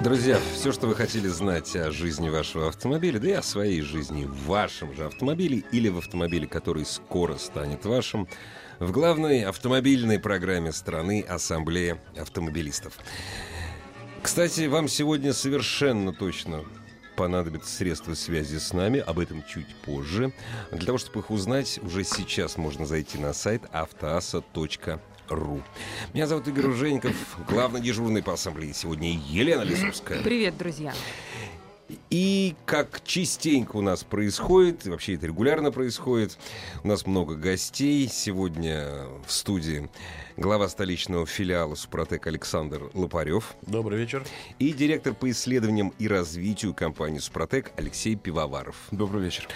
Друзья, 0.00 0.40
все, 0.54 0.72
что 0.72 0.88
вы 0.88 0.96
хотели 0.96 1.28
знать 1.28 1.76
о 1.76 1.92
жизни 1.92 2.28
вашего 2.28 2.68
автомобиля, 2.68 3.20
да 3.20 3.28
и 3.28 3.32
о 3.32 3.42
своей 3.42 3.82
жизни 3.82 4.24
в 4.24 4.46
вашем 4.46 4.92
же 4.94 5.04
автомобиле 5.04 5.62
или 5.70 5.88
в 5.88 5.98
автомобиле, 5.98 6.48
который 6.48 6.84
скоро 6.84 7.36
станет 7.36 7.84
вашим, 7.84 8.26
в 8.80 8.90
главной 8.90 9.44
автомобильной 9.44 10.18
программе 10.18 10.72
страны 10.72 11.24
Ассамблея 11.28 11.98
автомобилистов. 12.18 12.98
Кстати, 14.22 14.66
вам 14.66 14.88
сегодня 14.88 15.32
совершенно 15.32 16.12
точно 16.12 16.64
понадобятся 17.16 17.72
средства 17.72 18.14
связи 18.14 18.56
с 18.56 18.72
нами, 18.72 18.98
об 18.98 19.20
этом 19.20 19.44
чуть 19.44 19.72
позже. 19.84 20.32
Для 20.72 20.86
того, 20.86 20.98
чтобы 20.98 21.20
их 21.20 21.30
узнать, 21.30 21.78
уже 21.82 22.02
сейчас 22.02 22.56
можно 22.56 22.86
зайти 22.86 23.18
на 23.18 23.32
сайт 23.32 23.62
автоаса.ру 23.72 25.00
ру. 25.34 25.62
Меня 26.14 26.26
зовут 26.26 26.48
Игорь 26.48 26.66
Ужеников, 26.66 27.14
главный 27.48 27.80
дежурный 27.80 28.22
по 28.22 28.34
ассамблее. 28.34 28.72
Сегодня 28.74 29.10
Елена 29.10 29.62
Лисовская. 29.62 30.22
Привет, 30.22 30.56
друзья. 30.56 30.92
И 32.10 32.54
как 32.64 33.02
частенько 33.04 33.76
у 33.76 33.80
нас 33.80 34.04
происходит, 34.04 34.86
вообще 34.86 35.14
это 35.14 35.26
регулярно 35.26 35.70
происходит, 35.70 36.38
у 36.84 36.88
нас 36.88 37.06
много 37.06 37.34
гостей. 37.34 38.08
Сегодня 38.08 39.06
в 39.26 39.32
студии 39.32 39.90
глава 40.36 40.68
столичного 40.68 41.26
филиала 41.26 41.74
«Супротек» 41.74 42.26
Александр 42.26 42.90
Лопарев. 42.94 43.54
Добрый 43.62 43.98
вечер. 43.98 44.24
И 44.58 44.72
директор 44.72 45.14
по 45.14 45.30
исследованиям 45.30 45.92
и 45.98 46.08
развитию 46.08 46.72
компании 46.74 47.18
«Супротек» 47.18 47.72
Алексей 47.76 48.16
Пивоваров. 48.16 48.76
Добрый 48.90 49.24
вечер. 49.24 49.48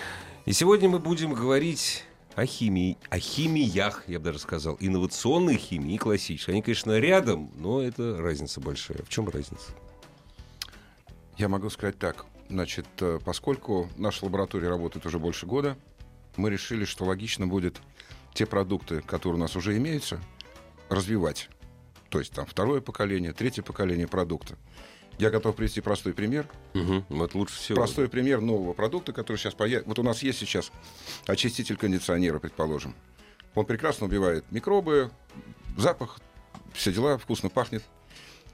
И 0.44 0.52
сегодня 0.52 0.88
мы 0.88 0.98
будем 0.98 1.32
говорить 1.32 2.04
о 2.36 2.44
химии, 2.44 2.98
о 3.08 3.18
химиях, 3.18 4.04
я 4.06 4.18
бы 4.18 4.26
даже 4.26 4.38
сказал, 4.38 4.76
инновационной 4.78 5.56
химии 5.56 5.94
и 5.94 5.98
классической. 5.98 6.50
Они, 6.50 6.62
конечно, 6.62 6.96
рядом, 6.98 7.50
но 7.56 7.80
это 7.80 8.18
разница 8.18 8.60
большая. 8.60 9.02
В 9.02 9.08
чем 9.08 9.26
разница? 9.28 9.72
Я 11.38 11.48
могу 11.48 11.70
сказать 11.70 11.98
так. 11.98 12.26
Значит, 12.50 12.86
э, 13.00 13.18
поскольку 13.24 13.88
наша 13.96 14.26
лаборатория 14.26 14.68
работает 14.68 15.06
уже 15.06 15.18
больше 15.18 15.46
года, 15.46 15.78
мы 16.36 16.50
решили, 16.50 16.84
что 16.84 17.06
логично 17.06 17.46
будет 17.46 17.80
те 18.34 18.44
продукты, 18.44 19.00
которые 19.00 19.38
у 19.38 19.40
нас 19.40 19.56
уже 19.56 19.74
имеются, 19.78 20.20
развивать. 20.90 21.48
То 22.10 22.18
есть 22.18 22.32
там 22.32 22.44
второе 22.44 22.82
поколение, 22.82 23.32
третье 23.32 23.62
поколение 23.62 24.06
продукта. 24.06 24.56
Я 25.18 25.30
готов 25.30 25.56
привести 25.56 25.80
простой 25.80 26.12
пример. 26.12 26.46
Угу, 26.74 27.04
вот 27.08 27.34
лучше 27.34 27.56
всего. 27.56 27.76
Простой 27.76 28.08
пример 28.08 28.40
нового 28.40 28.74
продукта, 28.74 29.12
который 29.12 29.38
сейчас 29.38 29.54
появится. 29.54 29.88
Вот 29.88 29.98
у 29.98 30.02
нас 30.02 30.22
есть 30.22 30.38
сейчас 30.38 30.70
очиститель 31.26 31.76
кондиционера, 31.76 32.38
предположим. 32.38 32.94
Он 33.54 33.64
прекрасно 33.64 34.06
убивает 34.06 34.44
микробы, 34.50 35.10
запах, 35.78 36.20
все 36.74 36.92
дела, 36.92 37.16
вкусно 37.16 37.48
пахнет. 37.48 37.82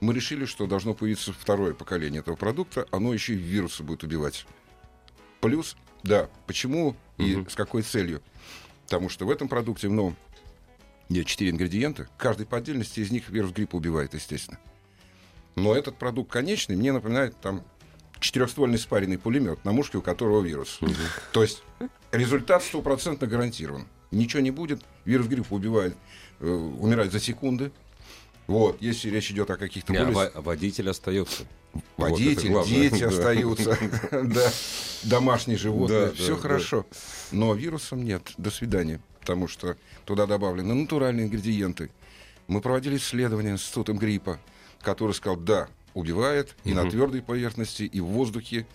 Мы 0.01 0.15
решили, 0.15 0.45
что 0.45 0.67
должно 0.67 0.95
появиться 0.95 1.33
второе 1.33 1.75
поколение 1.75 2.21
этого 2.21 2.37
продукта, 2.37 2.87
оно 2.91 3.13
еще 3.13 3.35
и 3.35 3.37
вирусы 3.37 3.83
будет 3.83 4.05
убивать. 4.05 4.47
Плюс, 5.41 5.77
да, 6.05 6.29
почему 6.47 6.97
и 7.19 7.37
угу. 7.37 7.51
с 7.51 7.57
какой 7.57 7.83
целью? 7.83 8.23
Потому 8.85 9.09
что 9.09 9.27
в 9.27 9.31
этом 9.31 9.49
продукте, 9.49 9.89
ну, 9.89 10.15
нет 11.09 11.27
четыре 11.27 11.51
ингредиента, 11.51 12.09
каждый 12.17 12.47
по 12.47 12.59
отдельности 12.59 13.01
из 13.01 13.11
них 13.11 13.29
вирус 13.29 13.53
гриппа 13.53 13.77
убивает, 13.77 14.15
естественно. 14.15 14.59
Но 15.55 15.75
этот 15.75 15.97
продукт 15.97 16.31
конечный 16.31 16.77
мне 16.77 16.93
напоминает 16.93 17.37
там 17.41 17.63
четырехствольный 18.21 18.79
спаренный 18.79 19.19
пулемет, 19.19 19.65
на 19.65 19.73
мушке 19.73 19.99
у 19.99 20.03
которого 20.03 20.43
вирус. 20.43 20.81
Угу. 20.81 20.93
То 21.33 21.43
есть 21.43 21.63
результат 22.13 22.63
стопроцентно 22.63 23.27
гарантирован. 23.27 23.87
Ничего 24.11 24.43
не 24.43 24.51
будет, 24.51 24.83
вирус 25.05 25.27
гриппа 25.27 25.55
убивает, 25.55 25.97
э, 26.41 26.47
умирает 26.47 27.13
за 27.13 27.21
секунды. 27.21 27.73
Вот, 28.47 28.81
если 28.81 29.09
речь 29.09 29.31
идет 29.31 29.51
о 29.51 29.57
каких-то... 29.57 29.93
Не, 29.93 30.05
более... 30.05 30.31
а 30.35 30.41
водитель 30.41 30.91
остается. 30.91 31.45
Водитель, 31.97 32.53
вот 32.53 32.67
дети 32.69 33.03
остаются, 33.03 33.79
да, 34.11 34.51
домашние 35.05 35.57
животные, 35.57 36.13
все 36.13 36.37
хорошо. 36.37 36.87
Но 37.31 37.55
вирусом 37.55 38.05
нет. 38.05 38.33
До 38.37 38.51
свидания. 38.51 39.01
Потому 39.21 39.49
что 39.49 39.77
туда 40.05 40.27
добавлены 40.27 40.75
натуральные 40.75 41.27
ингредиенты. 41.27 41.91
Мы 42.49 42.61
проводили 42.61 42.97
исследования 42.97 43.57
с 43.57 43.63
институтом 43.63 43.97
гриппа 43.97 44.39
который 44.83 45.13
сказал, 45.13 45.37
да, 45.37 45.69
убивает 45.95 46.55
и 46.65 46.75
на 46.75 46.89
твердой 46.89 47.23
поверхности, 47.23 47.85
и 47.85 48.01
в 48.01 48.07
воздухе, 48.07 48.67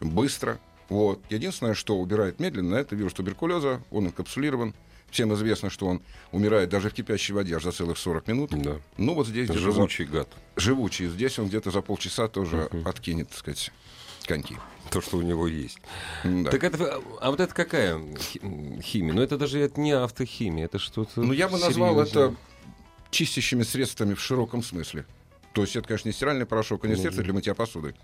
быстро. 0.00 0.60
Вот. 0.88 1.20
Единственное, 1.30 1.74
что 1.74 1.96
убирает 1.96 2.40
медленно, 2.40 2.74
это 2.74 2.96
вирус 2.96 3.12
туберкулеза, 3.14 3.80
он 3.90 4.08
инкапсулирован. 4.08 4.74
Всем 5.10 5.34
известно, 5.34 5.70
что 5.70 5.86
он 5.86 6.02
умирает 6.30 6.68
даже 6.68 6.88
в 6.88 6.94
кипящей 6.94 7.34
воде 7.34 7.56
аж 7.56 7.64
за 7.64 7.72
целых 7.72 7.98
40 7.98 8.28
минут. 8.28 8.50
Да. 8.62 8.76
Ну 8.96 9.14
вот 9.14 9.26
здесь... 9.26 9.50
Живучий 9.50 10.04
за... 10.06 10.12
гад. 10.12 10.28
Живучий. 10.54 11.08
Здесь 11.08 11.36
он 11.38 11.48
где-то 11.48 11.72
за 11.72 11.80
полчаса 11.80 12.28
тоже 12.28 12.68
uh-huh. 12.70 12.88
откинет, 12.88 13.28
так 13.28 13.38
сказать, 13.38 13.72
коньки. 14.24 14.56
То, 14.90 15.00
что 15.00 15.16
у 15.16 15.22
него 15.22 15.48
есть. 15.48 15.78
Да. 16.22 16.50
Так 16.50 16.62
это, 16.62 17.00
а 17.20 17.30
вот 17.30 17.40
это 17.40 17.52
какая 17.52 18.00
химия? 18.82 19.12
Ну 19.12 19.20
это 19.20 19.36
даже 19.36 19.58
это 19.58 19.80
не 19.80 19.92
автохимия, 19.92 20.66
это 20.66 20.78
что-то 20.78 21.22
Ну 21.22 21.32
я 21.32 21.48
бы 21.48 21.58
назвал 21.58 21.94
серьезное. 21.94 22.26
это 22.26 22.36
чистящими 23.10 23.64
средствами 23.64 24.14
в 24.14 24.20
широком 24.20 24.62
смысле. 24.62 25.06
То 25.52 25.62
есть 25.62 25.74
это, 25.74 25.88
конечно, 25.88 26.08
не 26.08 26.12
стиральный 26.12 26.46
порошок, 26.46 26.84
а 26.84 26.88
не 26.88 26.96
средство 26.96 27.24
для 27.24 27.32
мытья 27.32 27.54
посуды. 27.54 27.94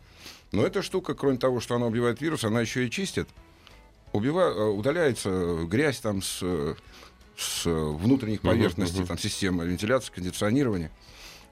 Но 0.53 0.67
эта 0.67 0.83
штука, 0.83 1.15
кроме 1.15 1.39
того, 1.39 1.61
что 1.61 1.77
она 1.77 1.87
убивает 1.87 2.21
вирус, 2.21 2.45
она 2.45 2.61
еще 2.61 2.87
и 2.87 2.91
чистит. 2.91 3.29
Убива... 4.13 4.53
Э, 4.53 4.65
удаляется 4.69 5.65
грязь 5.65 6.01
там 6.01 6.23
с, 6.23 6.43
с 7.37 7.65
внутренних 7.65 8.41
поверхностей, 8.41 9.03
uh-huh, 9.03 9.07
там 9.07 9.19
система 9.19 9.65
вентиляции, 9.65 10.13
кондиционирования. 10.13 10.91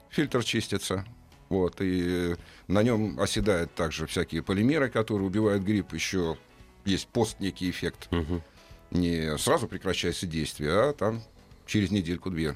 Фильтр 0.09 0.43
чистится. 0.43 1.05
Вот, 1.47 1.75
и 1.79 2.35
на 2.67 2.81
нем 2.81 3.19
оседают 3.19 3.73
также 3.75 4.07
всякие 4.07 4.41
полимеры, 4.41 4.89
которые 4.89 5.27
убивают 5.27 5.63
грипп. 5.63 5.93
Еще 5.93 6.37
есть 6.85 7.07
пост 7.07 7.39
некий 7.39 7.69
эффект. 7.69 8.07
Uh-huh. 8.11 8.41
Не 8.91 9.37
сразу 9.37 9.67
прекращается 9.67 10.25
действие, 10.25 10.71
а 10.71 10.93
там 10.93 11.21
через 11.65 11.91
недельку-две 11.91 12.55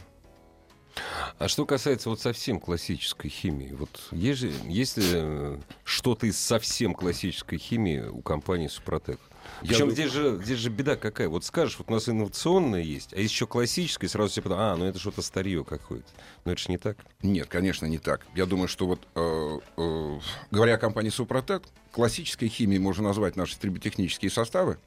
а 1.38 1.48
что 1.48 1.66
касается 1.66 2.10
вот 2.10 2.20
совсем 2.20 2.60
классической 2.60 3.30
химии, 3.30 3.74
вот 3.78 3.90
есть, 4.12 4.40
же, 4.40 4.52
есть 4.66 4.98
ли 4.98 5.06
э, 5.14 5.58
что-то 5.84 6.28
из 6.28 6.38
совсем 6.40 6.94
классической 6.94 7.58
химии 7.58 8.02
у 8.02 8.22
компании 8.22 8.68
Супротек? 8.68 9.20
Причем 9.62 9.92
здесь, 9.92 10.12
же, 10.12 10.40
здесь 10.44 10.60
же 10.60 10.70
беда 10.70 10.96
какая. 10.96 11.28
Вот 11.28 11.44
скажешь, 11.44 11.78
вот 11.80 11.90
у 11.90 11.94
нас 11.94 12.08
инновационное 12.08 12.82
есть, 12.82 13.14
а 13.14 13.20
еще 13.20 13.46
классическое, 13.46 14.08
и 14.08 14.12
сразу 14.12 14.32
все 14.32 14.42
подумают, 14.42 14.74
а, 14.74 14.78
ну 14.78 14.86
это 14.86 15.00
что-то 15.00 15.22
старье 15.22 15.64
какое-то. 15.64 16.08
Но 16.46 16.52
это 16.52 16.62
же 16.62 16.70
не 16.70 16.78
так. 16.78 16.98
Нет, 17.22 17.48
конечно, 17.48 17.86
не 17.86 17.98
так. 17.98 18.26
Я 18.36 18.46
думаю, 18.46 18.68
что 18.68 18.88
вот, 18.88 19.02
э, 19.16 19.60
э, 19.78 20.20
говоря 20.52 20.76
о 20.76 20.78
компании 20.78 21.10
Супротек, 21.10 21.64
классической 21.92 22.48
химией 22.48 22.80
можно 22.80 23.04
назвать 23.04 23.36
наши 23.36 23.58
триботехнические 23.58 24.32
составы, 24.32 24.78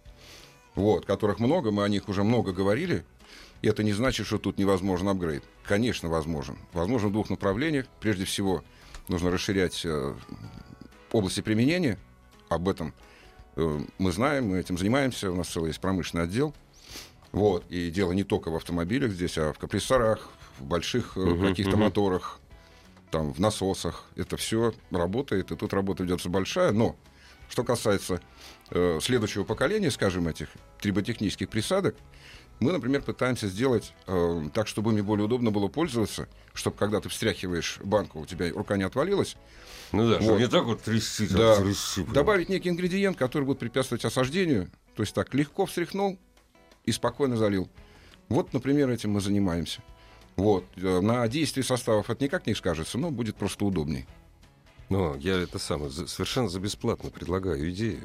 вот, 0.75 1.05
которых 1.05 1.39
много, 1.39 1.71
мы 1.71 1.85
о 1.85 1.89
них 1.89 2.09
уже 2.09 2.25
много 2.25 2.53
говорили. 2.53 3.05
И 3.63 3.69
это 3.69 3.85
не 3.85 3.93
значит, 3.93 4.27
что 4.27 4.39
тут 4.39 4.59
невозможен 4.59 5.09
апгрейд. 5.09 5.45
Конечно, 5.65 6.09
возможен. 6.09 6.59
Возможен 6.73 7.11
в 7.11 7.13
двух 7.13 7.31
направлениях. 7.31 7.87
Прежде 8.01 8.25
всего, 8.25 8.65
нужно 9.09 9.31
расширять 9.31 9.83
э, 9.85 10.15
области 11.13 11.41
применения. 11.41 11.97
Об 12.49 12.69
этом 12.69 12.93
э, 13.55 13.81
мы 13.99 14.13
знаем, 14.13 14.49
мы 14.49 14.59
этим 14.59 14.77
занимаемся. 14.77 15.31
У 15.31 15.37
нас 15.37 15.49
целый 15.49 15.69
есть 15.69 15.81
промышленный 15.81 16.25
отдел. 16.25 16.55
Вот. 17.31 17.65
И 17.71 17.91
дело 17.91 18.11
не 18.13 18.25
только 18.25 18.51
в 18.51 18.57
автомобилях 18.57 19.13
здесь, 19.13 19.39
а 19.39 19.53
в 19.53 19.59
компрессорах, 19.59 20.29
в 20.59 20.65
больших 20.65 21.17
uh-huh, 21.17 21.49
каких-то 21.49 21.77
uh-huh. 21.77 21.85
моторах, 21.85 22.41
там, 23.13 23.33
в 23.33 23.39
насосах. 23.39 24.07
Это 24.17 24.37
все 24.37 24.75
работает, 24.91 25.53
и 25.53 25.57
тут 25.57 25.73
работа 25.73 26.03
ведется 26.03 26.29
большая. 26.29 26.73
Но 26.73 26.97
что 27.49 27.63
касается 27.63 28.21
э, 28.71 28.99
следующего 29.01 29.45
поколения, 29.45 29.91
скажем, 29.91 30.27
этих 30.27 30.49
триботехнических 30.81 31.49
присадок, 31.49 31.95
мы, 32.63 32.73
например, 32.73 33.03
пытаемся 33.03 33.49
сделать 33.49 33.93
э, 34.07 34.43
так, 34.55 34.69
чтобы 34.69 34.93
ими 34.93 35.01
более 35.01 35.25
удобно 35.25 35.51
было 35.51 35.69
пользоваться, 35.69 36.29
чтобы 36.55 36.77
когда 36.77 37.01
ты 37.01 37.09
встряхиваешь 37.09 37.79
банку, 37.83 38.21
у 38.21 38.27
тебя 38.27 38.51
рука 38.53 38.77
не 38.77 38.85
отвалилась. 38.85 39.37
Ну 39.91 40.09
да, 40.09 40.19
вот. 40.21 40.39
не 40.39 40.49
так 40.49 40.65
вот 40.65 40.83
трясти, 40.83 41.27
да. 41.27 41.57
трясти. 41.57 42.05
Добавить 42.05 42.49
некий 42.49 42.69
ингредиент, 42.69 43.17
который 43.17 43.45
будет 43.45 43.59
препятствовать 43.59 44.05
осаждению. 44.05 44.71
То 44.95 45.03
есть 45.03 45.15
так, 45.15 45.35
легко 45.35 45.67
встряхнул 45.67 46.19
и 46.85 46.93
спокойно 46.93 47.37
залил. 47.37 47.69
Вот, 48.29 48.53
например, 48.53 48.91
этим 48.91 49.11
мы 49.11 49.21
занимаемся. 49.21 49.83
Вот. 50.37 50.65
Э, 50.77 51.01
на 51.01 51.27
действии 51.29 51.63
составов 51.63 52.11
это 52.11 52.23
никак 52.25 52.47
не 52.47 52.55
скажется, 52.55 52.97
но 52.97 53.11
будет 53.11 53.37
просто 53.37 53.65
удобней. 53.65 54.07
Но 54.89 55.17
я 55.17 55.41
это 55.41 55.59
самое 55.59 55.91
совершенно 55.91 56.49
за 56.49 56.61
бесплатно 56.61 57.11
предлагаю 57.11 57.71
идею. 57.71 58.03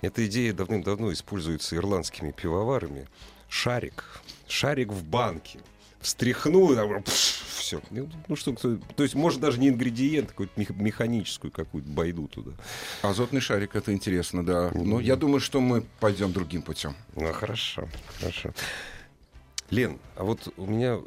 Эта 0.00 0.26
идея 0.26 0.52
давным-давно 0.52 1.12
используется 1.12 1.76
ирландскими 1.76 2.32
пивоварами. 2.32 3.06
Шарик. 3.52 4.04
Шарик 4.48 4.88
в 4.88 5.04
банке. 5.04 5.58
Встряхнул, 6.00 6.72
и 6.72 6.74
там, 6.74 7.04
все. 7.04 7.80
Ну 8.26 8.34
что, 8.34 8.54
кто- 8.54 8.76
то 8.96 9.02
есть, 9.02 9.14
может, 9.14 9.40
даже 9.40 9.60
не 9.60 9.68
ингредиент, 9.68 10.30
какую-то 10.30 10.58
мех- 10.58 10.70
механическую 10.74 11.52
какую-то 11.52 11.88
байду 11.90 12.26
туда. 12.28 12.52
Азотный 13.02 13.40
шарик, 13.40 13.76
это 13.76 13.92
интересно, 13.92 14.44
да. 14.44 14.70
Но 14.74 15.00
я 15.00 15.16
думаю, 15.16 15.40
что 15.40 15.60
мы 15.60 15.82
пойдем 16.00 16.32
другим 16.32 16.62
путем. 16.62 16.96
Ну, 17.14 17.30
хорошо, 17.32 17.88
хорошо. 18.18 18.52
Лен, 19.70 19.98
а 20.16 20.24
вот 20.24 20.52
у 20.56 20.66
меня... 20.66 20.98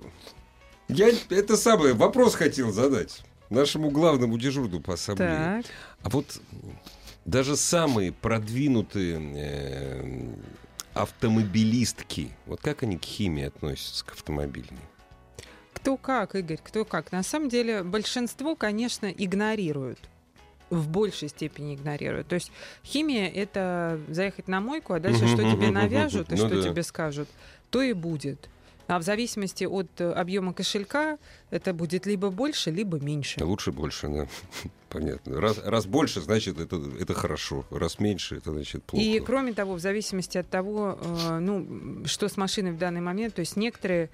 Я 0.87 1.09
это 1.31 1.57
самое, 1.57 1.93
вопрос 1.93 2.35
хотел 2.35 2.71
задать 2.71 3.23
нашему 3.49 3.89
главному 3.89 4.37
дежурну 4.37 4.79
по 4.81 4.93
ассамблее. 4.93 5.63
Так. 5.63 5.65
А 6.03 6.09
вот 6.09 6.39
даже 7.25 7.57
самые 7.57 8.11
продвинутые 8.13 9.19
э, 9.19 10.35
автомобилистки, 10.95 12.31
вот 12.45 12.61
как 12.61 12.81
они 12.81 12.97
к 12.97 13.03
химии 13.03 13.43
относятся, 13.43 14.05
к 14.05 14.13
автомобильной? 14.13 14.81
Кто 15.73 15.97
как, 15.97 16.35
Игорь, 16.35 16.59
кто 16.63 16.85
как. 16.85 17.11
На 17.11 17.21
самом 17.21 17.49
деле 17.49 17.83
большинство, 17.83 18.55
конечно, 18.55 19.05
игнорируют. 19.05 19.99
В 20.71 20.87
большей 20.87 21.29
степени 21.29 21.75
игнорируют. 21.75 22.27
То 22.27 22.35
есть 22.35 22.51
химия— 22.83 23.29
это 23.35 23.99
заехать 24.07 24.47
на 24.47 24.61
мойку, 24.61 24.93
а 24.93 24.99
дальше 24.99 25.27
что 25.27 25.43
тебе 25.43 25.69
навяжут 25.69 26.31
и 26.31 26.35
Ну 26.35 26.47
что 26.47 26.63
тебе 26.63 26.81
скажут, 26.81 27.29
то 27.69 27.83
и 27.83 27.93
будет. 27.93 28.49
А 28.87 28.99
в 28.99 29.03
зависимости 29.03 29.63
от 29.63 29.89
э, 29.99 30.11
объема 30.11 30.53
кошелька 30.53 31.17
это 31.49 31.73
будет 31.73 32.05
либо 32.05 32.29
больше, 32.29 32.71
либо 32.71 32.99
меньше. 32.99 33.43
Лучше 33.43 33.71
больше, 33.71 34.07
да. 34.07 34.27
Понятно. 34.89 35.41
Раз, 35.41 35.59
раз 35.63 35.85
больше, 35.85 36.21
значит, 36.21 36.59
это, 36.59 36.81
это 36.99 37.13
хорошо. 37.13 37.65
Раз 37.71 37.99
меньше, 37.99 38.37
это 38.37 38.51
значит 38.51 38.83
плохо. 38.83 39.03
И 39.03 39.19
кроме 39.19 39.53
того, 39.53 39.73
в 39.73 39.79
зависимости 39.79 40.37
от 40.37 40.49
того, 40.49 40.99
э, 41.01 41.39
ну, 41.39 42.05
что 42.05 42.29
с 42.29 42.37
машиной 42.37 42.71
в 42.71 42.77
данный 42.77 43.01
момент, 43.01 43.33
то 43.35 43.41
есть 43.41 43.55
некоторые 43.55 44.09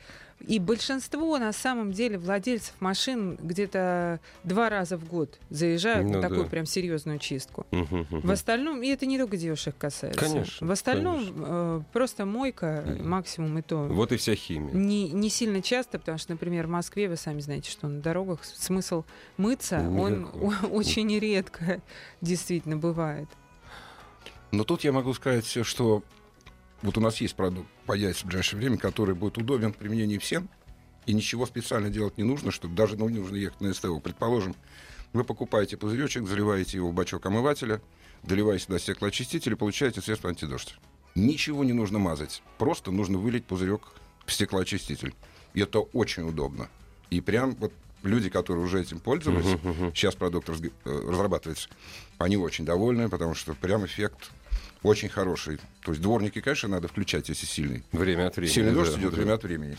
и 0.47 0.59
большинство 0.59 1.37
на 1.37 1.51
самом 1.53 1.91
деле 1.91 2.17
владельцев 2.17 2.73
машин 2.79 3.37
где-то 3.41 4.19
два 4.43 4.69
раза 4.69 4.97
в 4.97 5.07
год 5.07 5.39
заезжают 5.49 6.07
Ну 6.07 6.15
на 6.15 6.21
такую 6.21 6.43
да. 6.43 6.49
прям 6.49 6.65
серьезную 6.65 7.19
чистку. 7.19 7.65
Мгм, 7.71 8.07
мгм. 8.09 8.21
В 8.21 8.31
остальном, 8.31 8.81
и 8.81 8.87
это 8.87 9.05
не 9.05 9.17
только 9.17 9.37
девушек 9.37 9.75
касается. 9.77 10.19
Конечно, 10.19 10.65
В 10.67 10.71
остальном 10.71 11.17
конечно. 11.19 11.45
э, 11.47 11.81
просто 11.93 12.25
мойка, 12.25 12.97
максимум 13.01 13.57
и 13.59 13.61
то. 13.61 13.83
Вот 13.87 14.11
и 14.11 14.17
вся 14.17 14.35
химия. 14.35 14.73
Не, 14.73 15.09
не 15.11 15.29
сильно 15.29 15.61
часто, 15.61 15.99
потому 15.99 16.17
что, 16.17 16.31
например, 16.31 16.67
в 16.67 16.69
Москве, 16.71 17.07
вы 17.09 17.17
сами 17.17 17.39
знаете, 17.41 17.69
что 17.69 17.87
на 17.87 18.01
дорогах 18.01 18.43
смысл 18.43 19.03
мыться, 19.37 19.79
он 19.79 20.21
Никакого. 20.21 20.55
о- 20.63 20.67
очень 20.71 21.17
редко 21.19 21.81
действительно 22.21 22.77
бывает. 22.77 23.27
Но 24.51 24.63
тут 24.63 24.83
я 24.83 24.91
могу 24.91 25.13
сказать, 25.13 25.45
что 25.65 26.03
вот 26.81 26.97
у 26.97 27.01
нас 27.01 27.21
есть 27.21 27.35
продукт, 27.35 27.67
появится 27.91 28.23
в 28.23 28.27
ближайшее 28.27 28.57
время, 28.57 28.77
который 28.77 29.13
будет 29.13 29.37
удобен 29.37 29.73
в 29.73 29.75
применении 29.75 30.17
всем, 30.17 30.47
и 31.07 31.13
ничего 31.13 31.45
специально 31.45 31.89
делать 31.89 32.17
не 32.17 32.23
нужно, 32.23 32.49
чтобы 32.49 32.73
даже 32.73 32.95
ну, 32.95 33.09
не 33.09 33.19
нужно 33.19 33.35
ехать 33.35 33.59
на 33.59 33.73
СТО. 33.73 33.99
Предположим, 33.99 34.55
вы 35.11 35.25
покупаете 35.25 35.75
пузыречек, 35.75 36.25
заливаете 36.25 36.77
его 36.77 36.91
в 36.91 36.93
бачок 36.93 37.25
омывателя, 37.25 37.81
доливаете 38.23 38.63
сюда 38.63 38.79
стеклоочиститель 38.79 39.51
и 39.51 39.55
получаете 39.55 39.99
средство 39.99 40.29
антидождь. 40.29 40.77
Ничего 41.15 41.65
не 41.65 41.73
нужно 41.73 41.99
мазать, 41.99 42.41
просто 42.57 42.91
нужно 42.91 43.17
вылить 43.17 43.43
пузырек 43.43 43.81
в 44.25 44.31
стеклоочиститель. 44.31 45.13
И 45.53 45.59
это 45.59 45.79
очень 45.79 46.23
удобно. 46.23 46.69
И 47.09 47.19
прям 47.19 47.55
вот 47.55 47.73
люди, 48.03 48.29
которые 48.29 48.63
уже 48.63 48.79
этим 48.79 49.01
пользовались, 49.01 49.59
сейчас 49.93 50.15
продукт 50.15 50.47
э, 50.47 50.53
разрабатывается, 50.85 51.67
они 52.19 52.37
очень 52.37 52.63
довольны, 52.63 53.09
потому 53.09 53.35
что 53.35 53.53
прям 53.53 53.85
эффект 53.85 54.31
очень 54.83 55.09
хороший. 55.09 55.59
То 55.81 55.91
есть 55.91 56.01
дворники, 56.01 56.41
конечно, 56.41 56.69
надо 56.69 56.87
включать, 56.87 57.29
если 57.29 57.45
сильный. 57.45 57.83
Время 57.91 58.27
от 58.27 58.35
времени. 58.35 58.53
Сильный 58.53 58.73
дождь 58.73 58.93
да, 58.93 58.99
идет 58.99 59.11
да. 59.11 59.17
время 59.17 59.33
от 59.33 59.43
времени. 59.43 59.77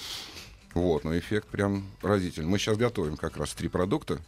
Вот, 0.75 1.05
но 1.05 1.19
эффект 1.19 1.49
прям 1.49 1.87
разительный. 2.03 2.49
Мы 2.49 2.59
сейчас 2.59 2.77
готовим 2.77 3.17
как 3.17 3.37
раз 3.37 3.53
три 3.53 3.69
продукта. 3.69 4.21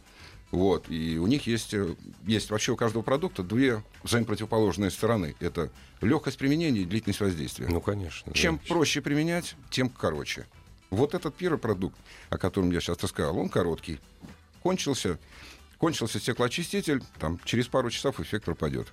Вот, 0.51 0.89
и 0.89 1.17
у 1.17 1.27
них 1.27 1.47
есть, 1.47 1.73
э, 1.73 1.95
есть 2.25 2.49
вообще 2.51 2.71
у 2.71 2.75
каждого 2.75 3.01
продукта 3.01 3.41
две 3.41 3.83
взаимопротивоположные 4.03 4.91
стороны. 4.91 5.35
Это 5.39 5.71
легкость 6.01 6.37
применения 6.37 6.81
и 6.81 6.85
длительность 6.85 7.19
воздействия. 7.19 7.67
Ну, 7.67 7.81
конечно. 7.81 8.31
Чем 8.33 8.57
да. 8.57 8.63
проще 8.67 9.01
применять, 9.01 9.55
тем 9.71 9.89
короче. 9.89 10.45
Вот 10.91 11.15
этот 11.15 11.35
первый 11.35 11.57
продукт, 11.57 11.97
о 12.29 12.37
котором 12.37 12.71
я 12.71 12.79
сейчас 12.79 13.01
рассказал, 13.01 13.37
он 13.37 13.49
короткий. 13.49 13.99
Кончился, 14.61 15.17
кончился 15.77 16.19
стеклоочиститель, 16.19 17.01
там 17.19 17.39
через 17.43 17.67
пару 17.67 17.89
часов 17.89 18.19
эффект 18.19 18.45
пропадет. 18.45 18.87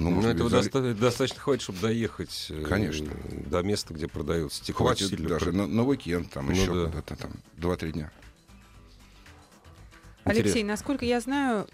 Ну, 0.00 0.10
Ну, 0.10 0.28
этого 0.28 0.48
зали- 0.48 0.62
доста- 0.64 0.94
достаточно 0.94 1.40
хватит, 1.40 1.62
чтобы 1.62 1.78
доехать 1.80 2.46
э, 2.50 2.62
Конечно. 2.62 3.08
до 3.46 3.62
места, 3.62 3.94
где 3.94 4.08
продается 4.08 4.58
Хватит 4.58 4.64
стеклоочиститель. 5.06 5.28
даже 5.28 5.52
на, 5.52 5.66
на 5.68 5.84
уикенд, 5.84 6.30
там 6.30 6.46
Ну 6.46 6.52
еще 6.52 6.74
да. 6.74 6.86
куда-то 6.90 7.16
там, 7.16 7.30
2-3 7.58 7.92
дня. 7.92 8.10
Алексей, 10.24 10.62
насколько 10.64 11.04
я 11.04 11.20
знаю, 11.20 11.66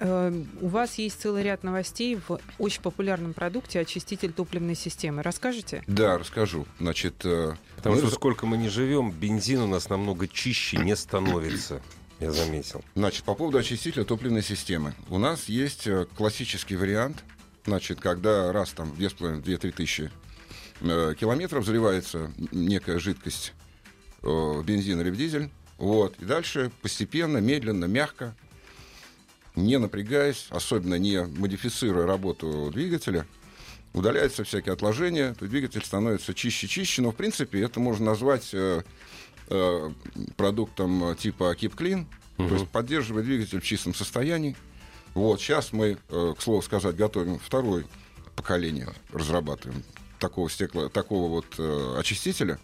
э, 0.00 0.42
у 0.60 0.68
вас 0.68 0.96
есть 0.98 1.20
целый 1.20 1.42
ряд 1.42 1.62
новостей 1.62 2.16
в 2.28 2.38
очень 2.58 2.82
популярном 2.82 3.32
продукте 3.34 3.80
очиститель 3.80 4.32
топливной 4.32 4.74
системы. 4.74 5.22
Расскажете? 5.22 5.84
Да, 5.86 6.18
расскажу. 6.18 6.66
Значит, 6.80 7.14
э, 7.24 7.54
Потому 7.76 7.94
мы 7.94 8.00
что 8.00 8.10
за- 8.10 8.16
сколько 8.16 8.46
мы 8.46 8.56
не 8.56 8.68
живем, 8.68 9.10
бензин 9.12 9.60
у 9.60 9.66
нас 9.68 9.88
намного 9.88 10.26
чище 10.26 10.78
не 10.78 10.96
становится. 10.96 11.80
Я 12.20 12.30
заметил. 12.32 12.82
Значит, 12.94 13.24
по 13.24 13.34
поводу 13.34 13.58
очистителя 13.58 14.04
топливной 14.04 14.42
системы. 14.42 14.94
У 15.08 15.18
нас 15.18 15.44
есть 15.48 15.86
э, 15.86 16.06
классический 16.16 16.76
вариант, 16.76 17.22
значит, 17.64 18.00
когда 18.00 18.52
раз 18.52 18.70
там 18.70 18.90
в 18.90 18.98
2,5-2-3 18.98 19.72
тысячи 19.72 20.10
э, 20.80 21.14
километров 21.18 21.64
заливается 21.64 22.32
некая 22.52 22.98
жидкость 22.98 23.52
э, 24.22 24.62
бензин 24.64 25.00
или 25.00 25.10
в 25.10 25.16
дизель, 25.16 25.50
вот, 25.78 26.14
и 26.20 26.24
дальше 26.24 26.70
постепенно, 26.82 27.38
медленно, 27.38 27.86
мягко, 27.86 28.36
не 29.56 29.78
напрягаясь, 29.78 30.46
особенно 30.50 30.96
не 30.96 31.24
модифицируя 31.24 32.06
работу 32.06 32.70
двигателя, 32.72 33.26
удаляются 33.92 34.44
всякие 34.44 34.72
отложения, 34.72 35.34
то 35.34 35.46
двигатель 35.46 35.84
становится 35.84 36.34
чище-чище, 36.34 37.02
но, 37.02 37.12
в 37.12 37.16
принципе, 37.16 37.62
это 37.62 37.80
можно 37.80 38.06
назвать 38.06 38.50
э, 38.52 38.82
э, 39.48 39.90
продуктом 40.36 41.16
типа 41.16 41.54
Keep 41.54 41.76
Clean, 41.76 42.06
то 42.36 42.54
есть 42.54 42.68
поддерживает 42.68 43.26
двигатель 43.26 43.60
в 43.60 43.64
чистом 43.64 43.94
состоянии. 43.94 44.56
Вот, 45.14 45.40
сейчас 45.40 45.72
мы, 45.72 45.96
э, 46.08 46.34
к 46.36 46.42
слову 46.42 46.60
сказать, 46.62 46.96
готовим 46.96 47.38
второе 47.38 47.86
поколение, 48.34 48.88
разрабатываем 49.12 49.84
такого 50.18 50.50
стекла, 50.50 50.88
такого 50.88 51.28
вот 51.28 51.46
э, 51.58 51.96
очистителя. 51.98 52.58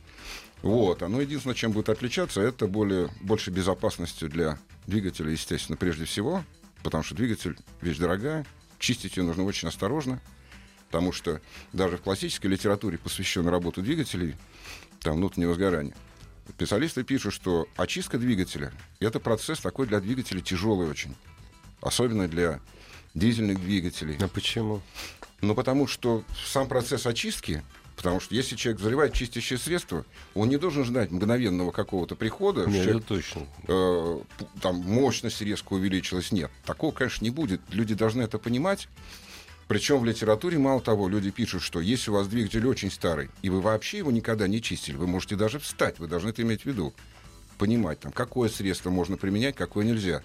Вот, 0.62 1.02
оно 1.02 1.20
единственное, 1.20 1.54
чем 1.54 1.72
будет 1.72 1.88
отличаться, 1.88 2.40
это 2.40 2.66
более, 2.66 3.08
больше 3.22 3.50
безопасностью 3.50 4.28
для 4.28 4.58
двигателя, 4.86 5.30
естественно, 5.30 5.76
прежде 5.76 6.04
всего, 6.04 6.44
потому 6.82 7.04
что 7.04 7.14
двигатель 7.14 7.56
вещь 7.80 7.98
дорогая, 7.98 8.44
чистить 8.78 9.16
ее 9.16 9.22
нужно 9.22 9.44
очень 9.44 9.68
осторожно, 9.68 10.20
потому 10.90 11.12
что 11.12 11.40
даже 11.72 11.96
в 11.98 12.02
классической 12.02 12.48
литературе, 12.48 12.98
посвященной 12.98 13.52
работе 13.52 13.80
двигателей, 13.80 14.36
там 15.00 15.16
внутреннего 15.16 15.54
сгорания, 15.54 15.94
специалисты 16.48 17.04
пишут, 17.04 17.32
что 17.32 17.68
очистка 17.76 18.18
двигателя– 18.18 18.72
это 19.00 19.20
процесс 19.20 19.60
такой 19.60 19.86
для 19.86 20.00
двигателя 20.00 20.40
тяжелый 20.40 20.88
очень, 20.88 21.14
особенно 21.80 22.28
для 22.28 22.60
дизельных 23.14 23.60
двигателей. 23.60 24.16
А 24.20 24.28
почему? 24.28 24.80
Ну, 25.40 25.54
потому 25.54 25.86
что 25.86 26.22
сам 26.46 26.68
процесс 26.68 27.06
очистки, 27.06 27.62
потому 27.96 28.20
что 28.20 28.34
если 28.34 28.56
человек 28.56 28.80
заливает 28.80 29.12
чистящее 29.14 29.58
средство, 29.58 30.04
он 30.34 30.48
не 30.48 30.58
должен 30.58 30.84
ждать 30.84 31.10
мгновенного 31.10 31.70
какого-то 31.70 32.14
прихода, 32.14 32.66
Нет, 32.66 32.84
человек, 32.84 32.96
это 32.96 33.06
точно. 33.06 33.46
э, 33.68 34.20
там 34.60 34.76
мощность 34.76 35.40
резко 35.40 35.72
увеличилась. 35.72 36.30
Нет, 36.30 36.50
такого, 36.64 36.92
конечно, 36.92 37.24
не 37.24 37.30
будет. 37.30 37.60
Люди 37.70 37.94
должны 37.94 38.22
это 38.22 38.38
понимать. 38.38 38.88
Причем 39.66 40.00
в 40.00 40.04
литературе, 40.04 40.58
мало 40.58 40.80
того, 40.80 41.08
люди 41.08 41.30
пишут, 41.30 41.62
что 41.62 41.80
если 41.80 42.10
у 42.10 42.14
вас 42.14 42.26
двигатель 42.26 42.66
очень 42.66 42.90
старый, 42.90 43.30
и 43.40 43.50
вы 43.50 43.60
вообще 43.60 43.98
его 43.98 44.10
никогда 44.10 44.48
не 44.48 44.60
чистили, 44.60 44.96
вы 44.96 45.06
можете 45.06 45.36
даже 45.36 45.60
встать, 45.60 46.00
вы 46.00 46.08
должны 46.08 46.30
это 46.30 46.42
иметь 46.42 46.62
в 46.62 46.66
виду. 46.66 46.92
Понимать, 47.56 48.00
там, 48.00 48.10
какое 48.10 48.48
средство 48.48 48.90
можно 48.90 49.16
применять, 49.16 49.54
какое 49.54 49.84
нельзя. 49.84 50.22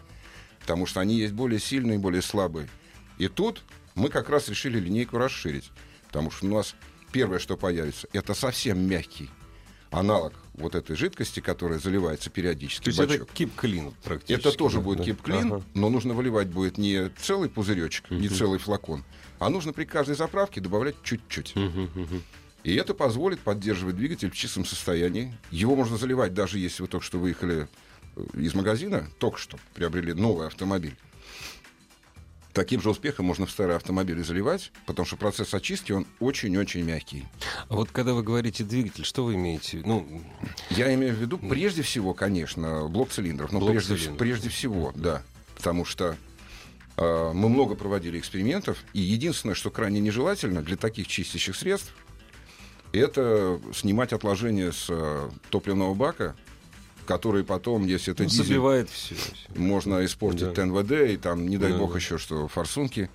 Потому 0.60 0.86
что 0.86 1.00
они 1.00 1.16
есть 1.16 1.34
более 1.34 1.60
сильные, 1.60 2.00
более 2.00 2.22
слабые. 2.22 2.70
И 3.18 3.28
тут 3.28 3.64
мы 3.96 4.10
как 4.10 4.30
раз 4.30 4.50
решили 4.50 4.80
линейку 4.80 5.18
расширить. 5.18 5.72
Потому 6.08 6.32
что 6.32 6.46
у 6.46 6.50
нас 6.50 6.76
первое, 7.12 7.40
что 7.40 7.56
появится, 7.58 8.08
это 8.14 8.34
совсем 8.34 8.80
мягкий 8.80 9.30
аналог 9.92 10.34
вот 10.56 10.76
этой 10.76 10.96
жидкости, 10.96 11.40
которая 11.40 11.80
заливается 11.80 12.30
периодически 12.30 12.84
То 12.86 12.90
есть 12.90 13.00
это 13.00 13.10
бачок. 13.14 13.30
keep 13.34 13.52
clean 13.56 13.94
практически. 14.04 14.48
Это 14.48 14.58
тоже 14.58 14.78
да, 14.78 14.84
будет 14.84 15.06
да. 15.06 15.12
clean, 15.14 15.48
Ага. 15.56 15.64
но 15.74 15.90
нужно 15.90 16.14
выливать 16.14 16.48
будет 16.48 16.78
не 16.78 17.10
целый 17.22 17.50
пузыречек, 17.50 18.10
не 18.10 18.28
целый 18.30 18.60
флакон, 18.60 19.04
а 19.40 19.50
нужно 19.50 19.74
при 19.74 19.86
каждой 19.86 20.16
заправке 20.16 20.62
добавлять 20.62 20.96
чуть-чуть. 21.04 21.56
И 22.64 22.74
это 22.76 22.94
позволит 22.96 23.40
поддерживать 23.42 23.96
двигатель 23.96 24.32
в 24.32 24.36
чистом 24.36 24.66
состоянии. 24.66 25.38
Его 25.52 25.76
можно 25.76 25.98
заливать 25.98 26.34
даже 26.34 26.58
если 26.58 26.82
вы 26.82 26.88
только 26.88 27.06
что 27.06 27.20
выехали 27.20 27.68
из 28.34 28.54
магазина, 28.54 29.08
только 29.20 29.38
что 29.40 29.58
приобрели 29.74 30.14
новый 30.14 30.48
автомобиль. 30.48 30.96
таким 32.54 32.82
же 32.82 32.90
успехом 32.90 33.26
можно 33.26 33.46
в 33.46 33.52
старые 33.52 33.76
автомобили 33.76 34.22
заливать, 34.22 34.72
потому 34.86 35.06
что 35.06 35.18
процесс 35.18 35.54
очистки, 35.54 35.92
он 35.92 36.08
очень-очень 36.22 36.84
мягкий. 36.84 37.26
А 37.68 37.76
вот 37.76 37.92
когда 37.92 38.14
вы 38.14 38.24
говорите 38.24 38.64
двигатель, 38.64 39.04
что 39.04 39.26
вы 39.26 39.36
имеете? 39.36 39.82
Ну, 39.86 40.22
Я 40.70 40.94
имею 40.94 41.14
в 41.14 41.18
виду, 41.20 41.38
прежде 41.38 41.82
всего, 41.82 42.14
конечно, 42.14 42.88
блок 42.88 43.10
цилиндров. 43.12 43.52
Но 43.52 43.60
Блок 43.60 43.72
прежде, 43.72 43.96
цилиндров. 43.96 44.18
прежде 44.18 44.50
всего, 44.50 44.94
да. 44.96 45.22
Потому 45.58 45.84
что 45.84 46.16
э, 46.96 47.32
мы 47.34 47.50
много 47.50 47.76
проводили 47.76 48.18
экспериментов, 48.20 48.78
и 48.94 49.02
единственное, 49.02 49.56
что 49.56 49.70
крайне 49.70 50.00
нежелательно 50.00 50.62
для 50.62 50.78
таких 50.78 51.08
чистящих 51.08 51.58
средств, 51.58 51.94
это 52.94 53.60
снимать 53.74 54.14
отложения 54.14 54.72
с 54.72 54.86
э, 54.90 55.30
топливного 55.50 55.94
бака, 55.94 56.38
которые 57.06 57.44
потом, 57.44 57.86
если 57.86 58.14
это 58.14 58.24
ну, 58.24 58.30
дизель, 58.30 58.46
забивает 58.46 58.90
все. 58.90 59.16
можно 59.56 60.04
испортить 60.04 60.54
Да. 60.54 60.66
НВД, 60.66 60.92
и 60.92 61.18
там, 61.18 61.48
не 61.48 61.58
дай 61.58 61.72
Да, 61.72 61.78
бог, 61.78 61.92
да. 61.94 61.98
еще 62.00 62.18
что, 62.18 62.48
форсунки. 62.48 63.10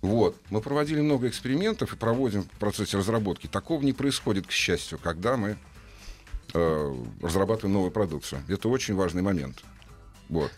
Вот. 0.00 0.36
Мы 0.50 0.60
проводили 0.60 1.00
много 1.00 1.28
экспериментов 1.28 1.92
и 1.92 1.96
проводим 1.96 2.42
в 2.42 2.48
процессе 2.58 2.96
разработки. 2.96 3.46
Такого 3.46 3.82
не 3.82 3.92
происходит, 3.92 4.46
к 4.46 4.50
счастью, 4.50 4.98
когда 4.98 5.36
мы 5.36 5.56
э, 6.54 6.94
разрабатываем 7.20 7.74
новую 7.74 7.90
продукцию. 7.90 8.42
Это 8.48 8.68
очень 8.68 8.94
важный 8.94 9.22
момент. 9.22 9.62
Вот. 10.28 10.50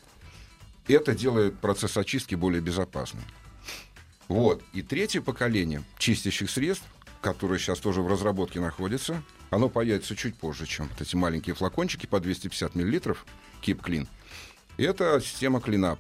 Это 0.88 1.14
делает 1.14 1.58
процесс 1.58 1.96
очистки 1.96 2.34
более 2.34 2.60
безопасным. 2.60 3.22
Вот. 4.28 4.62
И 4.72 4.82
третье 4.82 5.20
поколение 5.20 5.82
чистящих 5.98 6.50
средств, 6.50 6.86
которое 7.20 7.58
сейчас 7.58 7.78
тоже 7.78 8.00
в 8.02 8.08
разработке 8.08 8.60
находится, 8.60 9.22
оно 9.54 9.68
появится 9.68 10.16
чуть 10.16 10.36
позже, 10.36 10.66
чем 10.66 10.88
вот 10.88 11.00
эти 11.00 11.14
маленькие 11.16 11.54
флакончики 11.54 12.06
по 12.06 12.20
250 12.20 12.74
миллилитров 12.74 13.24
Keep 13.62 13.82
Clean. 13.82 14.08
Это 14.76 15.20
система 15.20 15.60
CleanUp. 15.60 15.98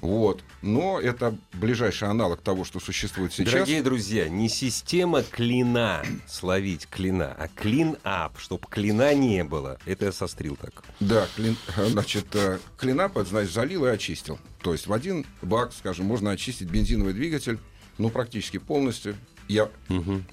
Вот. 0.00 0.42
Но 0.62 1.00
это 1.00 1.36
ближайший 1.52 2.08
аналог 2.08 2.40
того, 2.40 2.64
что 2.64 2.80
существует 2.80 3.32
сейчас. 3.32 3.52
Дорогие 3.52 3.82
друзья, 3.82 4.28
не 4.28 4.48
система 4.48 5.22
клина 5.22 6.04
словить 6.28 6.88
клина, 6.88 7.36
а 7.38 7.48
клин-ап, 7.48 8.38
чтобы 8.38 8.66
клина 8.68 9.14
не 9.14 9.44
было. 9.44 9.78
Это 9.86 10.06
я 10.06 10.12
сострил 10.12 10.56
так. 10.56 10.84
Да, 10.98 11.28
клин, 11.36 11.56
значит, 11.76 12.26
э, 12.34 12.58
клинап, 12.76 13.16
это 13.16 13.30
значит, 13.30 13.52
залил 13.52 13.86
и 13.86 13.90
очистил. 13.90 14.38
То 14.60 14.72
есть 14.72 14.88
в 14.88 14.92
один 14.92 15.24
бак, 15.40 15.72
скажем, 15.72 16.06
можно 16.06 16.32
очистить 16.32 16.68
бензиновый 16.68 17.12
двигатель, 17.12 17.58
ну, 17.98 18.10
практически 18.10 18.58
полностью. 18.58 19.16
Я 19.48 19.70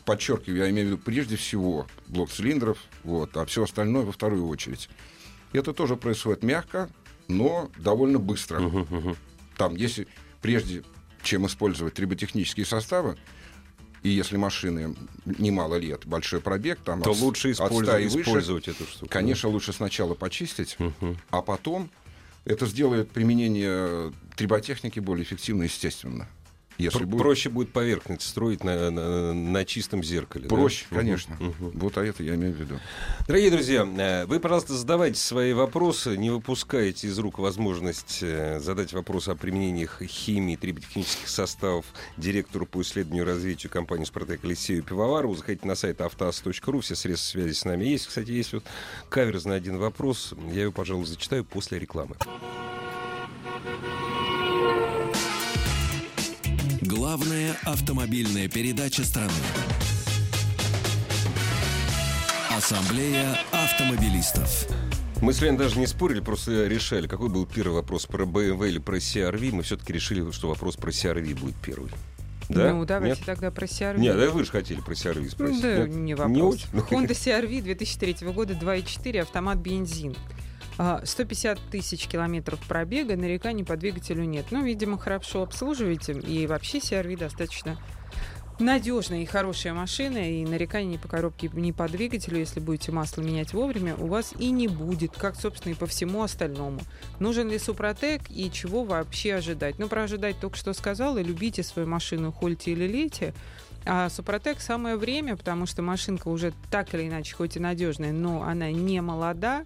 подчеркиваю, 0.06 0.60
я 0.60 0.70
имею 0.70 0.88
в 0.88 0.92
виду 0.92 1.02
прежде 1.04 1.36
всего 1.36 1.88
блок 2.08 2.30
цилиндров, 2.32 2.78
вот, 3.04 3.36
а 3.36 3.46
все 3.46 3.64
остальное 3.64 4.04
во 4.06 4.12
вторую 4.12 4.48
очередь. 4.48 4.90
Это 5.52 5.74
тоже 5.74 5.96
происходит 5.96 6.44
мягко, 6.44 6.90
но 7.28 7.70
довольно 7.78 8.20
быстро. 8.20 8.62
Там, 9.58 9.76
если 9.76 10.08
прежде 10.42 10.84
чем 11.22 11.46
использовать 11.48 11.96
триботехнические 11.96 12.66
составы, 12.66 13.18
и 14.04 14.10
если 14.10 14.38
машины 14.38 14.96
немало 15.26 15.76
лет, 15.76 16.06
большой 16.06 16.40
пробег, 16.40 16.80
там 16.86 17.02
То 17.02 17.12
от- 17.12 17.20
лучше 17.20 17.50
от 17.52 17.56
100 17.58 17.66
и 17.66 17.68
использовать, 17.68 18.14
выше, 18.14 18.30
использовать 18.30 18.68
эту 18.70 18.86
штуку. 18.86 19.08
Конечно, 19.12 19.50
лучше 19.50 19.74
сначала 19.74 20.14
почистить, 20.14 20.78
а 21.32 21.42
потом 21.42 21.90
это 22.46 22.66
сделает 22.66 23.12
применение 23.12 24.14
триботехники 24.38 25.00
более 25.02 25.24
эффективно, 25.26 25.64
естественно. 25.64 26.30
Если 26.80 27.00
Пр- 27.00 27.08
будет 27.08 27.22
Проще 27.22 27.50
будет 27.50 27.74
поверхность 27.74 28.22
строить 28.22 28.64
на, 28.64 28.90
на- 28.90 29.34
на 29.34 29.66
чистом 29.66 30.02
зеркале. 30.02 30.44
да? 30.48 30.56
проще, 30.56 30.86
Мгм. 30.90 30.98
конечно. 31.00 31.38
Вот 31.60 31.98
а 31.98 32.06
это 32.06 32.24
я 32.24 32.36
имею 32.36 32.54
в 32.54 32.58
виду. 32.58 32.80
Дорогие 33.28 33.52
друзья, 33.52 33.86
э, 33.86 34.26
вы, 34.26 34.40
пожалуйста, 34.40 34.74
задавайте 34.76 35.20
свои 35.20 35.52
вопросы, 35.52 36.16
не 36.18 36.30
выпускайте 36.30 37.08
из 37.08 37.20
рук 37.20 37.38
возможность 37.40 38.20
э, 38.22 38.62
задать 38.62 38.94
вопросы 38.94 39.30
о 39.30 39.36
применениях 39.36 40.02
химии, 40.02 40.56
триботехнических 40.56 41.28
составов 41.28 41.86
директору 42.16 42.66
по 42.66 42.82
исследованию 42.82 43.26
и 43.26 43.28
развитию 43.28 43.70
компании 43.70 44.06
«Спартак» 44.06 44.40
Алексею 44.46 44.82
Пивоварову. 44.82 45.36
Заходите 45.36 45.68
на 45.68 45.76
сайт 45.76 46.00
автоаз.ру, 46.00 46.80
все 46.80 46.96
средства 46.96 47.32
связи 47.42 47.54
с 47.56 47.66
нами 47.66 47.84
есть. 47.84 48.08
Кстати, 48.08 48.32
есть 48.32 48.54
вот 48.54 48.64
каверзный 49.10 49.58
один 49.58 49.78
вопрос, 49.80 50.34
я 50.54 50.62
его, 50.62 50.72
пожалуй, 50.72 51.06
зачитаю 51.06 51.44
после 51.44 51.78
рекламы. 51.78 52.16
Главная 57.10 57.58
автомобильная 57.66 58.48
передача 58.48 59.04
страны. 59.04 59.32
Ассамблея 62.56 63.36
автомобилистов. 63.52 64.68
Мы 65.20 65.34
с 65.34 65.42
Леной 65.42 65.58
даже 65.58 65.80
не 65.80 65.88
спорили, 65.88 66.20
просто 66.20 66.68
решали, 66.68 67.08
какой 67.08 67.30
был 67.30 67.48
первый 67.48 67.74
вопрос 67.74 68.06
про 68.06 68.26
BMW 68.26 68.70
или 68.70 68.78
про 68.78 68.98
CRV. 68.98 69.52
Мы 69.54 69.64
все-таки 69.64 69.92
решили, 69.92 70.30
что 70.30 70.50
вопрос 70.50 70.76
про 70.76 70.92
CRV 70.92 71.40
будет 71.40 71.56
первый. 71.56 71.90
Да? 72.48 72.74
Ну, 72.74 72.86
давайте 72.86 73.18
Нет? 73.18 73.26
тогда 73.26 73.50
про 73.50 73.66
CRV. 73.66 73.98
Нет, 73.98 74.16
да 74.16 74.30
вы 74.30 74.46
же 74.46 74.52
хотели 74.52 74.80
про 74.80 74.94
CRV 74.94 75.32
спросить. 75.32 75.62
Да, 75.64 75.78
Нет? 75.80 75.90
не 75.90 76.14
вопрос. 76.14 76.36
Не 76.36 76.42
очень? 76.44 76.68
Ну, 76.74 76.82
Honda 76.82 77.14
CRV 77.14 77.64
2003 77.64 78.18
года 78.28 78.54
2.4, 78.54 79.22
автомат 79.22 79.58
бензин. 79.58 80.16
А, 80.82 81.02
150 81.04 81.60
тысяч 81.70 82.08
километров 82.08 82.58
пробега, 82.66 83.18
нареканий 83.18 83.66
по 83.66 83.76
двигателю 83.76 84.24
нет. 84.24 84.46
Ну, 84.52 84.64
видимо, 84.64 84.98
хорошо 84.98 85.44
обслуживаете. 85.44 86.14
И 86.14 86.48
вообще 86.48 86.78
CRV 86.78 87.18
достаточно 87.18 87.78
надежная 88.60 89.24
и 89.24 89.26
хорошая 89.26 89.74
машина, 89.74 90.18
и 90.32 90.46
нареканий 90.46 90.94
ни 90.94 90.98
по 90.98 91.10
коробке, 91.10 91.50
ни 91.52 91.74
по 91.74 91.90
двигателю, 91.90 92.40
если 92.40 92.62
будете 92.62 92.94
масло 92.94 93.22
менять 93.22 93.52
вовремя, 93.52 93.98
у 93.98 94.08
вас 94.08 94.34
и 94.40 94.52
не 94.52 94.70
будет, 94.70 95.12
как, 95.18 95.36
собственно, 95.36 95.74
и 95.74 95.76
по 95.76 95.86
всему 95.86 96.24
остальному. 96.24 96.80
Нужен 97.20 97.50
ли 97.50 97.60
Супротек 97.60 98.22
и 98.30 98.50
чего 98.50 98.86
вообще 98.86 99.36
ожидать? 99.36 99.80
Ну, 99.80 99.90
про 99.90 100.04
ожидать 100.04 100.40
только 100.40 100.56
что 100.56 100.72
сказала, 100.72 101.22
любите 101.22 101.62
свою 101.62 101.90
машину, 101.90 102.32
хольте 102.32 102.72
или 102.72 102.88
лейте, 102.88 103.34
а 103.86 104.10
Супротек 104.10 104.60
самое 104.62 104.98
время, 104.98 105.36
потому 105.36 105.66
что 105.66 105.82
машинка 105.82 106.28
уже 106.28 106.54
так 106.70 106.94
или 106.94 107.08
иначе, 107.08 107.36
хоть 107.36 107.56
и 107.56 107.60
надежная, 107.60 108.12
но 108.12 108.44
она 108.44 108.72
не 108.72 109.02
молода, 109.02 109.66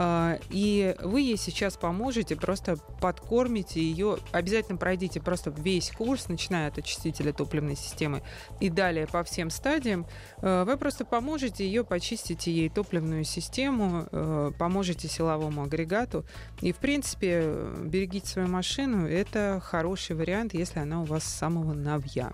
а, 0.00 0.38
и 0.50 0.94
вы 1.02 1.22
ей 1.22 1.36
сейчас 1.36 1.76
поможете, 1.76 2.36
просто 2.36 2.76
подкормите 3.00 3.80
ее, 3.80 4.18
обязательно 4.30 4.78
пройдите 4.78 5.20
просто 5.20 5.50
весь 5.50 5.90
курс, 5.90 6.28
начиная 6.28 6.68
от 6.68 6.78
очистителя 6.78 7.32
топливной 7.32 7.74
системы 7.74 8.22
и 8.60 8.68
далее 8.68 9.08
по 9.08 9.24
всем 9.24 9.50
стадиям. 9.50 10.06
Э, 10.40 10.62
Вы 10.64 10.76
просто 10.76 11.04
поможете 11.04 11.66
ее, 11.66 11.84
почистите 11.84 12.52
ей 12.52 12.68
топливную 12.68 13.24
систему, 13.24 14.06
э, 14.12 14.52
поможете 14.56 15.08
силовому 15.08 15.64
агрегату. 15.64 16.24
И, 16.60 16.72
в 16.72 16.76
принципе, 16.76 17.42
берегите 17.82 18.28
свою 18.28 18.46
машину. 18.46 19.06
Это 19.08 19.60
хороший 19.64 20.14
вариант, 20.14 20.54
если 20.54 20.78
она 20.78 21.02
у 21.02 21.04
вас 21.04 21.24
с 21.24 21.38
самого 21.38 21.72
новья. 21.72 22.32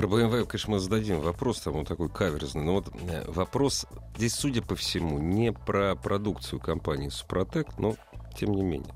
Про 0.00 0.08
BMW, 0.08 0.46
конечно, 0.46 0.72
мы 0.72 0.78
зададим 0.78 1.20
вопрос, 1.20 1.60
там 1.60 1.76
он 1.76 1.84
такой 1.84 2.08
каверзный. 2.08 2.62
Но 2.62 2.72
вот 2.72 2.88
э, 3.06 3.30
вопрос 3.30 3.84
здесь, 4.16 4.32
судя 4.32 4.62
по 4.62 4.74
всему, 4.74 5.18
не 5.18 5.52
про 5.52 5.94
продукцию 5.94 6.58
компании 6.58 7.10
Супротек, 7.10 7.76
но 7.76 7.96
тем 8.34 8.52
не 8.52 8.62
менее. 8.62 8.94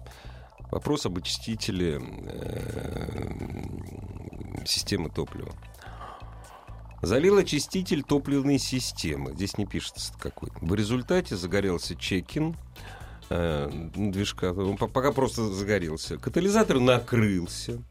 Вопрос 0.71 1.05
об 1.05 1.19
очистителе 1.19 2.01
э, 2.01 3.65
системы 4.65 5.11
топлива. 5.11 5.53
Залил 7.03 7.37
очиститель 7.37 8.03
топливной 8.03 8.57
системы. 8.57 9.35
Здесь 9.35 9.59
не 9.59 9.67
пишется 9.67 10.15
какой. 10.19 10.49
В 10.63 10.75
результате 10.75 11.37
загорелся 11.37 11.97
чекин 11.97 12.57
э, 13.29 13.71
движка. 13.95 14.55
Он 14.55 14.79
по- 14.79 14.89
пока 14.89 15.13
просто 15.13 15.53
загорелся. 15.53 16.17
Катализатор 16.17 16.81
накрылся. 16.81 17.83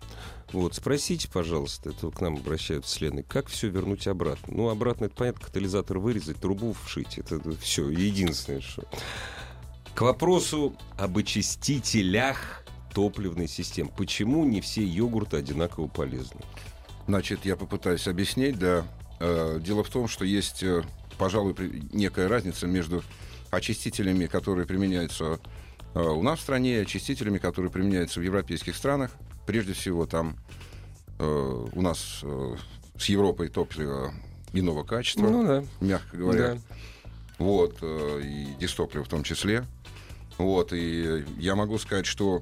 Вот, 0.52 0.76
спросите, 0.76 1.28
пожалуйста, 1.32 1.90
это 1.90 2.10
к 2.12 2.22
нам 2.22 2.36
обращаются 2.36 2.92
с 2.92 3.02
Леной, 3.02 3.24
как 3.24 3.48
все 3.48 3.70
вернуть 3.70 4.08
обратно? 4.08 4.54
Ну, 4.54 4.70
обратно, 4.70 5.06
это 5.06 5.16
понятно, 5.16 5.46
катализатор 5.46 5.98
вырезать, 5.98 6.38
трубу 6.38 6.74
вшить, 6.74 7.18
это, 7.18 7.40
все, 7.58 7.90
единственное, 7.90 8.62
что. 8.62 8.84
К 9.96 10.02
вопросу 10.02 10.76
об 10.98 11.18
очистителях 11.18 12.64
топливной 12.94 13.48
системы. 13.48 13.92
Почему 13.96 14.46
не 14.46 14.62
все 14.62 14.84
йогурты 14.84 15.38
одинаково 15.38 15.88
полезны? 15.88 16.42
Значит, 17.08 17.46
я 17.46 17.56
попытаюсь 17.56 18.08
объяснить, 18.08 18.58
да. 18.58 18.86
Э, 19.20 19.60
Дело 19.60 19.84
в 19.84 19.90
том, 19.90 20.08
что 20.08 20.26
есть, 20.26 20.64
э, 20.64 20.84
пожалуй, 21.18 21.56
некая 21.92 22.28
разница 22.28 22.68
между 22.68 23.04
очистителями, 23.52 24.26
которые 24.26 24.66
применяются 24.66 25.40
э, 25.94 26.00
у 26.00 26.22
нас 26.24 26.40
в 26.40 26.44
стране, 26.44 26.78
и 26.78 26.82
очистителями, 26.82 27.40
которые 27.40 27.72
применяются 27.72 28.20
в 28.20 28.24
европейских 28.24 28.76
странах. 28.76 29.12
Прежде 29.46 29.74
всего, 29.74 30.06
там 30.06 30.38
э, 31.20 31.68
у 31.74 31.82
нас 31.82 32.20
э, 32.24 32.56
с 32.98 33.06
Европой 33.06 33.50
топливо 33.50 34.14
иного 34.54 34.84
качества, 34.84 35.28
Ну 35.28 35.46
да. 35.46 35.64
мягко 35.82 36.18
говоря. 36.18 36.54
Да. 36.54 36.60
Вот, 37.40 37.78
э, 37.82 38.22
и 38.24 38.48
дистопливо 38.60 39.04
в 39.04 39.10
том 39.10 39.24
числе. 39.24 39.66
Вот, 40.38 40.74
и 40.74 41.26
я 41.38 41.56
могу 41.56 41.78
сказать, 41.78 42.06
что 42.06 42.42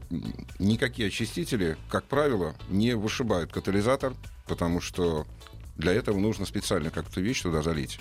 никакие 0.59 1.09
очистители, 1.09 1.77
как 1.89 2.05
правило, 2.05 2.55
не 2.69 2.95
вышибают 2.95 3.51
катализатор, 3.51 4.13
потому 4.47 4.79
что 4.79 5.25
для 5.75 5.93
этого 5.93 6.17
нужно 6.17 6.45
специально 6.45 6.89
как-то 6.89 7.19
вещь 7.19 7.41
туда 7.41 7.61
залить. 7.61 7.99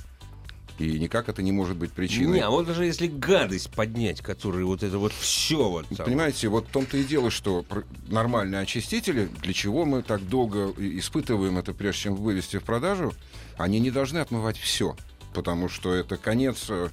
И 0.81 0.99
никак 0.99 1.29
это 1.29 1.43
не 1.43 1.53
может 1.53 1.77
быть 1.77 1.93
причиной. 1.93 2.39
Не, 2.39 2.41
а 2.41 2.49
вот 2.49 2.67
даже 2.67 2.87
если 2.87 3.07
гадость 3.07 3.71
поднять, 3.71 4.23
который 4.23 4.65
вот 4.65 4.83
это 4.83 4.97
вот 4.97 5.13
все 5.13 5.69
вот 5.69 5.87
там. 5.95 6.07
Понимаете, 6.07 6.49
вот 6.49 6.69
в 6.69 6.71
том-то 6.71 6.97
и 6.97 7.05
дело, 7.05 7.31
что 7.31 7.67
нормальные 8.09 8.63
очистители, 8.63 9.29
для 9.43 9.53
чего 9.53 9.85
мы 9.85 10.03
так 10.03 10.27
долго 10.27 10.73
испытываем 10.79 11.59
это, 11.59 11.75
прежде 11.75 12.05
чем 12.05 12.15
вывести 12.17 12.57
в 12.57 12.65
продажу, 12.65 13.13
они 13.59 13.79
не 13.79 13.91
должны 13.91 14.19
отмывать 14.19 14.57
все. 14.57 14.97
Потому 15.35 15.69
что 15.69 15.93
это 15.93 16.17
конец 16.17 16.65
э, 16.71 16.89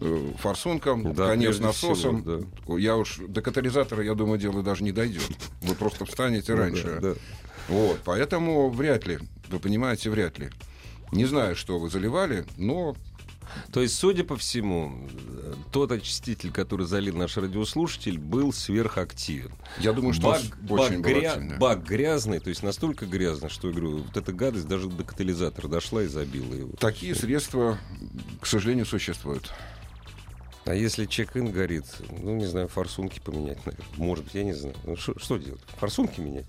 э, 0.00 0.30
форсункам, 0.38 1.12
Да, 1.12 1.28
конец 1.28 1.58
насосом. 1.58 2.22
всего, 2.22 2.78
Я 2.78 2.96
уж 2.96 3.18
до 3.28 3.42
катализатора, 3.42 4.02
я 4.02 4.14
думаю, 4.14 4.38
дело 4.38 4.62
даже 4.62 4.82
не 4.82 4.90
дойдет. 4.90 5.28
Вы 5.60 5.74
просто 5.74 6.06
встанете 6.06 6.52
да, 6.54 6.60
раньше. 6.62 6.98
да. 7.02 7.14
Вот, 7.68 8.00
поэтому 8.06 8.70
вряд 8.70 9.06
ли, 9.06 9.18
вы 9.50 9.58
понимаете, 9.58 10.08
вряд 10.08 10.38
ли. 10.38 10.48
Не 11.12 11.26
знаю, 11.26 11.56
что 11.56 11.78
вы 11.78 11.90
заливали, 11.90 12.46
но 12.56 12.96
То 13.72 13.80
есть, 13.82 13.94
судя 13.96 14.24
по 14.24 14.36
всему, 14.36 15.08
э, 15.10 15.54
тот 15.72 15.92
очиститель, 15.92 16.50
который 16.52 16.86
залил 16.86 17.16
наш 17.16 17.36
радиослушатель, 17.36 18.18
был 18.18 18.52
сверхактивен. 18.52 19.52
я 19.80 19.92
думаю, 19.92 20.14
что 20.14 20.30
Бак, 20.30 20.42
бак 20.62 20.92
гря- 20.92 21.58
бак 21.58 21.84
грязный, 21.84 22.40
то 22.40 22.48
есть 22.50 22.62
настолько 22.62 23.06
грязный, 23.06 23.48
что, 23.50 23.68
я 23.68 23.74
говорю, 23.74 23.98
вот 23.98 24.16
эта 24.16 24.32
гадость 24.32 24.66
даже 24.68 24.88
до 24.88 25.04
катализатора 25.04 25.68
дошла 25.68 26.02
и 26.02 26.06
забила 26.06 26.52
его. 26.54 26.72
Такие 26.78 27.14
средства, 27.14 27.78
к 28.40 28.46
сожалению, 28.46 28.86
существуют. 28.86 29.52
А 30.64 30.74
если 30.74 31.06
чек-ин 31.06 31.50
горит, 31.50 31.86
ну, 32.20 32.36
не 32.36 32.44
знаю, 32.44 32.68
форсунки 32.68 33.20
поменять, 33.20 33.64
наверное. 33.64 33.86
Может 33.96 34.24
быть, 34.26 34.34
я 34.34 34.44
не 34.44 34.52
знаю. 34.52 34.74
Ну, 34.84 34.96
что 34.96 35.38
делать? 35.38 35.62
Форсунки 35.78 36.20
менять? 36.20 36.44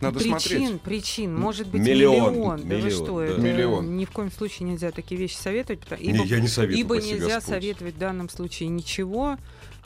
Надо 0.00 0.18
причин, 0.18 0.38
смотреть. 0.38 0.80
причин, 0.82 1.34
может 1.34 1.68
быть, 1.68 1.80
Миллион, 1.80 2.34
миллион. 2.34 2.56
Да 2.60 2.62
вы 2.62 2.82
миллион, 2.82 2.90
что, 3.04 3.18
да. 3.18 3.24
это 3.26 3.40
Миллион. 3.40 3.96
ни 3.96 4.04
в 4.04 4.10
коем 4.10 4.30
случае 4.30 4.68
нельзя 4.68 4.90
такие 4.90 5.18
вещи 5.18 5.36
советовать. 5.36 5.80
потому- 5.80 6.02
Не, 6.02 6.24
я 6.26 6.38
не 6.40 6.48
советую, 6.48 6.78
Ибо 6.80 6.96
нельзя 6.98 7.36
Господь. 7.36 7.44
советовать 7.54 7.94
в 7.94 7.98
данном 7.98 8.28
случае 8.28 8.68
ничего. 8.68 9.36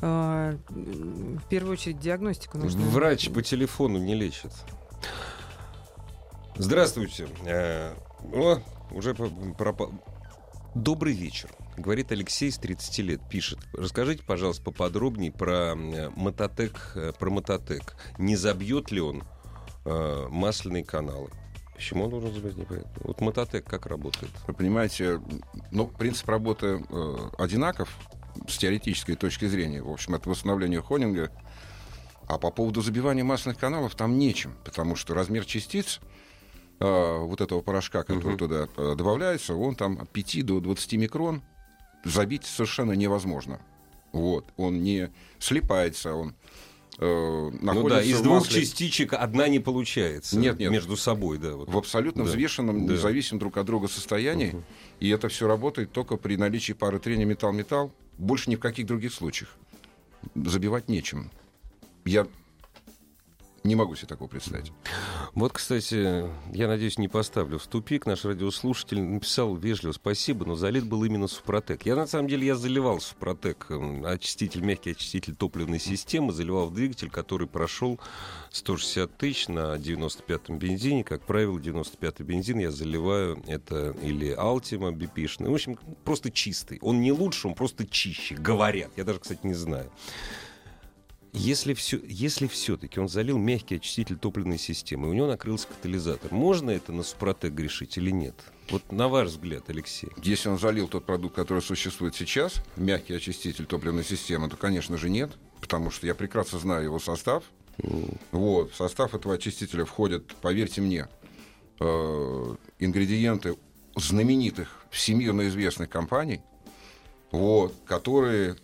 А, 0.00 0.57
В 0.69 1.49
первую 1.49 1.75
очередь 1.75 2.00
диагностику 2.00 2.59
нужно. 2.59 2.81
Врач 2.83 3.31
по 3.31 3.43
телефону 3.43 3.99
не 3.99 4.14
лечит. 4.14 4.50
Здравствуйте. 6.57 7.29
Э, 7.47 7.95
О, 8.33 8.61
уже 8.90 9.14
пропал. 9.14 9.93
Добрый 10.75 11.14
вечер. 11.14 11.49
Говорит 11.76 12.12
Алексей 12.12 12.50
с 12.50 12.59
30 12.59 13.02
лет. 13.02 13.21
Пишет. 13.31 13.59
Расскажите, 13.73 14.23
пожалуйста, 14.25 14.62
поподробнее 14.64 15.33
про 15.33 15.75
мототек. 15.75 16.93
э, 16.97 17.12
Про 17.19 17.31
мототек. 17.31 17.97
Не 18.19 18.37
забьет 18.37 18.90
ли 18.90 19.00
он 19.00 19.23
э, 19.85 20.27
масляные 20.31 20.85
каналы? 20.85 21.31
Почему 21.75 22.05
он 22.05 22.11
должен 22.11 22.33
забить? 22.35 22.57
Непонятно. 22.57 22.93
Вот 23.05 23.21
мототек 23.21 23.65
как 23.65 23.87
работает? 23.87 24.31
Вы 24.47 24.55
понимаете, 24.55 25.21
ну, 25.71 25.87
принцип 25.87 26.29
работы 26.29 26.85
э, 26.89 27.17
одинаков 27.39 27.89
с 28.49 28.59
теоретической 28.59 29.17
точки 29.17 29.47
зрения. 29.47 29.83
В 29.83 29.91
общем, 29.91 30.15
это 30.15 30.29
восстановление 30.29 30.83
Хонинга. 30.83 31.31
А 32.29 32.39
по 32.39 32.51
поводу 32.51 32.81
забивания 32.83 33.25
масляных 33.25 33.59
каналов 33.59 33.95
там 33.95 34.19
нечем, 34.19 34.55
потому 34.65 34.95
что 34.95 35.15
размер 35.15 35.45
частиц 35.45 36.01
э, 36.79 37.17
вот 37.19 37.41
этого 37.41 37.61
порошка, 37.61 38.03
который 38.03 38.35
Мгм. 38.35 38.39
туда 38.39 38.69
э, 38.77 38.95
добавляется, 38.97 39.55
он 39.55 39.75
там 39.75 39.99
от 40.01 40.11
5 40.11 40.45
до 40.47 40.61
20 40.61 40.93
микрон 40.93 41.43
забить 42.05 42.45
совершенно 42.45 42.93
невозможно. 42.93 43.61
Вот. 44.13 44.45
Он 44.57 44.83
не 44.83 45.11
слипается, 45.39 46.15
он 46.15 46.35
э, 46.99 47.50
ну 47.62 47.88
да, 47.88 48.02
из 48.02 48.20
двух 48.20 48.40
масле 48.40 48.61
частичек 48.62 49.12
одна 49.12 49.49
не 49.49 49.59
получается. 49.61 50.38
Нет, 50.38 50.59
нет. 50.59 50.70
Между 50.70 50.97
собой, 50.97 51.38
да. 51.38 51.52
Вот. 51.56 51.68
в 51.68 51.76
абсолютно 51.78 52.25
Да. 52.25 52.30
взвешенном, 52.30 52.87
Да. 52.87 52.94
независимом 52.94 53.38
друг 53.40 53.56
от 53.56 53.66
друга 53.66 53.88
состоянии. 53.88 54.50
Мгм. 54.52 54.64
И 55.00 55.09
это 55.09 55.28
все 55.28 55.47
работает 55.47 55.92
только 55.92 56.16
при 56.16 56.37
наличии 56.37 56.73
пары 56.73 56.99
трения 56.99 57.25
металл-металл. 57.26 57.92
Больше 58.18 58.50
ни 58.50 58.56
в 58.56 58.61
каких 58.61 58.87
других 58.87 59.12
случаях. 59.14 59.56
Забивать 60.35 60.88
нечем. 60.88 61.30
Я 62.04 62.26
не 63.62 63.75
могу 63.76 63.95
себе 63.95 64.09
такого 64.09 64.29
представить. 64.29 64.73
Вот, 65.35 65.52
кстати, 65.52 66.25
я 66.55 66.68
надеюсь, 66.68 66.99
не 66.99 67.09
поставлю 67.09 67.59
в 67.59 67.66
тупик. 67.66 68.07
Наш 68.07 68.25
радиослушатель 68.25 69.03
написал 69.03 69.55
вежливо 69.55 69.92
спасибо, 69.92 70.46
но 70.46 70.55
залит 70.55 70.87
был 70.87 71.05
именно 71.05 71.29
Супротек. 71.29 71.85
Я, 71.85 71.94
на 71.94 72.07
самом 72.07 72.29
деле, 72.29 72.46
я 72.46 72.57
заливал 72.57 73.01
Супротек, 73.01 73.66
м, 73.70 74.05
очиститель, 74.07 74.62
мягкий 74.62 74.92
очиститель 74.92 75.35
топливной 75.35 75.79
системы, 75.79 76.33
заливал 76.33 76.68
в 76.68 76.75
двигатель, 76.75 77.11
который 77.11 77.46
прошел 77.46 78.01
160 78.51 79.16
тысяч 79.18 79.49
на 79.49 79.77
95-м 79.77 80.59
бензине. 80.59 81.05
Как 81.05 81.27
правило, 81.27 81.59
95-й 81.59 82.25
бензин 82.25 82.59
я 82.59 82.70
заливаю, 82.70 83.42
это 83.46 83.94
или 84.03 84.35
Altima 84.35 84.90
BP-шный. 84.92 85.51
В 85.51 85.55
общем, 85.55 85.79
просто 86.05 86.31
чистый. 86.31 86.79
Он 86.81 87.01
не 87.01 87.12
лучше, 87.12 87.49
он 87.49 87.55
просто 87.55 87.87
чище, 87.87 88.35
говорят. 88.35 88.90
Я 88.96 89.05
даже, 89.05 89.20
кстати, 89.20 89.40
не 89.42 89.55
знаю. 89.55 89.90
Если, 91.33 91.75
все, 91.75 92.01
если 92.05 92.49
все-таки 92.49 92.99
он 92.99 93.09
залил 93.09 93.38
мягкий 93.38 93.77
очиститель 93.77 94.16
топливной 94.16 94.59
системы, 94.59 95.09
у 95.09 95.12
него 95.12 95.29
накрылся 95.29 95.69
катализатор, 95.69 96.33
можно 96.33 96.71
это 96.71 96.93
на 96.93 97.03
Супротек 97.05 97.53
грешить 97.53 97.97
или 97.99 98.11
нет? 98.11 98.35
Вот 98.71 98.90
на 98.90 99.09
ваш 99.09 99.29
взгляд, 99.29 99.69
Алексей. 99.69 100.11
Если 100.23 100.49
он 100.49 100.59
залил 100.59 100.88
тот 100.88 101.07
продукт, 101.07 101.35
который 101.37 101.62
существует 101.62 102.14
сейчас, 102.14 102.55
мягкий 102.77 103.14
очиститель 103.14 103.66
топливной 103.66 104.05
системы, 104.05 104.49
то, 104.49 104.57
конечно 104.57 104.97
же, 104.97 105.09
нет. 105.09 105.31
Потому 105.61 105.90
что 105.90 106.07
я 106.07 106.14
прекрасно 106.14 106.59
знаю 106.59 106.85
его 106.85 106.99
состав. 106.99 107.45
Вот, 108.33 108.73
в 108.73 108.77
состав 108.77 109.14
этого 109.14 109.35
очистителя 109.35 109.85
входят, 109.85 110.27
поверьте 110.43 110.81
мне, 110.81 111.09
э, 111.79 112.55
ингредиенты 112.79 113.57
знаменитых, 113.97 114.85
всемирно 114.90 115.49
известных 115.49 115.88
компаний, 115.88 116.43
вот, 117.31 117.75
которые 117.87 118.57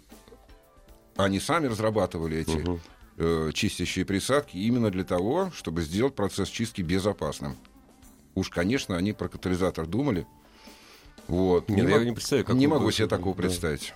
они 1.17 1.41
сами 1.41 1.67
разрабатывали 1.67 2.39
эти 2.39 2.57
Мгм. 2.57 2.81
э, 3.19 3.51
чистящие 3.55 4.05
присадки 4.05 4.57
именно 4.57 4.91
для 4.91 5.05
того, 5.05 5.51
чтобы 5.55 5.83
сделать 5.83 6.15
процесс 6.15 6.49
чистки 6.49 6.83
безопасным. 6.83 7.57
Уж, 8.35 8.51
конечно, 8.51 8.97
они 8.97 9.13
про 9.13 9.29
катализатор 9.29 9.87
думали. 9.87 10.27
Вот. 11.27 11.69
Нет, 11.69 11.85
не 11.85 11.91
я 11.91 11.97
мог- 11.99 12.05
не 12.07 12.13
представляю, 12.13 12.45
как 12.47 12.57
не 12.57 12.67
могу 12.67 12.91
себе 12.91 13.09
такого 13.09 13.35
Да. 13.35 13.43
представить. 13.43 13.95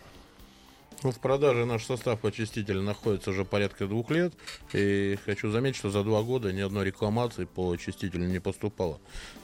Ну, 1.02 1.12
в 1.12 1.18
продаже 1.18 1.64
наш 1.64 1.86
состав 1.86 2.24
очистителя 2.24 2.82
находится 2.82 3.30
уже 3.30 3.44
порядка 3.44 3.86
двух 3.86 4.10
лет. 4.10 4.34
И 4.74 5.18
хочу 5.24 5.50
заметить, 5.50 5.78
что 5.78 5.90
за 5.90 6.04
два 6.04 6.22
года 6.22 6.52
ни 6.52 6.60
одной 6.60 6.84
рекламации 6.84 7.46
по 7.46 7.72
очистителю 7.72 8.26
не 8.26 8.38
поступало. 8.38 9.00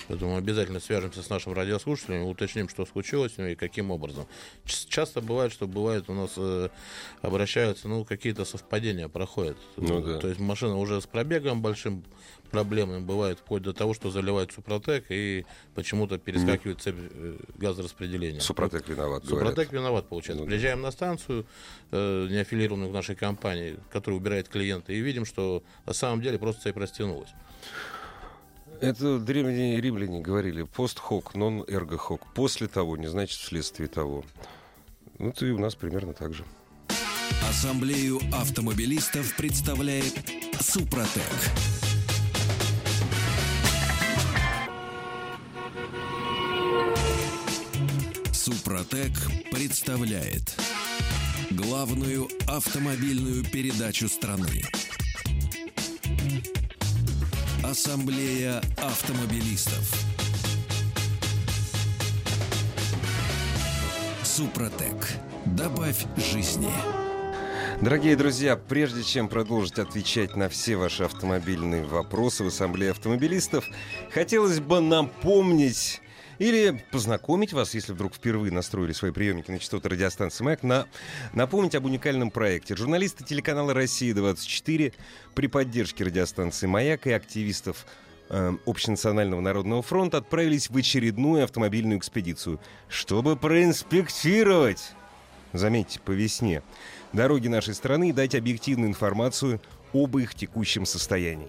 Поэтому 0.09 0.37
обязательно 0.37 0.81
свяжемся 0.81 1.23
с 1.23 1.31
нашим 1.31 1.55
радиослушателем, 1.55 2.25
уточним, 2.25 2.69
что 2.69 2.85
случилось 2.85 3.35
с 3.35 3.39
ним 3.39 3.49
и 3.49 3.55
каким 3.55 3.91
образом. 3.91 4.27
Часто 4.65 5.21
бывает, 5.21 5.53
что 5.53 5.67
бывает 5.67 6.11
у 6.11 6.15
нас 6.15 6.33
э, 6.37 6.69
обращаются, 7.23 7.89
ну, 7.89 8.05
какие-то 8.05 8.45
совпадения 8.45 9.09
проходят. 9.09 9.57
Ну 9.77 10.01
да. 10.01 10.19
То 10.19 10.29
есть 10.29 10.41
машина 10.41 10.77
уже 10.77 11.01
с 11.01 11.07
пробегом 11.07 11.63
большим 11.63 12.05
проблемным 12.49 13.05
бывает, 13.05 13.39
вплоть 13.39 13.63
до 13.63 13.73
того, 13.73 13.95
что 13.95 14.11
заливает 14.11 14.53
Супротек 14.53 15.07
и 15.11 15.45
почему-то 15.75 16.19
перескакивает 16.19 16.81
цепь 16.81 16.97
э, 16.99 17.37
газораспределения. 17.57 18.41
Супротек 18.41 18.89
виноват, 18.89 19.25
говорят. 19.25 19.51
Супротек 19.51 19.73
виноват, 19.73 20.09
получается. 20.09 20.43
Ну 20.43 20.47
да. 20.47 20.51
Приезжаем 20.51 20.81
на 20.83 20.91
станцию, 20.91 21.47
э, 21.91 22.27
не 22.31 22.39
аффилированную 22.39 22.91
к 22.91 22.93
нашей 22.93 23.17
компании, 23.17 23.77
которая 23.93 24.19
убирает 24.19 24.49
клиента, 24.49 24.93
и 24.93 25.01
видим, 25.01 25.25
что 25.25 25.63
на 25.87 25.93
самом 25.93 26.23
деле 26.23 26.39
просто 26.39 26.63
цепь 26.63 26.77
растянулась. 26.77 27.31
Это 28.81 29.19
древние 29.19 29.81
римляне 29.81 30.21
говорили 30.21 30.63
пост 30.63 30.99
хок, 30.99 31.35
нон 31.35 31.65
эрго 31.67 31.97
хок. 31.97 32.27
После 32.35 32.69
того 32.69 32.97
не 32.97 33.07
значит 33.07 33.39
вследствие 33.39 33.89
того. 33.89 34.25
Ну, 35.19 35.33
и 35.41 35.51
у 35.51 35.59
нас 35.59 35.75
примерно 35.75 36.13
так 36.13 36.35
же. 36.35 36.45
Ассамблею 37.49 38.21
автомобилистов 38.33 39.35
представляет 39.37 40.15
Супротек. 40.61 41.23
Супротек 48.67 49.13
представляет 49.53 50.61
главную 51.53 52.29
автомобильную 52.49 53.45
передачу 53.45 54.09
страны. 54.09 54.61
Ассамблея 57.63 58.61
автомобилистов. 58.77 59.89
Супротек. 64.25 65.13
Добавь 65.45 66.05
жизни. 66.17 66.73
Дорогие 67.81 68.17
друзья, 68.17 68.57
прежде 68.57 69.05
чем 69.05 69.29
продолжить 69.29 69.79
отвечать 69.79 70.35
на 70.35 70.49
все 70.49 70.75
ваши 70.75 71.05
автомобильные 71.05 71.85
вопросы 71.85 72.43
в 72.43 72.49
Ассамблее 72.49 72.91
автомобилистов, 72.91 73.65
хотелось 74.11 74.59
бы 74.59 74.81
напомнить 74.81 76.01
или 76.39 76.85
познакомить 76.91 77.53
вас, 77.53 77.75
если 77.75 77.93
вдруг 77.93 78.15
впервые 78.15 78.53
настроили 78.53 78.93
свои 78.93 79.11
приемники 79.11 79.51
на 79.51 79.59
частоты 79.59 79.89
радиостанции 79.89 80.45
«Маяк», 80.45 80.63
на, 80.63 80.87
напомнить 81.33 81.75
об 81.75 81.85
уникальном 81.85 82.31
проекте. 82.31 82.77
Журналисты 82.77 83.25
телеканала 83.25 83.75
«Россия-24» 83.75 84.93
при 85.35 85.47
поддержке 85.47 86.05
радиостанции 86.05 86.67
«Маяк» 86.67 87.07
и 87.07 87.13
активистов 87.13 87.87
э, 88.29 88.53
Общенационального 88.67 89.41
народного 89.41 89.83
фронта 89.83 90.19
отправились 90.19 90.71
в 90.71 90.77
очередную 90.77 91.45
автомобильную 91.45 91.99
экспедицию, 91.99 92.61
чтобы 92.89 93.37
проинспектировать, 93.37 94.93
заметьте, 95.53 96.01
по 96.01 96.11
весне, 96.11 96.63
дороги 97.13 97.49
нашей 97.49 97.75
страны 97.75 98.11
и 98.11 98.13
дать 98.13 98.35
объективную 98.35 98.91
информацию 98.91 99.61
об 99.93 100.19
их 100.19 100.35
текущем 100.35 100.85
состоянии. 100.85 101.49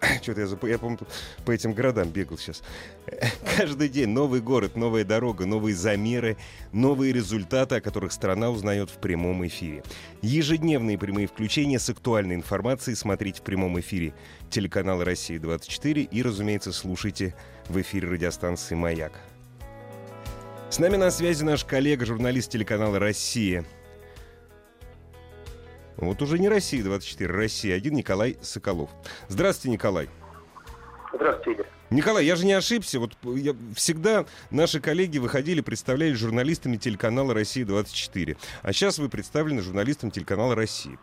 Что-то 0.22 0.40
я, 0.40 0.46
зап- 0.46 0.68
я 0.68 0.78
помню, 0.78 0.98
по 1.44 1.50
этим 1.50 1.72
городам 1.72 2.08
бегал 2.08 2.38
сейчас. 2.38 2.62
Каждый 3.56 3.88
день 3.88 4.08
новый 4.08 4.40
город, 4.40 4.76
новая 4.76 5.04
дорога, 5.04 5.46
новые 5.46 5.74
замеры, 5.74 6.36
новые 6.72 7.12
результаты, 7.12 7.76
о 7.76 7.80
которых 7.80 8.12
страна 8.12 8.50
узнает 8.50 8.90
в 8.90 8.98
прямом 8.98 9.46
эфире. 9.46 9.82
Ежедневные 10.22 10.98
прямые 10.98 11.26
включения 11.26 11.78
с 11.78 11.90
актуальной 11.90 12.34
информацией 12.34 12.96
смотрите 12.96 13.40
в 13.40 13.44
прямом 13.44 13.78
эфире 13.80 14.14
телеканала 14.50 15.04
«Россия-24» 15.04 16.02
и, 16.02 16.22
разумеется, 16.22 16.72
слушайте 16.72 17.34
в 17.68 17.80
эфире 17.80 18.08
радиостанции 18.08 18.74
«Маяк». 18.74 19.12
С 20.70 20.78
нами 20.78 20.96
на 20.96 21.10
связи 21.10 21.42
наш 21.44 21.64
коллега, 21.64 22.04
журналист 22.04 22.50
телеканала 22.50 22.98
«Россия». 22.98 23.64
Вот 25.98 26.22
уже 26.22 26.38
не 26.38 26.48
«Россия-24», 26.48 27.26
«Россия-1» 27.26 27.90
Николай 27.90 28.36
Соколов. 28.40 28.88
Здравствуйте, 29.28 29.72
Николай. 29.72 30.08
Здравствуйте, 31.12 31.52
Игорь. 31.52 31.66
Николай, 31.90 32.24
я 32.24 32.36
же 32.36 32.44
не 32.46 32.52
ошибся. 32.52 33.00
Вот 33.00 33.16
я, 33.24 33.54
всегда 33.74 34.26
наши 34.50 34.78
коллеги 34.80 35.18
выходили, 35.18 35.60
представлялись 35.60 36.16
журналистами 36.18 36.76
телеканала 36.76 37.34
«Россия-24». 37.34 38.36
А 38.62 38.72
сейчас 38.72 38.98
вы 38.98 39.08
представлены 39.08 39.60
журналистом 39.60 40.10
телеканала 40.10 40.54
«Россия». 40.54 40.98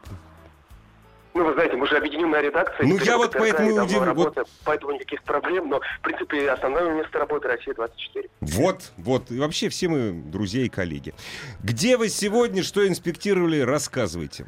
Ну, 1.34 1.44
вы 1.44 1.54
знаете, 1.54 1.76
мы 1.76 1.86
же 1.86 1.98
объединенная 1.98 2.40
редакция. 2.40 2.88
Ну, 2.88 2.98
я 2.98 3.18
вот 3.18 3.34
поэтому 3.34 3.70
и 3.70 3.74
удивлен. 3.74 4.14
Вот- 4.14 4.38
Поэтому 4.64 4.94
никаких 4.94 5.22
проблем, 5.24 5.68
но, 5.68 5.82
в 5.82 6.02
принципе, 6.02 6.50
основное 6.50 6.94
место 6.94 7.20
работы 7.20 7.50
Россия-24. 7.50 8.30
Вот, 8.40 8.94
вот. 8.96 9.32
И 9.32 9.40
вообще 9.40 9.68
все 9.68 9.90
мы 9.90 10.14
друзья 10.14 10.64
и 10.64 10.70
коллеги. 10.70 11.14
Где 11.62 11.98
вы 11.98 12.08
сегодня, 12.08 12.64
что 12.64 12.88
инспектировали, 12.88 13.60
рассказывайте. 13.60 14.46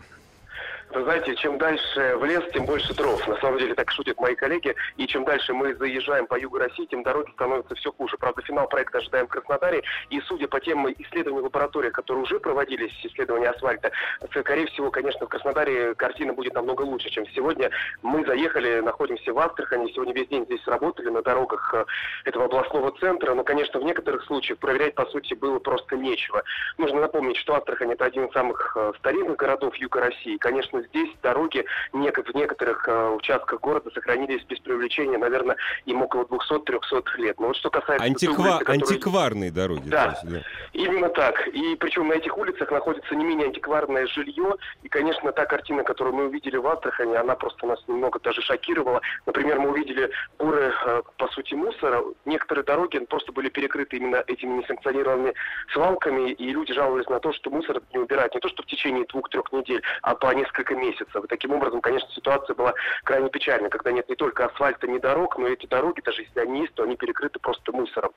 Вы 0.94 1.04
знаете, 1.04 1.36
чем 1.36 1.58
дальше 1.58 2.16
в 2.18 2.24
лес, 2.24 2.44
тем 2.54 2.66
больше 2.66 2.94
дров. 2.94 3.28
На 3.28 3.36
самом 3.38 3.60
деле 3.60 3.76
так 3.76 3.92
шутят 3.92 4.18
мои 4.20 4.36
коллеги. 4.36 4.74
И 4.96 5.06
чем 5.06 5.26
дальше 5.26 5.54
мы 5.54 5.76
заезжаем 5.76 6.28
по 6.28 6.40
югу 6.40 6.60
России, 6.60 6.86
тем 6.86 7.04
дороги 7.04 7.30
становятся 7.32 7.76
все 7.76 7.92
хуже. 7.92 8.18
Правда, 8.18 8.42
финал 8.42 8.70
проекта 8.70 9.00
ожидаем 9.00 9.28
в 9.28 9.30
Краснодаре. 9.30 9.84
И 10.10 10.22
судя 10.22 10.48
по 10.48 10.62
тем 10.62 10.90
исследованиям 10.90 11.44
лаборатории, 11.44 11.90
которые 11.90 12.24
уже 12.24 12.40
проводились, 12.40 12.94
исследования 13.04 13.50
асфальта, 13.50 13.92
скорее 14.30 14.68
всего, 14.68 14.90
конечно, 14.90 15.26
в 15.26 15.30
Краснодаре 15.30 15.94
картина 15.96 16.34
будет 16.34 16.54
намного 16.54 16.84
лучше, 16.84 17.10
чем 17.10 17.28
сегодня. 17.28 17.70
Мы 18.02 18.26
заехали, 18.26 18.80
находимся 18.80 19.34
в 19.34 19.40
Астрахани. 19.40 19.92
Сегодня 19.92 20.14
весь 20.14 20.30
день 20.30 20.46
здесь 20.46 20.66
работали 20.68 21.10
на 21.10 21.22
дорогах 21.22 21.74
э, 21.74 21.86
этого 22.24 22.46
областного 22.46 22.92
центра. 22.98 23.34
Но, 23.34 23.44
конечно, 23.44 23.82
в 23.82 23.84
некоторых 23.84 24.24
случаях 24.24 24.58
проверять, 24.60 24.96
по 24.96 25.06
сути, 25.08 25.34
было 25.34 25.60
просто 25.60 25.98
нечего. 25.98 26.44
Нужно 26.78 27.02
напомнить, 27.02 27.38
что 27.38 27.56
Астрахань 27.56 27.92
это 27.92 28.06
один 28.06 28.26
из 28.26 28.34
самых 28.34 28.72
э, 28.78 28.94
старинных 29.00 29.36
городов 29.36 29.76
Юга 29.76 30.00
России. 30.00 30.38
Конечно, 30.38 30.77
здесь 30.84 31.10
дороги 31.22 31.66
в 31.92 31.98
некоторых 31.98 32.88
э, 32.88 33.10
участках 33.12 33.60
города 33.62 33.90
сохранились 33.92 34.44
без 34.44 34.60
привлечения, 34.60 35.18
наверное, 35.18 35.56
им 35.86 36.02
около 36.02 36.24
200-300 36.24 37.04
лет. 37.18 37.40
Но 37.40 37.48
вот 37.48 37.56
что 37.58 37.70
касается... 37.70 38.06
Антиква... 38.06 38.42
улицы, 38.42 38.60
которая- 38.60 38.80
Антикварные 38.80 39.52
дороги. 39.52 39.90
Да. 39.90 40.18
есть, 40.22 40.34
да. 40.34 40.42
Именно 40.74 41.10
так. 41.10 41.48
И 41.48 41.76
причем 41.76 42.08
на 42.08 42.14
этих 42.14 42.38
улицах 42.38 42.72
находится 42.72 43.16
не 43.16 43.26
менее 43.26 43.48
антикварное 43.48 44.08
жилье. 44.08 44.56
И, 44.84 44.90
конечно, 44.90 45.32
та 45.32 45.46
картина, 45.46 45.84
которую 45.84 46.16
мы 46.16 46.26
увидели 46.28 46.58
в 46.58 46.68
Астрахани, 46.68 47.16
она 47.16 47.36
просто 47.36 47.66
нас 47.66 47.84
немного 47.88 48.20
даже 48.20 48.42
шокировала. 48.42 49.02
Например, 49.26 49.60
мы 49.60 49.70
увидели 49.72 50.10
горы, 50.40 50.74
э, 50.86 51.02
по 51.18 51.28
сути, 51.30 51.54
мусора. 51.54 52.04
Некоторые 52.26 52.64
дороги 52.64 52.98
просто 53.00 53.32
были 53.32 53.50
перекрыты 53.50 53.98
именно 53.98 54.24
этими 54.28 54.60
несанкционированными 54.62 55.34
свалками, 55.74 56.32
и 56.32 56.50
люди 56.52 56.74
жаловались 56.74 57.08
на 57.08 57.20
то, 57.20 57.34
что 57.34 57.50
мусор 57.50 57.82
не 57.94 58.00
убирать 58.00 58.34
не 58.34 58.40
то, 58.40 58.50
что 58.50 58.64
в 58.64 58.66
течение 58.66 59.06
двух-трех 59.06 59.52
недель, 59.52 59.82
а 60.02 60.16
по 60.16 60.34
несколько 60.34 60.67
месяцев. 60.76 61.24
И 61.24 61.28
таким 61.28 61.54
образом, 61.54 61.82
конечно, 61.82 62.10
ситуация 62.12 62.56
была 62.56 62.74
крайне 63.04 63.30
печальна, 63.30 63.70
когда 63.70 63.92
нет 63.92 64.10
не 64.10 64.16
только 64.16 64.46
асфальта, 64.46 64.88
ни 64.88 64.98
дорог, 64.98 65.38
но 65.38 65.48
эти 65.48 65.66
дороги, 65.66 66.02
даже 66.02 66.24
если 66.24 66.40
они 66.40 66.62
есть, 66.62 66.74
то 66.74 66.84
они 66.84 66.96
перекрыты 66.96 67.40
просто 67.40 67.72
мусором. 67.72 68.12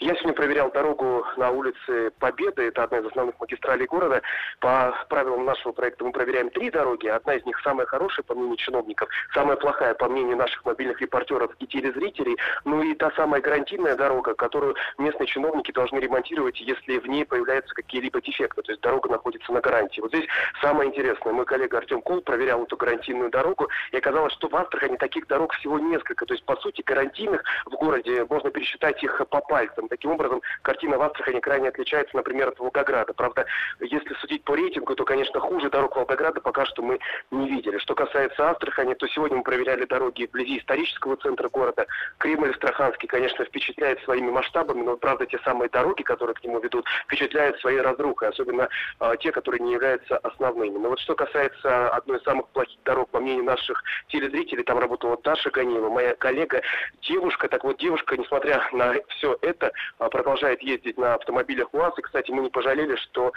Я 0.00 0.14
сегодня 0.14 0.34
проверял 0.34 0.70
дорогу 0.70 1.24
на 1.36 1.50
улице 1.50 2.10
Победы, 2.18 2.68
это 2.68 2.84
одна 2.84 2.98
из 2.98 3.06
основных 3.06 3.38
магистралей 3.40 3.86
города. 3.86 4.22
По 4.60 4.94
правилам 5.08 5.44
нашего 5.44 5.72
проекта 5.72 6.04
мы 6.04 6.12
проверяем 6.12 6.50
три 6.50 6.70
дороги. 6.70 7.06
Одна 7.06 7.34
из 7.34 7.44
них 7.44 7.58
самая 7.60 7.86
хорошая, 7.86 8.24
по 8.24 8.34
мнению 8.34 8.56
чиновников, 8.56 9.08
самая 9.34 9.56
плохая, 9.56 9.94
по 9.94 10.08
мнению 10.08 10.36
наших 10.36 10.64
мобильных 10.64 11.00
репортеров 11.00 11.52
и 11.58 11.66
телезрителей. 11.66 12.36
Ну 12.64 12.82
и 12.82 12.94
та 12.94 13.10
самая 13.12 13.40
гарантийная 13.40 13.96
дорога, 13.96 14.34
которую 14.34 14.74
местные 14.98 15.26
чиновники 15.26 15.72
должны 15.72 15.98
ремонтировать, 15.98 16.60
если 16.60 16.98
в 16.98 17.06
ней 17.06 17.24
появляются 17.24 17.74
какие-либо 17.74 18.20
дефекты. 18.20 18.62
То 18.62 18.72
есть 18.72 18.82
дорога 18.82 19.10
находится 19.10 19.52
на 19.52 19.60
гарантии. 19.60 20.00
Вот 20.00 20.10
здесь 20.10 20.26
самое 20.60 20.90
интересное. 20.90 21.32
Мой 21.32 21.44
коллега 21.44 21.78
Артем 21.78 21.91
Кул 22.00 22.22
проверял 22.22 22.62
эту 22.62 22.76
гарантийную 22.76 23.30
дорогу, 23.30 23.68
и 23.90 23.96
оказалось, 23.96 24.32
что 24.32 24.48
в 24.48 24.56
Астрахани 24.56 24.96
таких 24.96 25.26
дорог 25.26 25.52
всего 25.54 25.78
несколько. 25.78 26.26
То 26.26 26.34
есть, 26.34 26.44
по 26.44 26.56
сути, 26.56 26.82
гарантийных 26.82 27.42
в 27.66 27.70
городе 27.70 28.24
можно 28.28 28.50
пересчитать 28.50 29.02
их 29.02 29.20
по 29.28 29.40
пальцам. 29.40 29.88
Таким 29.88 30.12
образом, 30.12 30.42
картина 30.62 30.98
в 30.98 31.02
Астрахани 31.02 31.40
крайне 31.40 31.68
отличается, 31.68 32.16
например, 32.16 32.48
от 32.48 32.58
Волгограда. 32.58 33.12
Правда, 33.12 33.46
если 33.80 34.14
судить 34.14 34.44
по 34.44 34.54
рейтингу, 34.54 34.94
то, 34.94 35.04
конечно, 35.04 35.40
хуже 35.40 35.70
дорог 35.70 35.96
Волгограда 35.96 36.40
пока 36.40 36.64
что 36.64 36.82
мы 36.82 36.98
не 37.30 37.48
видели. 37.48 37.78
Что 37.78 37.94
касается 37.94 38.50
Астрахани, 38.50 38.94
то 38.94 39.06
сегодня 39.08 39.38
мы 39.38 39.42
проверяли 39.42 39.84
дороги 39.84 40.26
вблизи 40.26 40.58
исторического 40.58 41.16
центра 41.16 41.48
города. 41.48 41.86
Кремль 42.18 42.50
Астраханский, 42.50 43.08
конечно, 43.08 43.44
впечатляет 43.44 44.00
своими 44.02 44.30
масштабами, 44.30 44.82
но, 44.82 44.96
правда, 44.96 45.26
те 45.26 45.38
самые 45.44 45.68
дороги, 45.68 46.02
которые 46.02 46.34
к 46.34 46.44
нему 46.44 46.60
ведут, 46.60 46.86
впечатляют 47.04 47.58
своей 47.60 47.80
разрухой, 47.80 48.28
особенно 48.28 48.68
а, 48.98 49.16
те, 49.16 49.32
которые 49.32 49.60
не 49.60 49.72
являются 49.72 50.18
основными. 50.18 50.78
Но 50.78 50.90
вот 50.90 51.00
что 51.00 51.14
касается 51.14 51.81
одной 51.90 52.18
из 52.18 52.22
самых 52.22 52.48
плохих 52.48 52.78
дорог, 52.84 53.08
по 53.10 53.20
мнению 53.20 53.44
наших 53.44 53.82
телезрителей, 54.08 54.64
там 54.64 54.78
работала 54.78 55.18
Даша 55.22 55.50
Ганиева, 55.50 55.88
моя 55.88 56.14
коллега, 56.14 56.62
девушка. 57.02 57.48
Так 57.48 57.64
вот, 57.64 57.78
девушка, 57.78 58.16
несмотря 58.16 58.62
на 58.72 58.94
все 59.08 59.36
это, 59.42 59.72
а, 59.98 60.08
продолжает 60.08 60.62
ездить 60.62 60.98
на 60.98 61.14
автомобилях 61.14 61.72
УАЗ. 61.72 61.98
И, 61.98 62.02
кстати, 62.02 62.30
мы 62.30 62.42
не 62.42 62.50
пожалели, 62.50 62.96
что 62.96 63.32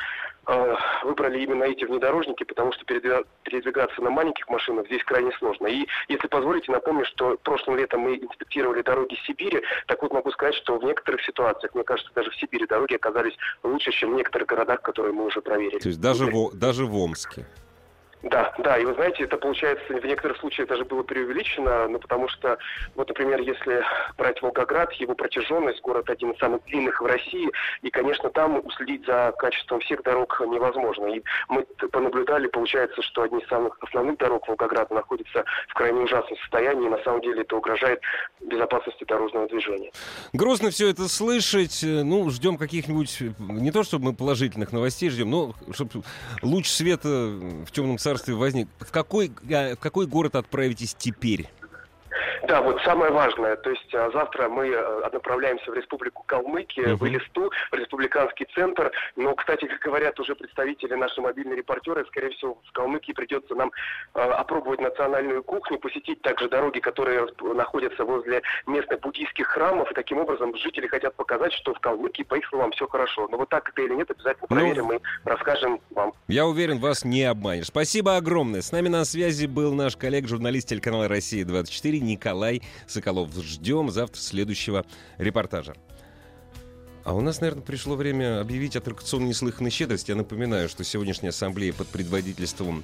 э, 0.48 0.76
выбрали 1.04 1.40
именно 1.40 1.64
эти 1.64 1.86
внедорожники, 1.86 2.44
потому 2.44 2.72
что 2.74 2.86
передвига- 2.86 3.26
передвигаться 3.44 4.02
на 4.02 4.10
маленьких 4.10 4.48
машинах 4.50 4.86
здесь 4.88 5.04
крайне 5.04 5.32
сложно. 5.34 5.68
И, 5.68 5.88
если 6.08 6.28
позволите, 6.28 6.72
напомню, 6.72 7.06
что 7.06 7.38
прошлым 7.44 7.78
летом 7.78 8.02
мы 8.02 8.16
инспектировали 8.16 8.82
дороги 8.82 9.16
Сибири. 9.26 9.62
Так 9.88 10.02
вот, 10.02 10.14
могу 10.14 10.32
сказать, 10.32 10.56
что 10.56 10.78
в 10.78 10.84
некоторых 10.84 11.22
ситуациях, 11.24 11.74
мне 11.74 11.84
кажется, 11.84 12.12
даже 12.14 12.32
в 12.32 12.36
Сибири 12.36 12.66
дороги 12.66 12.96
оказались 12.96 13.36
лучше, 13.64 13.92
чем 13.92 14.14
в 14.14 14.16
некоторых 14.16 14.48
городах, 14.48 14.82
которые 14.82 15.14
мы 15.14 15.26
уже 15.26 15.42
проверили. 15.42 15.80
То 15.80 15.90
есть 15.90 16.02
даже, 16.02 16.26
в, 16.26 16.58
даже 16.58 16.86
в 16.86 16.96
Омске. 16.96 17.46
Да, 18.26 18.52
да, 18.58 18.78
и 18.80 18.86
вы 18.86 18.96
знаете, 18.96 19.24
это 19.26 19.38
получается 19.38 19.94
в 19.94 20.04
некоторых 20.04 20.38
случаях 20.38 20.68
даже 20.68 20.84
было 20.84 21.04
преувеличено, 21.04 21.88
ну 21.88 22.00
потому 22.00 22.28
что, 22.28 22.58
вот, 22.96 23.08
например, 23.08 23.40
если 23.42 23.84
брать 24.18 24.42
Волгоград, 24.42 24.92
его 24.94 25.14
протяженность, 25.14 25.82
город 25.82 26.10
один 26.10 26.32
из 26.32 26.40
самых 26.40 26.64
длинных 26.66 27.02
в 27.02 27.06
России, 27.06 27.52
и, 27.84 27.92
конечно, 27.92 28.32
там 28.32 28.66
уследить 28.66 29.06
за 29.06 29.32
качеством 29.38 29.80
всех 29.82 30.02
дорог 30.02 30.42
невозможно. 30.48 31.06
И 31.06 31.22
мы 31.50 31.66
понаблюдали, 31.92 32.48
получается, 32.48 33.00
что 33.04 33.22
одни 33.22 33.42
из 33.42 33.48
самых 33.48 33.78
основных 33.82 34.18
дорог 34.18 34.48
Волгограда 34.48 34.96
находятся 34.96 35.46
в 35.68 35.74
крайне 35.76 36.02
ужасном 36.02 36.38
состоянии, 36.40 36.88
и 36.88 36.90
на 36.90 37.04
самом 37.04 37.22
деле 37.22 37.42
это 37.42 37.56
угрожает 37.56 38.02
безопасности 38.42 39.04
дорожного 39.04 39.48
движения. 39.48 39.92
Грустно 40.34 40.72
все 40.72 40.90
это 40.90 41.08
слышать. 41.08 41.84
Э, 41.84 42.02
Ну, 42.04 42.28
ждем 42.32 42.58
каких-нибудь, 42.58 43.22
э, 43.22 43.34
не 43.38 43.72
то 43.72 43.84
чтобы 43.84 44.06
мы 44.06 44.14
положительных 44.14 44.72
новостей 44.72 45.12
ждем, 45.12 45.30
но 45.30 45.54
чтобы 45.74 46.04
луч 46.42 46.68
света 46.68 47.08
в 47.08 47.72
темном 47.72 48.00
царстве 48.00 48.15
возник. 48.28 48.68
В 48.80 48.92
какой, 48.92 49.32
а, 49.52 49.76
в 49.76 49.80
какой 49.80 50.08
город 50.08 50.36
отправитесь 50.36 50.96
теперь? 50.98 51.50
Да, 52.48 52.62
вот 52.62 52.82
самое 52.84 53.12
важное. 53.12 53.56
То 53.58 53.70
есть 53.70 53.94
а, 53.94 54.10
завтра 54.12 54.50
мы 54.50 54.68
э, 54.68 55.10
направляемся 55.12 55.72
в 55.72 55.74
Республику 55.74 56.24
Калмыкия, 56.26 56.90
Мгм. 56.90 56.98
в 56.98 57.08
Элисту, 57.08 57.52
в 57.72 57.76
Республиканский 57.76 58.48
центр. 58.54 58.92
Но, 59.16 59.34
кстати, 59.36 59.66
как 59.66 59.80
говорят 59.80 60.20
уже 60.20 60.36
представители, 60.36 60.94
наши 60.96 61.22
мобильные 61.22 61.58
репортеры, 61.58 62.06
скорее 62.06 62.30
всего, 62.32 62.58
в 62.68 62.72
Калмыкии 62.72 63.12
придется 63.14 63.56
нам 63.56 63.72
э, 64.14 64.20
опробовать 64.22 64.80
национальную 64.82 65.44
кухню, 65.44 65.80
посетить 65.80 66.22
также 66.22 66.50
дороги, 66.50 66.80
которые 66.80 67.28
находятся 67.42 68.04
возле 68.06 68.42
местных 68.68 69.00
буддийских 69.02 69.48
храмов. 69.48 69.92
И 69.92 69.94
таким 69.94 70.20
образом 70.20 70.56
жители 70.58 70.88
хотят 70.88 71.16
показать, 71.16 71.54
что 71.54 71.74
в 71.74 71.80
Калмыкии, 71.80 72.24
по 72.24 72.36
их 72.36 72.48
словам, 72.50 72.72
все 72.72 72.88
хорошо. 72.88 73.28
Но 73.30 73.38
вот 73.38 73.50
так 73.50 73.70
это 73.70 73.82
или 73.82 73.94
нет, 73.96 74.10
обязательно 74.12 74.48
Ну, 74.50 74.56
проверим 74.56 74.92
и 74.94 75.00
расскажем 75.26 75.80
вам. 75.92 76.14
Я 76.28 76.46
уверен, 76.46 76.80
вас 76.80 77.04
не 77.06 77.24
обманешь. 77.24 77.68
Спасибо 77.68 78.16
огромное. 78.18 78.62
С 78.62 78.72
нами 78.72 78.88
на 78.88 79.06
связи 79.06 79.46
был 79.48 79.74
наш 79.74 79.96
коллега, 79.96 80.28
журналист 80.28 80.70
телеканала 80.70 81.08
«Россия-24» 81.08 82.00
Николай 82.06 82.62
Соколов. 82.88 83.36
Ждем 83.36 83.92
завтра 83.92 84.20
следующего 84.22 84.86
репортажа. 85.18 85.76
А 87.04 87.14
у 87.14 87.22
нас, 87.22 87.40
наверное, 87.40 87.62
пришло 87.62 87.96
время 87.96 88.42
объявить 88.42 88.76
аттракцион 88.76 89.26
неслыханной 89.26 89.70
щедрости. 89.70 90.10
Я 90.10 90.18
напоминаю, 90.18 90.68
что 90.70 90.84
сегодняшняя 90.84 91.30
ассамблея 91.30 91.72
под 91.72 91.88
предводительством 91.88 92.84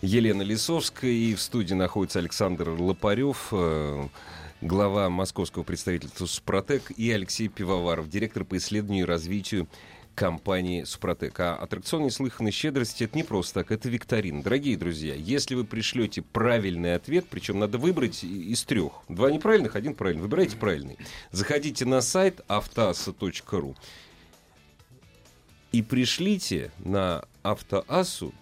Елена 0.00 0.42
Лисовская. 0.42 1.10
И 1.10 1.34
в 1.34 1.40
студии 1.40 1.74
находится 1.74 2.18
Александр 2.18 2.70
Лопарев, 2.70 3.48
э, 3.52 4.08
глава 4.62 5.10
московского 5.10 5.64
представительства 5.64 6.24
«Супротек», 6.24 6.90
и 6.90 7.10
Алексей 7.10 7.48
Пивоваров, 7.48 8.08
директор 8.08 8.44
по 8.44 8.56
исследованию 8.56 9.04
и 9.04 9.08
развитию 9.08 9.68
компании 10.16 10.82
«Супротек». 10.82 11.38
А 11.38 11.54
аттракцион 11.54 12.04
неслыханной 12.04 12.50
щедрости— 12.50 13.04
это 13.04 13.16
не 13.16 13.22
просто 13.22 13.60
так, 13.60 13.70
это 13.70 13.88
викторина. 13.88 14.42
Дорогие 14.42 14.76
друзья, 14.76 15.14
если 15.14 15.54
вы 15.54 15.64
пришлете 15.64 16.22
правильный 16.22 16.94
ответ, 16.94 17.26
причем 17.30 17.60
надо 17.60 17.78
выбрать 17.78 18.24
из 18.24 18.64
трех. 18.64 18.92
Два 19.08 19.30
неправильных, 19.30 19.76
один 19.76 19.94
правильный. 19.94 20.22
Выбирайте 20.22 20.56
правильный. 20.56 20.98
Заходите 21.30 21.84
на 21.84 22.00
сайт 22.00 22.40
автоаса.ру 22.48 23.76
и 25.72 25.82
пришлите 25.82 26.72
на 26.78 27.24
автоассу 27.42 28.32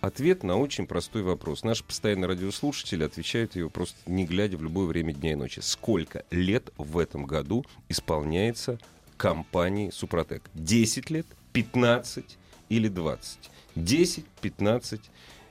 ответ 0.00 0.42
на 0.42 0.56
очень 0.56 0.86
простой 0.86 1.22
вопрос. 1.22 1.62
Наши 1.62 1.84
постоянные 1.84 2.26
радиослушатели 2.26 3.04
отвечают 3.04 3.54
его 3.54 3.70
просто 3.70 3.98
не 4.06 4.26
глядя 4.26 4.56
в 4.56 4.62
любое 4.62 4.86
время 4.86 5.14
дня 5.14 5.32
и 5.32 5.34
ночи. 5.36 5.60
Сколько 5.60 6.24
лет 6.30 6.72
в 6.76 6.98
этом 6.98 7.24
году 7.24 7.64
исполняется 7.88 8.78
компании 9.22 9.90
Супротек? 9.90 10.42
10 10.54 11.10
лет, 11.10 11.26
15 11.52 12.24
или 12.70 12.88
20? 12.88 13.38
10, 13.76 14.24
15 14.40 15.00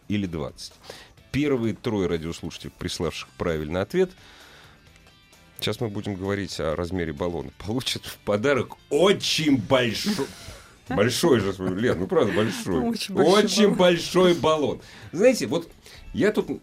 или 0.09 0.25
20? 0.25 0.73
Первые 1.31 1.73
трое 1.73 2.09
радиослушателей, 2.09 2.73
приславших 2.77 3.29
правильный 3.37 3.79
ответ, 3.79 4.11
сейчас 5.57 5.79
мы 5.79 5.87
будем 5.87 6.15
говорить 6.15 6.59
о 6.59 6.75
размере 6.75 7.13
баллона, 7.13 7.51
получат 7.57 8.05
в 8.05 8.17
подарок 8.17 8.75
очень 8.89 9.57
большой... 9.57 10.27
Большой 10.89 11.39
же, 11.39 11.53
Лен, 11.57 11.99
ну 11.99 12.07
правда 12.07 12.33
большой. 12.33 12.81
Очень 12.81 13.15
большой 13.15 13.43
Очень 13.43 13.63
баллон. 13.63 13.77
большой 13.77 14.33
баллон. 14.33 14.81
Знаете, 15.13 15.47
вот 15.47 15.71
я 16.13 16.33
тут, 16.33 16.61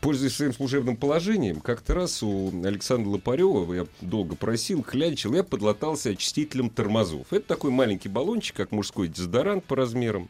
пользуясь 0.00 0.34
своим 0.34 0.52
служебным 0.52 0.96
положением, 0.96 1.60
как-то 1.60 1.94
раз 1.94 2.22
у 2.22 2.48
Александра 2.64 3.10
Лопарева, 3.10 3.72
я 3.74 3.86
долго 4.00 4.36
просил, 4.36 4.82
клянчил, 4.82 5.34
я 5.34 5.42
подлатался 5.42 6.10
очистителем 6.10 6.70
тормозов. 6.70 7.32
Это 7.32 7.46
такой 7.46 7.70
маленький 7.70 8.08
баллончик, 8.08 8.56
как 8.56 8.72
мужской 8.72 9.08
дезодорант 9.08 9.64
по 9.64 9.76
размерам. 9.76 10.28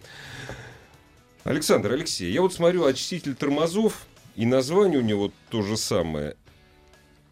Александр, 1.45 1.93
Алексей, 1.93 2.31
я 2.33 2.43
вот 2.43 2.53
смотрю 2.53 2.85
очиститель 2.85 3.35
тормозов, 3.35 4.07
и 4.37 4.47
название 4.47 4.99
у 4.99 5.03
него 5.03 5.33
то 5.51 5.63
же 5.63 5.77
самое. 5.77 6.37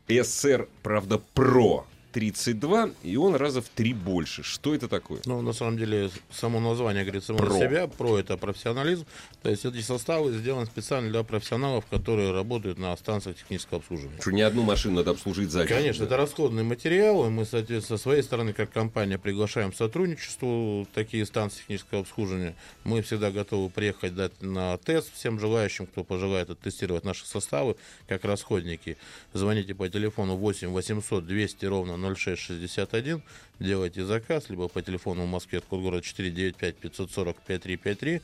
SR, 0.09 0.69
правда, 0.83 1.21
Pro 1.35 1.85
32, 2.17 2.93
и 3.03 3.17
он 3.17 3.35
раза 3.35 3.61
в 3.61 3.69
три 3.69 3.93
больше. 3.93 4.43
Что 4.43 4.75
это 4.75 4.89
такое? 4.89 5.21
Ну, 5.27 5.43
на 5.43 5.53
самом 5.53 5.77
деле, 5.77 6.09
само 6.31 6.61
название 6.61 7.05
говорит 7.05 7.25
само 7.25 7.41
Про. 7.41 7.59
себя. 7.59 7.87
Про 7.89 8.17
это 8.17 8.39
профессионализм. 8.39 9.05
То 9.43 9.51
есть 9.51 9.67
эти 9.67 9.83
составы 9.83 10.33
сделаны 10.33 10.65
специально 10.65 11.11
для 11.11 11.23
профессионалов, 11.25 11.85
которые 11.91 12.33
работают 12.33 12.79
на 12.79 12.97
станциях 12.97 13.37
технического 13.37 13.81
обслуживания. 13.81 14.19
Что 14.19 14.31
ни 14.31 14.41
одну 14.41 14.63
машину 14.63 14.95
надо 14.97 15.11
обслужить 15.11 15.51
за 15.51 15.67
день. 15.67 15.77
Конечно, 15.77 16.05
это 16.05 16.17
расходный 16.17 16.63
материал, 16.63 17.27
и 17.27 17.29
мы, 17.29 17.45
соответственно, 17.45 17.99
со 17.99 18.03
своей 18.03 18.23
стороны, 18.23 18.55
как 18.55 18.73
компания, 18.73 19.19
приглашаем 19.19 19.71
к 19.71 19.77
сотрудничеству 19.77 20.89
такие 20.95 21.27
станции 21.27 21.59
технического 21.59 22.01
обслуживания. 22.01 22.55
Мы 22.85 23.03
всегда 23.03 23.31
готовы 23.31 23.69
приехать 23.69 24.15
дать 24.15 24.41
на 24.41 24.79
тест 24.79 25.13
всем 25.13 25.39
желающим, 25.39 25.85
кто 25.85 26.03
пожелает 26.03 26.49
оттестировать 26.49 27.05
наши 27.05 27.27
составы, 27.27 27.77
как 28.09 28.25
расходники. 28.25 28.97
Звоните 29.35 29.75
по 29.75 29.87
телефону 29.91 30.37
8 30.37 30.69
800 30.69 31.27
200 31.27 31.67
ровно 31.67 32.06
0661, 32.15 33.23
делайте 33.59 34.05
заказ, 34.05 34.49
либо 34.51 34.69
по 34.69 34.83
телефону 34.83 35.25
в 35.25 35.29
Москве, 35.29 35.61
код 35.61 35.81
города 35.81 36.03
495 36.03 36.77
540 36.77 37.37
5353, 37.37 38.23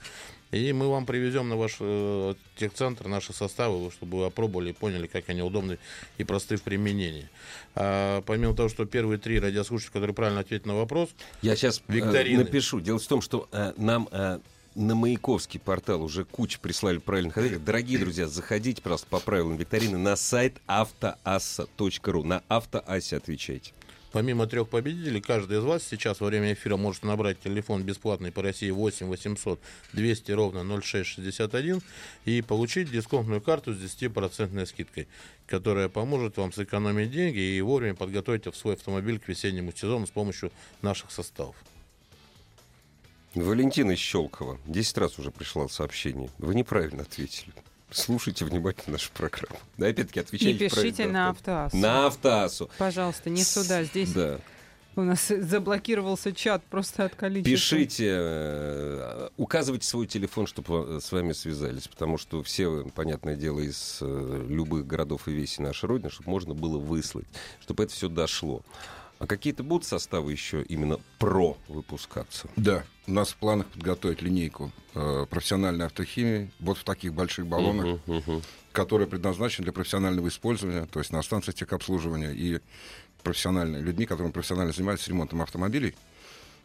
и 0.52 0.72
мы 0.72 0.88
вам 0.88 1.06
привезем 1.06 1.48
на 1.48 1.56
ваш 1.56 1.76
э, 1.80 2.34
техцентр 2.56 3.08
наши 3.08 3.32
составы, 3.32 3.90
чтобы 3.90 4.18
вы 4.18 4.24
опробовали 4.26 4.70
и 4.70 4.72
поняли, 4.72 5.06
как 5.06 5.28
они 5.30 5.42
удобны 5.42 5.78
и 6.18 6.24
просты 6.24 6.56
в 6.56 6.62
применении. 6.62 7.28
А, 7.74 8.20
помимо 8.22 8.54
того, 8.54 8.68
что 8.68 8.84
первые 8.84 9.18
три 9.18 9.40
радиослушателя, 9.40 9.92
которые 9.94 10.14
правильно 10.14 10.40
ответят 10.40 10.66
на 10.66 10.74
вопрос, 10.74 11.08
Я 11.40 11.56
сейчас 11.56 11.82
Викторины. 11.88 12.44
напишу. 12.44 12.80
Дело 12.80 12.98
в 12.98 13.06
том, 13.06 13.22
что 13.22 13.48
э, 13.50 13.72
нам 13.78 14.08
э, 14.12 14.40
на 14.74 14.94
Маяковский 14.94 15.60
портал 15.60 16.02
уже 16.02 16.24
куча 16.24 16.58
прислали 16.58 16.98
правильных 16.98 17.36
ответов. 17.36 17.64
Дорогие 17.64 17.98
друзья, 17.98 18.26
заходите 18.26 18.80
просто 18.82 19.06
по 19.06 19.20
правилам 19.20 19.56
викторины 19.56 19.98
на 19.98 20.16
сайт 20.16 20.60
автоасса.ру. 20.66 22.24
На 22.24 22.42
автоассе 22.48 23.16
отвечайте. 23.16 23.72
Помимо 24.12 24.46
трех 24.46 24.68
победителей, 24.68 25.22
каждый 25.22 25.58
из 25.58 25.64
вас 25.64 25.82
сейчас 25.88 26.20
во 26.20 26.26
время 26.26 26.52
эфира 26.52 26.76
может 26.76 27.02
набрать 27.02 27.40
телефон 27.40 27.82
бесплатный 27.82 28.30
по 28.30 28.42
России 28.42 28.70
8 28.70 29.06
800 29.06 29.58
200 29.94 30.32
ровно 30.32 30.80
0661 30.82 31.80
и 32.26 32.42
получить 32.42 32.90
дисконтную 32.90 33.40
карту 33.40 33.72
с 33.72 33.78
10% 33.78 34.66
скидкой, 34.66 35.08
которая 35.46 35.88
поможет 35.88 36.36
вам 36.36 36.52
сэкономить 36.52 37.10
деньги 37.10 37.38
и 37.38 37.60
вовремя 37.62 37.94
подготовить 37.94 38.44
свой 38.54 38.74
автомобиль 38.74 39.18
к 39.18 39.28
весеннему 39.28 39.72
сезону 39.72 40.06
с 40.06 40.10
помощью 40.10 40.52
наших 40.82 41.10
составов. 41.10 41.56
Валентина 43.34 43.96
Щелкова. 43.96 44.58
Десять 44.66 44.98
раз 44.98 45.18
уже 45.18 45.30
пришло 45.30 45.68
сообщение. 45.68 46.30
Вы 46.38 46.54
неправильно 46.54 47.02
ответили. 47.02 47.52
Слушайте 47.90 48.44
внимательно 48.44 48.92
нашу 48.92 49.10
программу. 49.12 49.58
Да, 49.76 49.86
опять-таки, 49.88 50.20
отвечайте 50.20 50.66
И 50.66 50.68
пишите 50.68 50.94
правильно. 51.04 51.12
на 51.12 51.28
автоассу. 51.30 51.76
На 51.76 52.06
автоассу. 52.06 52.70
Пожалуйста, 52.78 53.28
не 53.30 53.42
сюда. 53.44 53.84
Здесь 53.84 54.12
Да. 54.12 54.38
у 54.96 55.02
нас 55.02 55.28
заблокировался 55.28 56.32
чат 56.32 56.62
просто 56.64 57.04
от 57.04 57.14
количества. 57.14 57.50
Пишите, 57.52 58.08
э, 58.10 59.28
указывайте 59.36 59.86
свой 59.86 60.06
телефон, 60.06 60.46
чтобы 60.46 61.00
с 61.02 61.12
вами 61.12 61.32
связались, 61.32 61.86
потому 61.88 62.16
что 62.16 62.42
все, 62.42 62.86
понятное 62.94 63.36
дело, 63.36 63.60
из 63.60 63.98
э, 64.00 64.46
любых 64.48 64.86
городов 64.86 65.28
и 65.28 65.32
весей 65.32 65.62
нашей 65.62 65.84
Родины, 65.86 66.08
чтобы 66.10 66.30
можно 66.30 66.54
было 66.54 66.78
выслать, 66.78 67.26
чтобы 67.60 67.84
это 67.84 67.92
все 67.92 68.08
дошло. 68.08 68.62
А 69.22 69.26
какие-то 69.28 69.62
будут 69.62 69.86
составы 69.86 70.32
еще 70.32 70.64
именно 70.64 70.98
про 71.20 71.56
выпускаться? 71.68 72.48
Да, 72.56 72.82
у 73.06 73.12
нас 73.12 73.28
в 73.28 73.36
планах 73.36 73.68
подготовить 73.68 74.20
линейку 74.20 74.72
э, 74.96 75.26
профессиональной 75.30 75.86
автохимии 75.86 76.50
вот 76.58 76.76
в 76.76 76.82
таких 76.82 77.14
больших 77.14 77.46
баллонах, 77.46 78.00
Мгм, 78.04 78.16
мгм. 78.16 78.42
которые 78.72 79.06
предназначены 79.06 79.62
для 79.66 79.72
профессионального 79.72 80.26
использования, 80.26 80.86
то 80.86 80.98
есть 80.98 81.12
на 81.12 81.22
станциях 81.22 81.54
техобслуживания 81.54 82.32
и 82.32 82.58
профессионально, 83.22 83.76
людьми, 83.76 84.06
которые 84.06 84.32
профессионально 84.32 84.72
занимаются 84.72 85.08
ремонтом 85.08 85.40
автомобилей. 85.40 85.94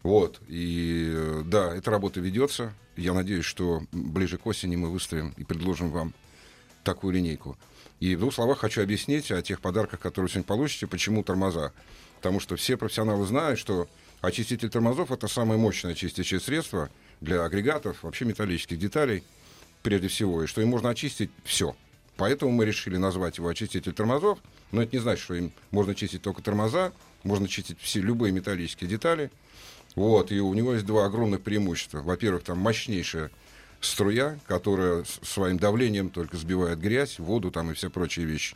Вот, 0.02 0.42
и 0.48 1.12
э, 1.14 1.44
да, 1.46 1.76
эта 1.76 1.92
работа 1.92 2.20
ведется. 2.22 2.74
Я 2.96 3.14
надеюсь, 3.14 3.46
что 3.46 3.84
ближе 3.92 4.40
к 4.40 4.48
осени 4.48 4.76
мы 4.78 4.90
выставим 4.90 5.32
и 5.38 5.44
предложим 5.44 5.92
вам 5.92 6.12
такую 6.84 7.14
линейку. 7.14 7.56
И 8.00 8.16
в 8.16 8.20
двух 8.20 8.34
словах 8.34 8.58
хочу 8.58 8.82
объяснить 8.82 9.30
о 9.32 9.44
тех 9.44 9.62
подарках, 9.62 10.00
которые 10.00 10.26
вы 10.28 10.32
сегодня 10.32 10.48
получите, 10.48 10.88
почему 10.88 11.22
тормоза. 11.22 11.72
Потому 12.18 12.40
что 12.40 12.56
все 12.56 12.78
профессионалы 12.78 13.26
знают, 13.26 13.60
что 13.60 13.88
очиститель 14.22 14.70
тормозов 14.70 15.12
это 15.12 15.28
самое 15.28 15.60
мощное 15.60 15.96
чистящее 15.96 16.40
средство 16.40 16.90
для 17.22 17.44
агрегатов, 17.44 18.04
вообще 18.04 18.26
металлических 18.26 18.78
деталей, 18.78 19.24
прежде 19.84 20.08
всего, 20.08 20.44
и 20.44 20.48
что 20.48 20.62
им 20.62 20.70
можно 20.70 20.90
очистить 20.90 21.32
все. 21.44 21.76
Поэтому 22.18 22.52
мы 22.52 22.66
решили 22.66 22.98
назвать 22.98 23.38
его 23.38 23.48
очиститель 23.48 23.94
тормозов, 23.94 24.40
но 24.72 24.82
это 24.82 24.96
не 24.96 25.02
значит, 25.02 25.24
что 25.24 25.36
им 25.36 25.52
можно 25.72 25.94
чистить 25.94 26.24
только 26.24 26.42
тормоза, 26.42 26.92
можно 27.24 27.48
чистить 27.48 27.80
все 27.80 28.02
любые 28.02 28.32
металлические 28.32 28.90
детали. 28.90 29.32
Вот, 29.96 30.32
и 30.32 30.40
у 30.40 30.54
него 30.54 30.74
есть 30.74 30.86
два 30.86 31.06
огромных 31.06 31.42
преимущества. 31.42 32.02
Во-первых, 32.02 32.44
там 32.44 32.58
мощнейшая 32.60 33.32
струя, 33.82 34.40
которая 34.48 35.06
своим 35.22 35.58
давлением 35.58 36.10
только 36.10 36.38
сбивает 36.38 36.80
грязь, 36.80 37.20
воду 37.20 37.52
там 37.52 37.72
и 37.72 37.74
все 37.74 37.90
прочие 37.90 38.26
вещи. 38.26 38.56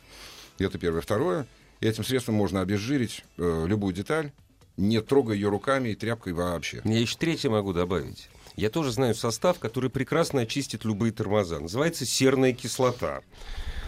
Это 0.58 0.78
первое. 0.78 1.00
Второе, 1.00 1.46
этим 1.88 2.04
средством 2.04 2.36
можно 2.36 2.60
обезжирить 2.60 3.24
э, 3.38 3.64
любую 3.66 3.94
деталь, 3.94 4.32
не 4.76 5.00
трогая 5.00 5.34
ее 5.36 5.48
руками 5.48 5.90
и 5.90 5.94
тряпкой 5.94 6.32
вообще. 6.32 6.80
Я 6.84 6.98
еще 6.98 7.16
третье 7.16 7.50
могу 7.50 7.72
добавить. 7.72 8.28
Я 8.56 8.70
тоже 8.70 8.92
знаю 8.92 9.14
состав, 9.14 9.58
который 9.58 9.90
прекрасно 9.90 10.42
очистит 10.42 10.84
любые 10.84 11.12
тормоза. 11.12 11.58
Называется 11.58 12.04
серная 12.04 12.52
кислота. 12.52 13.22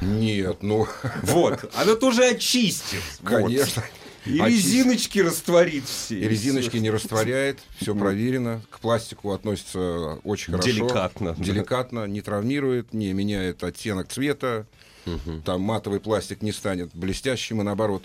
Нет, 0.01 0.63
ну, 0.63 0.87
Вот, 1.23 1.71
она 1.75 1.95
тоже 1.95 2.25
очистит. 2.25 3.03
Вот. 3.21 3.51
И 4.27 4.39
Очистит. 4.39 4.65
резиночки 4.73 5.19
растворит 5.19 5.85
все. 5.85 6.19
И 6.19 6.29
резиночки 6.29 6.77
не 6.79 6.91
растворяет, 6.91 7.59
все 7.81 7.95
проверено. 7.95 8.63
К 8.71 8.81
пластику 8.81 9.33
относится 9.33 10.19
очень 10.25 10.53
хорошо. 10.53 10.69
Деликатно. 10.71 11.35
Деликатно, 11.39 12.07
не 12.07 12.21
травмирует, 12.23 12.95
не 12.95 13.13
меняет 13.13 13.63
оттенок 13.63 14.09
цвета. 14.09 14.67
Там 15.45 15.61
матовый 15.61 16.01
пластик 16.01 16.41
не 16.43 16.53
станет 16.53 16.91
блестящим 16.95 17.61
и 17.61 17.65
наоборот. 17.65 18.05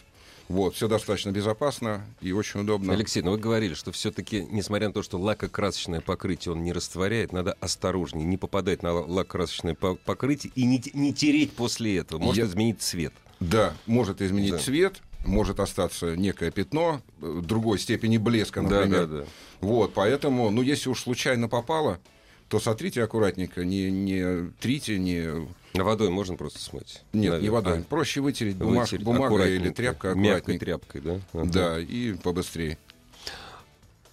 Вот, 0.49 0.73
все 0.75 0.87
достаточно 0.87 1.29
безопасно 1.29 2.03
и 2.21 2.31
очень 2.31 2.61
удобно. 2.61 2.91
Алексей, 2.93 3.21
ну 3.21 3.31
вы 3.31 3.37
говорили, 3.37 3.75
что 3.75 3.91
все-таки, 3.91 4.47
несмотря 4.49 4.87
на 4.87 4.93
то, 4.95 5.03
что 5.03 5.19
лакокрасочное 5.19 6.01
покрытие 6.01 6.53
он 6.53 6.63
не 6.63 6.73
растворяет, 6.73 7.31
надо 7.31 7.53
осторожнее, 7.61 8.25
не 8.25 8.35
попадать 8.35 8.81
на 8.81 8.91
лакокрасочное 8.93 9.75
по- 9.75 9.93
покрытие 9.93 10.51
и 10.55 10.65
не, 10.65 10.81
не 10.95 11.13
тереть 11.13 11.51
после 11.53 11.97
этого. 11.97 12.19
Может 12.19 12.43
Я- 12.45 12.49
изменить 12.49 12.81
цвет. 12.81 13.13
Да, 13.39 13.75
может 13.85 14.23
изменить 14.23 14.53
Да. 14.53 14.57
цвет, 14.57 14.99
может 15.25 15.59
остаться 15.59 16.15
некое 16.15 16.51
пятно 16.51 17.01
э, 17.21 17.41
другой 17.43 17.79
степени 17.79 18.17
блеска, 18.17 18.61
Да, 18.61 18.81
например. 18.81 19.07
да, 19.07 19.17
да. 19.19 19.25
Вот, 19.61 19.93
поэтому, 19.93 20.49
ну, 20.49 20.61
если 20.61 20.89
уж 20.89 21.01
случайно 21.01 21.47
попало, 21.49 21.99
то 22.47 22.59
сотрите 22.59 23.03
аккуратненько, 23.03 23.63
не, 23.63 23.91
не 23.91 24.49
трите, 24.59 24.97
не... 24.97 25.47
А 25.75 25.83
водой 25.83 26.09
можно 26.09 26.35
просто 26.35 26.59
смыть? 26.59 27.03
Нет, 27.13 27.31
Наверное. 27.33 27.41
не 27.41 27.49
водой. 27.49 27.79
А, 27.79 27.83
Проще 27.83 28.21
вытереть 28.21 28.55
бумаж, 28.57 28.91
вытереть 28.91 29.05
бумагой 29.05 29.55
или 29.55 29.69
тряпкой 29.69 30.15
Мягкой 30.15 30.57
тряпкой, 30.57 31.01
да? 31.01 31.19
Ага. 31.33 31.49
Да, 31.51 31.79
и 31.79 32.13
побыстрее. 32.13 32.77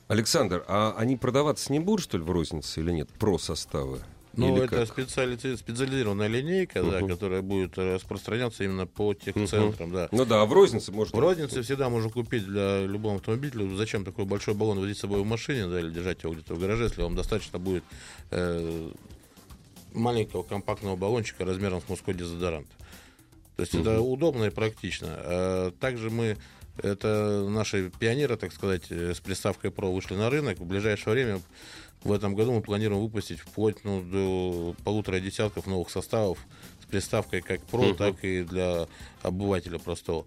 Александр, 0.08 0.64
а 0.68 0.94
они 0.98 1.16
продаваться 1.16 1.72
не 1.72 1.80
будут, 1.80 2.04
что 2.04 2.18
ли, 2.18 2.22
в 2.24 2.30
рознице 2.30 2.80
или 2.80 2.92
нет? 2.92 3.08
Про 3.08 3.38
составы? 3.38 4.00
Ну, 4.36 4.56
это 4.56 4.68
как? 4.68 4.88
специали- 4.88 5.56
специализированная 5.56 6.28
линейка, 6.28 6.82
да, 6.82 6.98
Мгм. 7.00 7.08
которая 7.08 7.42
будет 7.42 7.76
распространяться 7.78 8.64
именно 8.64 8.86
по 8.86 9.14
техцентрам, 9.14 9.90
да. 9.92 10.08
Ну 10.12 10.24
да, 10.24 10.42
а 10.42 10.46
в 10.46 10.52
рознице 10.52 10.92
можно... 10.92 11.16
В 11.16 11.20
рознице 11.20 11.62
всегда 11.62 11.88
можно 11.88 12.10
купить 12.10 12.44
для 12.44 12.84
любого 12.84 13.16
автомобиля. 13.16 13.74
Зачем 13.76 14.04
такой 14.04 14.24
большой 14.24 14.54
баллон 14.54 14.78
возить 14.80 14.98
с 14.98 15.00
собой 15.00 15.22
в 15.22 15.26
машине, 15.26 15.66
да, 15.66 15.80
или 15.80 15.90
держать 15.90 16.22
его 16.22 16.34
где-то 16.34 16.54
в 16.54 16.60
гараже, 16.60 16.84
если 16.84 17.02
вам 17.02 17.14
достаточно 17.14 17.58
будет 17.58 17.84
э, 18.30 18.90
маленького 19.92 20.42
компактного 20.42 20.96
баллончика 20.96 21.44
размером 21.44 21.80
с 21.80 21.88
мужской 21.88 22.14
дезодорант. 22.14 22.68
То 23.56 23.62
есть 23.62 23.74
это 23.74 24.00
удобно 24.00 24.44
и 24.44 24.50
практично. 24.50 25.08
А 25.10 25.70
также 25.80 26.10
мы 26.10 26.36
это 26.82 27.46
наши 27.48 27.90
пионеры, 27.98 28.36
так 28.36 28.52
сказать, 28.52 28.82
э, 28.90 29.14
с 29.14 29.20
приставкой 29.20 29.70
Pro 29.70 29.94
вышли 29.94 30.14
на 30.14 30.28
рынок. 30.28 30.58
В 30.58 30.66
ближайшее 30.66 31.14
время 31.14 31.40
в 32.02 32.12
этом 32.12 32.34
году 32.34 32.52
мы 32.52 32.60
планируем 32.62 33.02
выпустить 33.02 33.40
вплоть 33.40 33.84
ну, 33.84 34.02
до 34.02 34.74
полутора 34.84 35.20
десятков 35.20 35.66
новых 35.66 35.90
составов 35.90 36.38
с 36.82 36.86
приставкой 36.86 37.40
как 37.42 37.60
Pro, 37.70 37.88
Мгм. 37.88 37.96
так 37.96 38.24
и 38.24 38.42
для 38.42 38.86
обывателя 39.22 39.78
простого. 39.78 40.26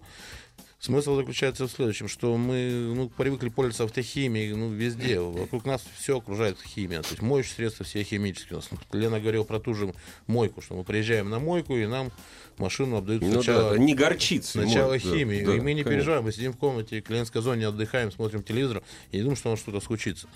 Смысл 0.78 1.14
заключается 1.14 1.66
в 1.66 1.70
следующем, 1.70 2.08
что 2.08 2.34
мы 2.38 2.70
ну, 2.94 3.10
привыкли 3.10 3.50
пользоваться 3.50 3.84
автохимией 3.84 4.54
ну, 4.54 4.70
везде. 4.70 5.20
Вокруг 5.20 5.66
нас 5.66 5.82
все 5.98 6.16
окружает 6.16 6.56
химия. 6.62 7.02
То 7.02 7.08
есть 7.10 7.20
моющие 7.20 7.54
средства 7.54 7.84
все 7.84 8.02
химические. 8.02 8.54
У 8.54 8.56
нас, 8.56 8.70
Лена 8.92 9.20
говорила 9.20 9.44
про 9.44 9.60
ту 9.60 9.74
же 9.74 9.92
мойку, 10.26 10.62
что 10.62 10.74
мы 10.74 10.84
приезжаем 10.84 11.28
на 11.28 11.38
мойку, 11.38 11.76
и 11.76 11.84
нам 11.86 12.10
машину 12.56 12.96
обдают 12.96 13.22
Ну 13.22 13.30
сначала, 13.42 13.72
да, 13.72 13.76
не 13.78 13.94
горчица. 13.94 14.52
сначала 14.52 14.92
может, 14.92 15.04
да, 15.10 15.16
химией. 15.18 15.44
да, 15.44 15.54
и 15.54 15.60
мы 15.60 15.74
не 15.74 15.82
конечно. 15.82 15.90
переживаем, 15.90 16.24
мы 16.24 16.32
сидим 16.32 16.52
в 16.54 16.56
комнате, 16.56 17.00
в 17.02 17.04
клиентской 17.04 17.42
зоне, 17.42 17.68
отдыхаем, 17.68 18.10
смотрим 18.10 18.42
телевизор, 18.42 18.82
и 19.12 19.16
не 19.18 19.22
думаем, 19.22 19.36
что 19.36 19.50
у 19.50 19.52
нас 19.52 19.60
что-то 19.60 19.80
случится. 19.82 20.28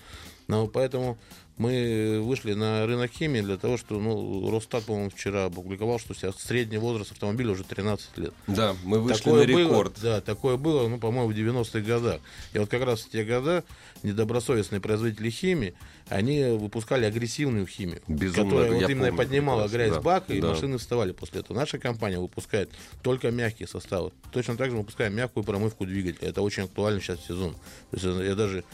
Но 0.46 0.66
поэтому 0.66 1.18
мы 1.56 2.20
вышли 2.20 2.54
на 2.54 2.84
рынок 2.84 3.12
химии 3.12 3.40
для 3.40 3.56
того, 3.56 3.76
что 3.76 4.00
ну, 4.00 4.50
Росстат, 4.50 4.84
по-моему, 4.84 5.10
вчера 5.10 5.44
опубликовал, 5.46 6.00
что 6.00 6.12
сейчас 6.12 6.36
средний 6.36 6.78
возраст 6.78 7.12
автомобиля 7.12 7.52
уже 7.52 7.62
13 7.62 8.18
лет. 8.18 8.34
Да, 8.48 8.74
мы 8.82 8.98
вышли 8.98 9.22
Такое 9.22 9.46
на 9.46 9.52
было, 9.52 9.60
рекорд. 9.60 9.92
да, 10.02 10.20
такое 10.20 10.56
было, 10.56 10.88
ну, 10.88 10.98
по-моему, 10.98 11.32
в 11.32 11.36
90-х 11.36 11.80
годах. 11.80 12.20
И 12.54 12.58
вот 12.58 12.68
как 12.68 12.82
раз 12.82 13.02
в 13.02 13.10
те 13.10 13.24
года 13.24 13.62
недобросовестные 14.02 14.80
производители 14.80 15.30
химии, 15.30 15.74
они 16.08 16.44
выпускали 16.44 17.04
агрессивную 17.04 17.66
химию, 17.66 18.02
Безумно, 18.08 18.50
которая 18.50 18.72
вот 18.72 18.90
именно 18.90 19.06
помню 19.06 19.16
поднимала 19.16 19.68
грязь 19.68 19.92
да, 19.92 20.00
бак, 20.00 20.30
и 20.30 20.40
да. 20.40 20.48
машины 20.48 20.78
вставали 20.78 21.12
после 21.12 21.40
этого. 21.40 21.56
Наша 21.56 21.78
компания 21.78 22.18
выпускает 22.18 22.70
только 23.02 23.30
мягкие 23.30 23.68
составы. 23.68 24.10
Точно 24.32 24.56
так 24.56 24.66
же 24.70 24.72
мы 24.72 24.78
выпускаем 24.80 25.14
мягкую 25.14 25.44
промывку 25.44 25.86
двигателя. 25.86 26.28
Это 26.28 26.42
очень 26.42 26.64
актуально 26.64 27.00
сейчас 27.00 27.20
в 27.20 27.26
сезон. 27.26 27.54
То 27.92 27.96
есть 27.96 28.04
я 28.04 28.34
даже 28.34 28.64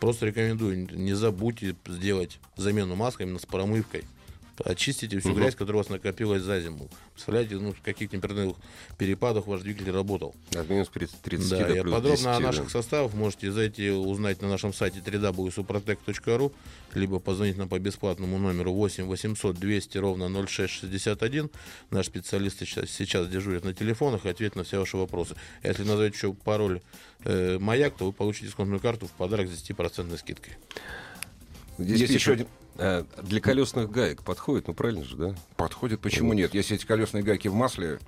просто 0.00 0.26
рекомендую, 0.26 0.88
не 0.96 1.14
забудьте 1.14 1.76
сделать 1.86 2.38
замену 2.56 2.96
маски 2.96 3.22
именно 3.22 3.38
с 3.38 3.46
промывкой. 3.46 4.04
Очистите 4.64 5.18
всю 5.20 5.30
Мгм. 5.30 5.38
грязь, 5.40 5.54
которая 5.54 5.76
у 5.76 5.78
вас 5.84 5.88
накопилась 5.90 6.42
за 6.42 6.60
зиму. 6.60 6.88
Представляете, 7.12 7.56
ну, 7.56 7.72
в 7.72 7.80
каких 7.82 8.10
температурных 8.10 8.56
перепадах 8.98 9.46
ваш 9.46 9.60
двигатель 9.60 9.90
работал. 9.92 10.34
От 10.54 10.68
минус 10.68 10.88
30 10.88 11.50
Да, 11.50 11.68
до 11.68 11.82
плюс 11.82 11.94
подробно 11.94 12.10
10, 12.10 12.26
о 12.26 12.32
да. 12.34 12.40
наших 12.40 12.70
составах 12.70 13.14
можете 13.14 13.52
зайти 13.52 13.90
узнать 13.90 14.40
на 14.42 14.48
нашем 14.48 14.72
сайте 14.72 15.00
www.suprotec.ru 15.00 16.52
либо 16.94 17.18
позвонить 17.18 17.56
нам 17.58 17.68
по 17.68 17.78
бесплатному 17.78 18.38
номеру 18.38 18.72
8 18.72 19.04
800 19.06 19.56
200 19.58 19.98
ровно 19.98 20.28
0661. 20.46 21.50
Наш 21.90 22.06
специалист 22.06 22.58
сейчас, 22.58 22.90
сейчас 22.90 23.28
дежурит 23.28 23.64
на 23.64 23.74
телефонах 23.74 24.24
и 24.24 24.28
ответит 24.28 24.56
на 24.56 24.64
все 24.64 24.78
ваши 24.78 24.96
вопросы. 24.96 25.34
А 25.62 25.68
Если 25.68 25.84
назовете 25.84 26.16
еще 26.16 26.32
пароль 26.32 26.80
э, 27.24 27.58
«Маяк», 27.58 27.96
то 27.96 28.06
вы 28.06 28.12
получите 28.12 28.46
дисконтную 28.46 28.80
карту 28.80 29.06
в 29.06 29.10
подарок 29.12 29.48
с 29.48 29.52
10% 29.52 30.16
скидкой. 30.18 30.54
Здесь 31.78 32.00
Есть 32.00 32.12
пишут, 32.14 32.20
еще 32.20 32.32
один- 32.32 32.46
э, 32.78 33.04
для 33.22 33.40
колесных 33.40 33.90
гаек 33.90 34.22
подходит, 34.22 34.68
ну 34.68 34.74
правильно 34.74 35.04
же, 35.04 35.16
да? 35.16 35.34
Подходит, 35.56 36.00
почему 36.00 36.32
нет? 36.32 36.54
Если 36.54 36.76
эти 36.76 36.86
колесные 36.86 37.22
гайки 37.22 37.48
в 37.48 37.54
масле, 37.54 37.98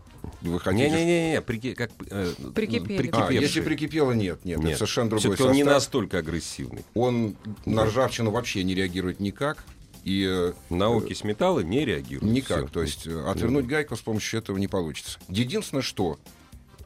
вы 0.41 0.59
хотите... 0.61 0.89
Не-не-не, 0.91 1.41
прики- 1.43 1.75
как 1.75 1.91
э, 2.11 2.33
Прикипели. 2.55 3.11
А, 3.13 3.31
если 3.33 3.61
прикипело, 3.61 4.13
нет, 4.13 4.45
нет, 4.45 4.59
это 4.59 4.69
Нет, 4.69 4.77
совершенно 4.79 5.11
другой 5.11 5.21
Все-таки 5.35 5.43
он 5.43 5.53
не 5.55 5.63
состав. 5.65 5.75
настолько 5.77 6.19
агрессивный. 6.19 6.85
Он 6.95 7.37
на 7.67 7.85
ржавчину 7.85 8.31
вообще 8.31 8.63
не 8.65 8.75
реагирует 8.75 9.21
никак. 9.21 9.65
И 10.05 10.25
э, 10.27 10.53
На 10.71 10.89
окись 10.97 11.23
металла 11.25 11.61
не 11.61 11.85
реагирует. 11.85 12.33
никак. 12.33 12.59
Всё. 12.65 12.69
То 12.69 12.83
есть 12.83 13.07
э, 13.07 13.25
отвернуть 13.29 13.67
гайку 13.67 13.95
с 13.97 14.01
помощью 14.01 14.39
этого 14.39 14.57
не 14.57 14.67
получится. 14.69 15.19
Единственное, 15.29 15.83
что 15.83 16.19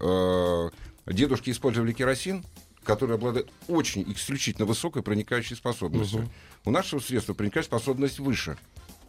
э, 0.00 0.70
дедушки 1.06 1.50
использовали 1.50 1.92
керосин, 1.92 2.44
который 2.84 3.14
обладает 3.16 3.48
очень 3.68 4.02
исключительно 4.12 4.66
высокой 4.66 5.02
проникающей 5.02 5.54
способностью. 5.56 6.28
У 6.64 6.70
нашего 6.70 7.00
средства 7.00 7.34
проникающая 7.34 7.66
способность 7.66 8.18
выше. 8.18 8.56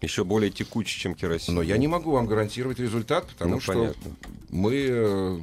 Еще 0.01 0.23
более 0.25 0.51
текучий, 0.51 0.99
чем 0.99 1.15
керосин. 1.15 1.55
Но 1.55 1.61
я 1.61 1.77
не 1.77 1.87
могу 1.87 2.11
вам 2.11 2.25
гарантировать 2.27 2.79
результат, 2.79 3.27
потому 3.27 3.55
Ну, 3.55 3.59
что 3.61 3.73
понятно. 3.73 4.11
мы 4.49 5.39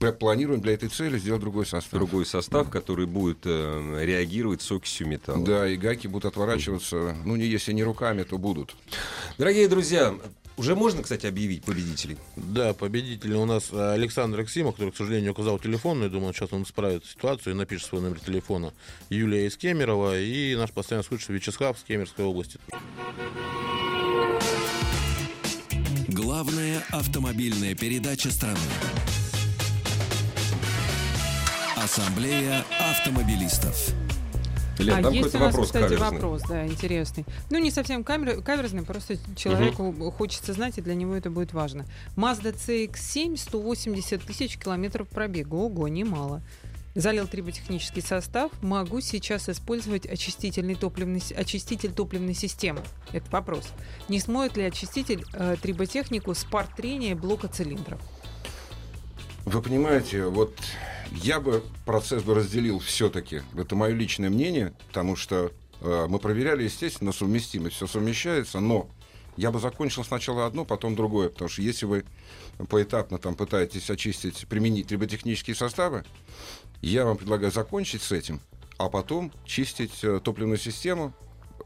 э, 0.00 0.12
планируем 0.18 0.60
для 0.60 0.72
этой 0.74 0.88
цели 0.88 1.16
сделать 1.18 1.40
другой 1.40 1.64
состав. 1.64 1.92
Другой 1.92 2.26
состав, 2.26 2.70
который 2.70 3.06
будет 3.06 3.38
э, 3.44 4.00
реагировать 4.04 4.62
с 4.62 4.72
окисью 4.72 5.06
металла. 5.06 5.44
Да, 5.44 5.68
и 5.68 5.76
гайки 5.76 6.08
будут 6.08 6.24
отворачиваться, 6.24 7.16
ну, 7.24 7.36
не 7.36 7.46
если 7.46 7.72
не 7.72 7.84
руками, 7.84 8.24
то 8.24 8.36
будут. 8.36 8.74
Дорогие 9.38 9.68
друзья, 9.68 10.14
уже 10.56 10.74
можно, 10.74 11.02
кстати, 11.02 11.26
объявить 11.26 11.64
победителей? 11.64 12.16
Да, 12.36 12.74
победитель 12.74 13.34
у 13.34 13.44
нас 13.44 13.72
Александр 13.72 14.40
Аксимов, 14.40 14.74
который, 14.74 14.90
к 14.90 14.96
сожалению, 14.96 15.32
указал 15.32 15.58
телефон, 15.58 15.98
но 15.98 16.04
я 16.04 16.10
думаю, 16.10 16.32
сейчас 16.32 16.52
он 16.52 16.62
исправит 16.62 17.04
ситуацию 17.04 17.54
и 17.54 17.56
напишет 17.56 17.88
свой 17.88 18.02
номер 18.02 18.20
телефона. 18.20 18.72
Юлия 19.10 19.46
из 19.46 19.56
Кемерово 19.56 20.20
и 20.20 20.54
наш 20.56 20.70
постоянный 20.70 21.04
слушатель 21.04 21.34
Вячеслав 21.34 21.78
с 21.78 21.82
Кемеровской 21.82 22.24
области. 22.24 22.58
Главная 26.08 26.82
автомобильная 26.90 27.74
передача 27.74 28.30
страны. 28.30 28.58
Ассамблея 31.76 32.64
автомобилистов. 32.78 33.94
Лен, 34.78 34.98
а 34.98 35.02
там 35.02 35.12
есть 35.12 35.34
у 35.34 35.38
нас, 35.38 35.52
вопрос 35.52 35.66
кстати, 35.66 35.84
каверзный. 35.84 36.10
вопрос, 36.10 36.42
да, 36.48 36.66
интересный. 36.66 37.24
Ну, 37.50 37.58
не 37.58 37.70
совсем 37.70 38.02
камер- 38.02 38.42
каверзный, 38.42 38.82
просто 38.82 39.16
человеку 39.36 39.92
хочется 40.10 40.52
знать, 40.52 40.78
и 40.78 40.80
для 40.80 40.94
него 40.94 41.14
это 41.14 41.30
будет 41.30 41.52
важно. 41.52 41.86
Mazda 42.16 42.54
CX-7, 42.54 43.36
180 43.36 44.22
тысяч 44.22 44.58
километров 44.58 45.08
пробега. 45.08 45.54
Ого, 45.54 45.88
немало. 45.88 46.42
Залил 46.96 47.26
триботехнический 47.26 48.02
состав. 48.02 48.52
Могу 48.62 49.00
сейчас 49.00 49.48
использовать 49.48 50.06
очистительный 50.06 50.76
топливный, 50.76 51.22
очиститель 51.36 51.92
топливной 51.92 52.34
системы? 52.34 52.82
Это 53.12 53.28
вопрос. 53.32 53.64
Не 54.08 54.20
смоет 54.20 54.56
ли 54.56 54.62
очиститель 54.62 55.24
э, 55.32 55.56
триботехнику 55.60 56.34
с 56.34 56.44
пар 56.44 56.68
трения 56.76 57.16
блока 57.16 57.48
цилиндров? 57.48 58.00
Вы 59.44 59.60
понимаете, 59.60 60.24
вот 60.24 60.58
я 61.10 61.38
бы 61.38 61.62
процесс 61.84 62.22
бы 62.22 62.34
разделил 62.34 62.78
все-таки. 62.78 63.42
Это 63.56 63.76
мое 63.76 63.92
личное 63.92 64.30
мнение, 64.30 64.72
потому 64.88 65.16
что 65.16 65.52
э, 65.80 66.06
мы 66.08 66.18
проверяли, 66.18 66.64
естественно, 66.64 67.12
совместимость, 67.12 67.76
все 67.76 67.86
совмещается, 67.86 68.60
но 68.60 68.88
я 69.36 69.50
бы 69.50 69.60
закончил 69.60 70.02
сначала 70.02 70.46
одно, 70.46 70.64
потом 70.64 70.96
другое, 70.96 71.28
потому 71.28 71.50
что 71.50 71.60
если 71.60 71.84
вы 71.84 72.04
поэтапно 72.70 73.18
там 73.18 73.34
пытаетесь 73.34 73.90
очистить, 73.90 74.46
применить 74.48 74.86
триботехнические 74.86 75.54
составы, 75.54 76.04
я 76.80 77.04
вам 77.04 77.18
предлагаю 77.18 77.52
закончить 77.52 78.00
с 78.02 78.12
этим, 78.12 78.40
а 78.78 78.88
потом 78.88 79.30
чистить 79.44 80.02
э, 80.02 80.20
топливную 80.24 80.58
систему. 80.58 81.12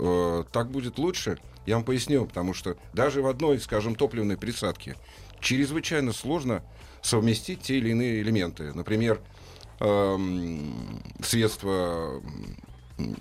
Э, 0.00 0.42
так 0.50 0.72
будет 0.72 0.98
лучше. 0.98 1.38
Я 1.64 1.76
вам 1.76 1.84
поясню, 1.84 2.26
потому 2.26 2.54
что 2.54 2.76
даже 2.92 3.22
в 3.22 3.28
одной, 3.28 3.60
скажем, 3.60 3.94
топливной 3.94 4.36
присадке 4.36 4.96
чрезвычайно 5.40 6.12
сложно 6.12 6.64
совместить 7.08 7.62
те 7.62 7.78
или 7.78 7.90
иные 7.90 8.20
элементы. 8.20 8.72
Например, 8.74 9.20
эм, 9.80 11.02
средство, 11.22 12.22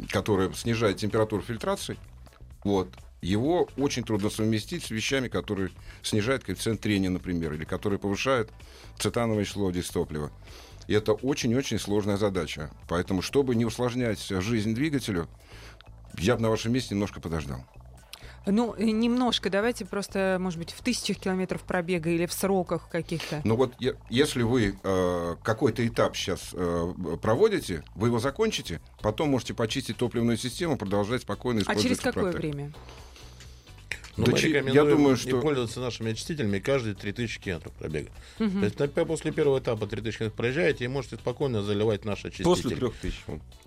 которое 0.09 0.51
снижает 0.53 0.97
температуру 0.97 1.41
фильтрации, 1.41 1.97
вот, 2.63 2.89
его 3.21 3.67
очень 3.77 4.03
трудно 4.03 4.29
совместить 4.29 4.83
с 4.83 4.91
вещами, 4.91 5.27
которые 5.27 5.71
снижают 6.03 6.43
коэффициент 6.43 6.81
трения, 6.81 7.09
например, 7.09 7.53
или 7.53 7.63
которые 7.63 7.97
повышают 7.97 8.51
цетановое 8.99 9.45
число 9.45 9.71
дистоплива. 9.71 10.31
И 10.87 10.93
это 10.93 11.13
очень-очень 11.13 11.79
сложная 11.79 12.17
задача. 12.17 12.71
Поэтому, 12.87 13.21
чтобы 13.21 13.55
не 13.55 13.65
усложнять 13.65 14.19
жизнь 14.19 14.73
двигателю, 14.73 15.27
я 16.17 16.35
бы 16.35 16.41
на 16.41 16.49
вашем 16.49 16.73
месте 16.73 16.93
немножко 16.93 17.19
подождал. 17.19 17.65
Ну, 18.47 18.73
э, 18.77 18.83
немножко, 18.85 19.49
давайте 19.49 19.85
просто, 19.85 20.37
может 20.39 20.57
быть, 20.59 20.71
в 20.71 20.81
тысячах 20.81 21.17
километров 21.17 21.61
пробега 21.61 22.09
или 22.09 22.25
в 22.25 22.33
сроках 22.33 22.89
каких-то. 22.89 23.41
Но 23.43 23.55
вот 23.55 23.73
если 24.09 24.41
вы 24.43 24.77
э, 24.81 25.35
какой-то 25.43 25.85
этап 25.87 26.15
сейчас 26.15 26.51
э, 26.53 26.93
проводите, 27.21 27.83
вы 27.95 28.07
его 28.07 28.19
закончите, 28.19 28.81
потом 29.01 29.29
можете 29.29 29.53
почистить 29.53 29.97
топливную 29.97 30.37
систему, 30.37 30.77
продолжать 30.77 31.21
спокойно 31.23 31.59
А 31.59 31.61
использовать. 31.63 31.83
через 31.83 31.99
какое 31.99 32.31
Супротек. 32.31 32.55
время? 32.55 32.73
Но 34.17 34.25
Да 34.25 34.31
мы 34.31 34.39
я 34.39 34.47
рекомендуем 34.47 34.89
думаю, 34.97 35.15
не 35.15 35.21
что- 35.21 35.39
пользоваться 35.41 35.79
нашими 35.79 36.11
очистителями 36.11 36.57
каждые 36.59 36.95
3000 36.95 37.39
километров 37.39 37.73
пробега. 37.73 38.09
То 38.37 38.43
есть 38.45 38.79
например, 38.79 39.07
после 39.07 39.31
первого 39.31 39.59
этапа 39.59 39.85
3000 39.85 40.17
километров 40.17 40.37
проезжаете 40.37 40.85
и 40.85 40.87
можете 40.87 41.17
спокойно 41.17 41.61
заливать 41.61 42.03
наш 42.03 42.19
очиститель. 42.25 42.43
После 42.45 42.75
трех 42.75 42.95
тысяч. 42.95 43.23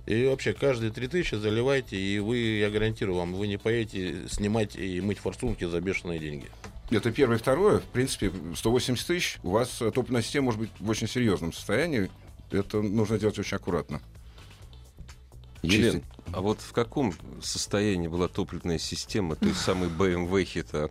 И 0.06 0.26
вообще 0.26 0.52
каждые 0.52 0.90
3000 0.90 1.36
заливайте, 1.36 1.96
и 1.96 2.18
вы, 2.18 2.38
я 2.38 2.70
гарантирую 2.70 3.16
вам, 3.16 3.34
вы 3.34 3.46
не 3.46 3.58
поедете 3.58 4.28
снимать 4.28 4.74
и 4.76 5.00
мыть 5.00 5.18
форсунки 5.18 5.64
за 5.64 5.80
бешеные 5.80 6.18
деньги. 6.18 6.46
Это 6.90 7.12
первое. 7.12 7.38
Второе, 7.38 7.78
в 7.78 7.84
принципе, 7.84 8.32
180 8.56 9.06
тысяч, 9.06 9.38
у 9.44 9.50
вас 9.50 9.68
топливная 9.94 10.22
система 10.22 10.46
может 10.46 10.60
быть 10.60 10.70
в 10.80 10.90
очень 10.90 11.06
серьезном 11.06 11.52
состоянии. 11.52 12.10
Это 12.50 12.82
нужно 12.82 13.16
делать 13.20 13.38
очень 13.38 13.56
аккуратно. 13.56 14.00
Елена, 15.62 16.00
а 16.32 16.40
вот 16.40 16.60
в 16.60 16.72
каком 16.72 17.12
состоянии 17.42 18.08
была 18.08 18.28
топливная 18.28 18.78
система 18.78 19.36
той 19.36 19.54
самой 19.54 19.88
BMW 19.88 20.44
хита, 20.44 20.90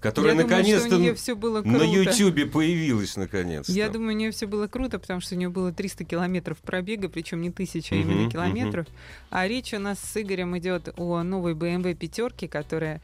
которая 0.00 0.34
наконец-то 0.34 0.98
на 0.98 1.14
круто. 1.62 1.84
Ютьюбе 1.84 2.46
появилась 2.46 3.16
наконец-то? 3.16 3.72
Я 3.72 3.88
думаю, 3.88 4.14
у 4.14 4.18
нее 4.18 4.30
все 4.30 4.46
было 4.46 4.66
круто, 4.66 4.98
потому 4.98 5.20
что 5.20 5.34
у 5.34 5.38
нее 5.38 5.48
было 5.48 5.72
300 5.72 6.04
километров 6.04 6.58
пробега, 6.58 7.08
причем 7.08 7.40
не 7.40 7.50
тысяча, 7.50 7.94
а 7.94 7.98
именно 7.98 8.30
километров. 8.30 8.86
А 9.30 9.48
речь 9.48 9.72
у 9.72 9.78
нас 9.78 9.98
с 9.98 10.20
Игорем 10.20 10.56
идет 10.58 10.92
о 10.96 11.22
новой 11.22 11.54
BMW 11.54 11.94
пятерке, 11.94 12.46
которая 12.46 13.00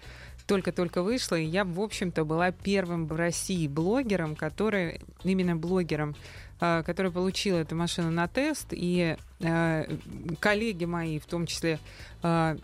только-только 0.51 1.05
вышла, 1.05 1.37
и 1.37 1.45
я, 1.45 1.65
в 1.65 1.81
общем-то, 1.81 2.25
была 2.25 2.51
первым 2.51 3.07
в 3.07 3.13
России 3.13 3.69
блогером, 3.69 4.35
который, 4.35 5.01
именно 5.23 5.55
блогером, 5.55 6.17
а, 6.59 6.83
который 6.83 7.13
получил 7.13 7.57
эту 7.57 7.77
машину 7.77 8.11
на 8.11 8.27
тест, 8.27 8.67
и 8.73 9.17
э, 9.39 9.97
коллеги 10.41 10.87
мои, 10.87 11.21
в 11.21 11.27
том 11.27 11.47
числе 11.47 11.79
э, 12.25 12.57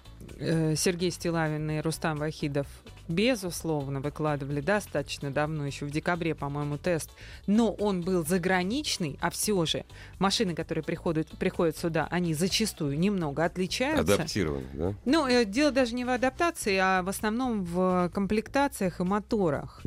Сергей 0.77 1.13
Стилавин 1.13 1.71
и 1.71 1.81
Рустам 1.81 2.19
Вахидов, 2.19 2.67
безусловно, 3.09 4.01
выкладывали 4.01 4.61
достаточно 4.61 5.31
давно, 5.31 5.67
еще 5.67 5.85
в 5.85 5.91
декабре, 5.91 6.35
по-моему, 6.35 6.79
тест, 6.79 7.11
но 7.47 7.71
он 7.73 8.03
был 8.03 8.25
заграничный, 8.27 9.19
а 9.21 9.31
все 9.31 9.65
же 9.67 9.85
машины, 10.19 10.55
которые 10.55 10.85
приходят, 10.85 11.29
приходят 11.39 11.77
сюда, 11.77 12.07
они 12.11 12.35
зачастую 12.35 12.99
немного 12.99 13.45
отличаются. 13.45 14.15
Адаптирован, 14.15 14.65
да? 14.75 14.95
Ну, 15.05 15.27
э, 15.27 15.45
дело 15.45 15.71
даже 15.71 15.95
не 15.95 16.05
в 16.05 16.11
адаптации, 16.11 16.77
а 16.77 17.03
в 17.03 17.09
основном 17.09 17.65
в 17.65 18.11
комплектациях 18.13 19.01
и 19.01 19.05
моторах. 19.05 19.83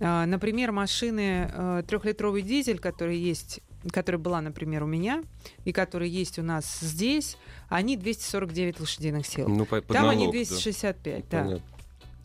А, 0.00 0.26
Например, 0.26 0.72
машины 0.72 1.50
э, 1.52 1.82
трехлитровый 1.86 2.42
дизель, 2.42 2.78
который 2.78 3.18
есть 3.18 3.60
которая 3.92 4.18
была, 4.20 4.40
например, 4.40 4.82
у 4.82 4.86
меня, 4.86 5.22
и 5.64 5.72
которая 5.72 6.08
есть 6.08 6.40
у 6.40 6.42
нас 6.42 6.80
здесь, 6.80 7.36
они 7.68 7.96
249 7.96 8.80
лошадиных 8.80 9.24
сил. 9.26 9.48
Ну, 9.48 9.64
по- 9.64 9.80
Там 9.80 10.08
они 10.08 10.22
налог, 10.24 10.34
да. 10.34 10.44
265, 10.44 11.28
да. 11.28 11.42
Понятно. 11.44 11.62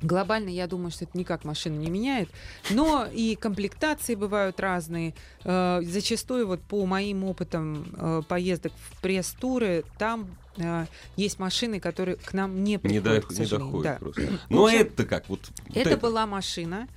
Глобально, 0.02 0.50
я 0.50 0.66
думаю, 0.68 0.92
что 0.92 1.06
это 1.06 1.18
никак 1.18 1.44
машину 1.44 1.78
не 1.80 1.90
меняет. 1.90 2.30
Но 2.70 3.06
и 3.12 3.36
комплектации 3.36 4.16
бывают 4.16 4.60
разные. 4.60 5.14
Э, 5.44 5.82
Зачастую, 5.84 6.48
вот 6.48 6.62
по 6.62 6.86
моим 6.86 7.24
опытам 7.24 7.86
э, 7.96 8.22
поездок 8.28 8.72
в 8.90 9.02
пресс-туры, 9.02 9.84
там 10.00 10.28
э, 10.58 10.86
есть 11.18 11.38
машины, 11.40 11.80
которые 11.80 12.18
к 12.18 12.34
нам 12.34 12.64
не 12.64 12.72
Не, 12.74 12.78
приходят, 12.80 13.04
до- 13.04 13.28
к 13.28 13.32
не 13.38 13.46
доходит 13.46 13.84
Да. 13.84 13.98
просто. 14.00 14.40
Ну, 14.50 14.64
а 14.66 14.70
общем, 14.70 14.80
это 14.82 15.06
как? 15.06 15.30
Вот 15.30 15.40
вот 15.68 15.78
Это 15.78 15.98
была 15.98 16.26
машина, 16.26 16.88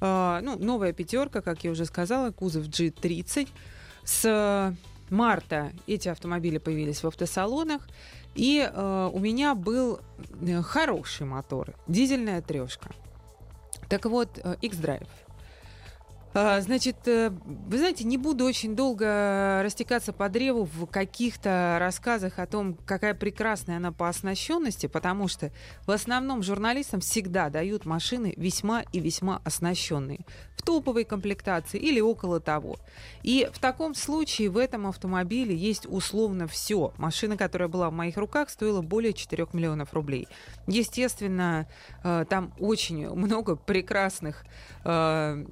э, 0.00 0.40
ну, 0.42 0.58
новая 0.58 0.92
пятерка, 0.92 1.40
как 1.42 1.62
я 1.64 1.70
уже 1.70 1.84
сказала, 1.84 2.32
кузов 2.32 2.64
G30. 2.66 3.48
С 4.04 4.74
марта 5.10 5.72
эти 5.86 6.08
автомобили 6.08 6.58
появились 6.58 7.02
в 7.02 7.06
автосалонах, 7.06 7.88
и 8.34 8.60
э, 8.60 9.10
у 9.12 9.18
меня 9.18 9.54
был 9.54 10.00
э, 10.40 10.62
хороший 10.62 11.26
мотор, 11.26 11.74
дизельная 11.86 12.40
трешка. 12.42 12.90
Так 13.88 14.04
вот, 14.04 14.38
э, 14.42 14.56
X-Drive. 14.60 15.08
А, 16.34 16.60
Значит, 16.60 16.96
э, 17.06 17.30
вы 17.30 17.78
знаете, 17.78 18.04
не 18.04 18.18
буду 18.18 18.44
очень 18.44 18.76
долго 18.76 19.60
растекаться 19.62 20.12
по 20.12 20.28
древу 20.28 20.64
в 20.64 20.86
каких-то 20.86 21.78
рассказах 21.80 22.38
о 22.38 22.46
том, 22.46 22.76
какая 22.86 23.14
прекрасная 23.14 23.78
она 23.78 23.92
по 23.92 24.08
оснащенности, 24.08 24.86
потому 24.86 25.28
что 25.28 25.50
в 25.86 25.90
основном 25.90 26.42
журналистам 26.42 27.00
всегда 27.00 27.48
дают 27.48 27.86
машины 27.86 28.34
весьма 28.36 28.82
и 28.92 29.00
весьма 29.00 29.40
оснащенные. 29.44 30.20
В 30.54 30.62
топовой 30.62 31.04
комплектации 31.04 31.78
или 31.78 32.00
около 32.00 32.40
того. 32.40 32.76
И 33.22 33.48
в 33.52 33.58
таком 33.58 33.94
случае 33.94 34.50
в 34.50 34.58
этом 34.58 34.86
автомобиле 34.86 35.56
есть 35.56 35.86
условно 35.88 36.46
все. 36.46 36.92
Машина, 36.98 37.36
которая 37.36 37.68
была 37.68 37.88
в 37.88 37.92
моих 37.94 38.16
руках, 38.16 38.50
стоила 38.50 38.82
более 38.82 39.12
4 39.14 39.46
миллионов 39.52 39.94
рублей. 39.94 40.28
Естественно, 40.66 41.66
э, 42.04 42.26
там 42.28 42.52
очень 42.58 43.08
много 43.08 43.56
прекрасных 43.56 44.44
э, 44.84 45.44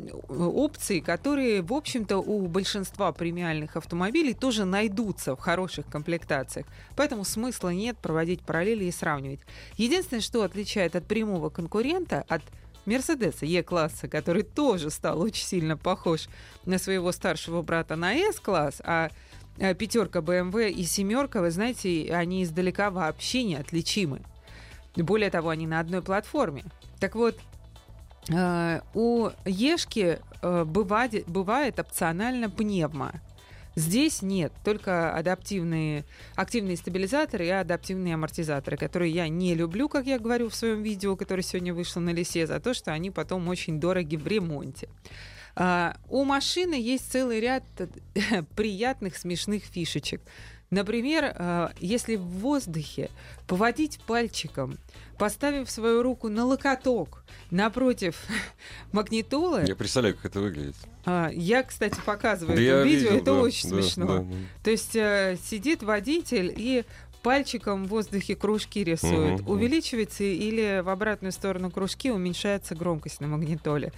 опций, 0.66 1.00
которые, 1.00 1.62
в 1.62 1.72
общем-то, 1.72 2.18
у 2.18 2.46
большинства 2.48 3.12
премиальных 3.12 3.76
автомобилей 3.76 4.34
тоже 4.34 4.64
найдутся 4.64 5.36
в 5.36 5.40
хороших 5.40 5.86
комплектациях. 5.86 6.66
Поэтому 6.96 7.24
смысла 7.24 7.70
нет 7.70 7.96
проводить 7.98 8.40
параллели 8.40 8.84
и 8.84 8.90
сравнивать. 8.90 9.40
Единственное, 9.76 10.20
что 10.20 10.42
отличает 10.42 10.96
от 10.96 11.06
прямого 11.06 11.50
конкурента, 11.50 12.24
от 12.28 12.42
Мерседеса 12.84 13.46
Е-класса, 13.46 14.08
который 14.08 14.42
тоже 14.42 14.90
стал 14.90 15.20
очень 15.20 15.44
сильно 15.44 15.76
похож 15.76 16.28
на 16.64 16.78
своего 16.78 17.12
старшего 17.12 17.62
брата 17.62 17.96
на 17.96 18.14
С-класс, 18.14 18.80
а 18.84 19.10
э, 19.58 19.74
пятерка 19.74 20.20
BMW 20.20 20.70
и 20.70 20.84
семерка, 20.84 21.40
вы 21.40 21.50
знаете, 21.50 22.12
они 22.12 22.42
издалека 22.42 22.90
вообще 22.90 23.44
неотличимы. 23.44 24.22
Более 24.96 25.30
того, 25.30 25.50
они 25.50 25.66
на 25.66 25.80
одной 25.80 26.02
платформе. 26.02 26.64
Так 27.00 27.14
вот, 27.14 27.38
у 28.94 29.28
Ешки 29.44 30.18
э, 30.42 30.64
бывает, 30.64 31.28
бывает 31.28 31.78
опционально 31.78 32.50
пневма. 32.50 33.20
Здесь 33.76 34.22
нет, 34.22 34.52
только 34.64 35.14
адаптивные, 35.14 36.04
активные 36.34 36.78
стабилизаторы 36.78 37.46
и 37.46 37.50
адаптивные 37.50 38.14
амортизаторы, 38.14 38.78
которые 38.78 39.12
я 39.12 39.28
не 39.28 39.54
люблю, 39.54 39.90
как 39.90 40.06
я 40.06 40.18
говорю 40.18 40.48
в 40.48 40.54
своем 40.54 40.82
видео, 40.82 41.14
которое 41.14 41.42
сегодня 41.42 41.74
вышло 41.74 42.00
на 42.00 42.10
лесе, 42.10 42.46
за 42.46 42.58
то, 42.58 42.72
что 42.72 42.92
они 42.92 43.10
потом 43.10 43.46
очень 43.48 43.78
дороги 43.78 44.16
в 44.16 44.26
ремонте. 44.26 44.88
А, 45.56 45.96
у 46.08 46.24
машины 46.24 46.74
есть 46.74 47.10
целый 47.10 47.40
ряд 47.40 47.64
приятных, 48.54 49.16
смешных 49.16 49.64
фишечек. 49.64 50.20
Например, 50.68 51.32
э, 51.34 51.68
если 51.78 52.16
в 52.16 52.24
воздухе 52.24 53.08
поводить 53.46 54.00
пальчиком, 54.00 54.76
поставив 55.16 55.70
свою 55.70 56.02
руку 56.02 56.28
на 56.28 56.44
локоток 56.44 57.24
напротив 57.50 58.20
магнитолы, 58.92 59.64
Я 59.66 59.76
представляю, 59.76 60.16
как 60.16 60.26
это 60.26 60.40
выглядит. 60.40 60.74
а, 61.04 61.30
я, 61.32 61.62
кстати, 61.62 61.98
показываю 62.04 62.56
Да 62.56 62.62
это 62.62 62.82
видео, 62.82 63.10
видел, 63.10 63.16
это 63.16 63.24
да, 63.26 63.40
очень 63.40 63.70
да, 63.70 63.76
смешно. 63.76 64.06
да, 64.06 64.18
да. 64.18 64.34
То 64.64 64.70
есть 64.72 64.96
э, 64.96 65.38
сидит 65.42 65.82
водитель 65.84 66.52
и 66.54 66.84
пальчиком 67.22 67.86
в 67.86 67.88
воздухе 67.88 68.36
кружки 68.36 68.84
рисует. 68.84 69.40
Увеличивается 69.48 70.22
или 70.22 70.80
в 70.84 70.88
обратную 70.88 71.32
сторону 71.32 71.70
кружки 71.72 72.10
уменьшается 72.12 72.76
громкость 72.76 73.20
на 73.20 73.26
магнитоле. 73.26 73.92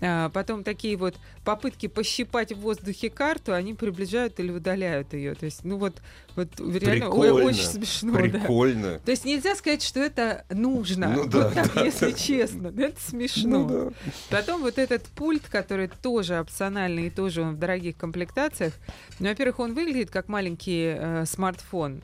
А, 0.00 0.30
потом 0.30 0.64
такие 0.64 0.96
вот 0.96 1.14
попытки 1.44 1.86
пощипать 1.86 2.52
в 2.52 2.60
воздухе 2.60 3.10
карту, 3.10 3.52
они 3.52 3.74
приближают 3.74 4.40
или 4.40 4.50
удаляют 4.50 5.12
ее. 5.12 5.34
То 5.34 5.44
есть, 5.44 5.64
ну 5.64 5.76
вот, 5.76 6.00
вот 6.34 6.48
реально 6.58 7.10
ой, 7.10 7.28
Прикольно. 7.28 7.48
очень 7.48 7.64
смешно. 7.64 8.12
да. 8.12 8.20
Прикольно. 8.20 8.98
То 9.00 9.10
есть 9.10 9.24
нельзя 9.24 9.54
сказать, 9.54 9.82
что 9.82 10.00
это 10.00 10.44
нужно. 10.50 11.08
Ну 11.08 11.22
Вот 11.22 11.30
да, 11.30 11.50
так, 11.50 11.74
да, 11.74 11.84
если 11.84 12.10
да. 12.10 12.18
честно. 12.18 12.68
Это 12.76 13.00
смешно. 13.00 13.58
Ну 13.58 13.68
да. 13.68 13.92
Потом 14.30 14.62
вот 14.62 14.78
этот 14.78 15.04
пульт, 15.04 15.42
который 15.48 15.88
тоже 15.88 16.40
опциональный 16.40 17.08
и 17.08 17.10
тоже 17.10 17.42
он 17.42 17.56
в 17.56 17.58
дорогих 17.58 17.96
комплектациях. 17.96 18.72
Ну, 19.18 19.28
во-первых, 19.28 19.58
он 19.60 19.74
выглядит 19.74 20.10
как 20.10 20.28
маленький 20.28 20.94
э, 20.96 21.24
смартфон. 21.26 22.02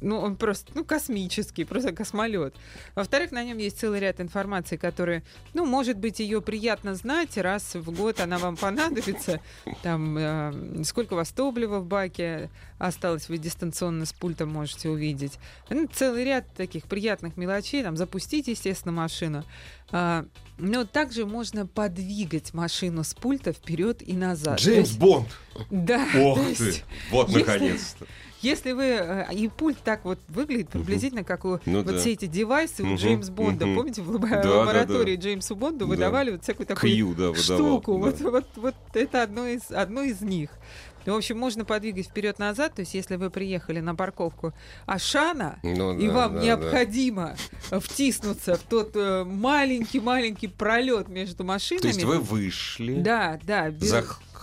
Ну, 0.00 0.18
он 0.18 0.36
просто, 0.36 0.72
ну, 0.74 0.84
космический, 0.84 1.64
просто 1.64 1.92
космолет. 1.92 2.54
Во-вторых, 2.96 3.30
на 3.30 3.44
нем 3.44 3.58
есть 3.58 3.78
целый 3.78 4.00
ряд 4.00 4.20
информации, 4.20 4.76
которые, 4.76 5.22
ну, 5.54 5.64
может 5.64 5.96
быть, 5.96 6.18
ее 6.18 6.40
приятно 6.42 6.94
знать, 6.94 7.29
раз 7.38 7.74
в 7.74 7.90
год 7.92 8.20
она 8.20 8.38
вам 8.38 8.56
понадобится. 8.56 9.40
Там, 9.82 10.16
э, 10.18 10.84
сколько 10.84 11.14
у 11.14 11.16
вас 11.16 11.30
топлива 11.30 11.78
в 11.80 11.86
баке 11.86 12.50
осталось, 12.78 13.28
вы 13.28 13.38
дистанционно 13.38 14.06
с 14.06 14.12
пультом 14.12 14.50
можете 14.50 14.88
увидеть. 14.88 15.38
Ну, 15.68 15.86
целый 15.92 16.24
ряд 16.24 16.46
таких 16.54 16.84
приятных 16.84 17.36
мелочей, 17.36 17.82
там, 17.82 17.96
запустить, 17.96 18.48
естественно, 18.48 18.92
машину. 18.92 19.44
А, 19.92 20.24
но 20.58 20.84
также 20.84 21.26
можно 21.26 21.66
подвигать 21.66 22.54
машину 22.54 23.04
с 23.04 23.14
пульта 23.14 23.52
вперед 23.52 24.02
и 24.06 24.12
назад. 24.14 24.58
Джеймс 24.60 24.88
есть- 24.88 24.98
Бонд. 25.00 25.28
Да. 25.70 26.06
Ох 26.16 26.38
ты. 26.56 26.64
есть, 26.64 26.84
Вот 27.10 27.28
наконец-то. 27.28 28.04
Если 28.04 28.29
вы... 28.72 28.84
э, 28.84 29.26
И 29.34 29.48
пульт 29.48 29.78
так 29.84 30.04
вот 30.04 30.18
выглядит 30.28 30.68
приблизительно, 30.70 31.24
как 31.24 31.44
у 31.44 31.60
Ну 31.66 31.82
вот 31.82 31.86
да. 31.86 31.98
все 31.98 32.12
эти 32.12 32.26
девайсы 32.26 32.82
у 32.82 32.86
Мгм, 32.86 32.96
Джеймса 32.96 33.32
Бонда. 33.32 33.66
Помните, 33.66 34.02
в 34.02 34.10
лабо- 34.10 34.28
Да, 34.28 34.42
да, 34.42 34.50
лаборатории 34.60 35.16
да. 35.16 35.22
Джеймсу 35.22 35.56
Бонду 35.56 35.80
Да. 35.80 35.86
выдавали 35.86 36.30
вот 36.32 36.42
всякую 36.42 36.66
такую 36.66 37.14
да, 37.14 37.34
штуку. 37.34 37.98
да. 37.98 38.00
Вот, 38.30 38.74
это 38.94 39.22
одно 39.22 39.46
из, 39.46 39.70
них. 40.22 40.50
В 41.06 41.14
общем, 41.14 41.38
можно 41.38 41.64
подвигать 41.64 42.06
вперед-назад. 42.08 42.74
То 42.74 42.80
есть, 42.80 42.92
если 42.94 43.16
вы 43.16 43.30
приехали 43.30 43.80
на 43.80 43.94
парковку 43.94 44.52
Ашана, 44.84 45.58
Ну 45.62 45.98
и 45.98 46.06
да, 46.08 46.12
вам 46.12 46.34
да, 46.34 46.42
необходимо 46.42 47.36
втиснуться 47.70 48.56
в 48.56 48.60
тот 48.62 48.92
э, 48.96 49.24
маленький-маленький 49.24 50.48
пролет 50.48 51.08
между 51.08 51.42
машинами. 51.44 51.82
То 51.82 51.88
есть 51.88 52.04
вы 52.04 52.18
вышли, 52.18 53.00
Да, 53.00 53.38
да. 53.42 53.70
без- 53.70 53.90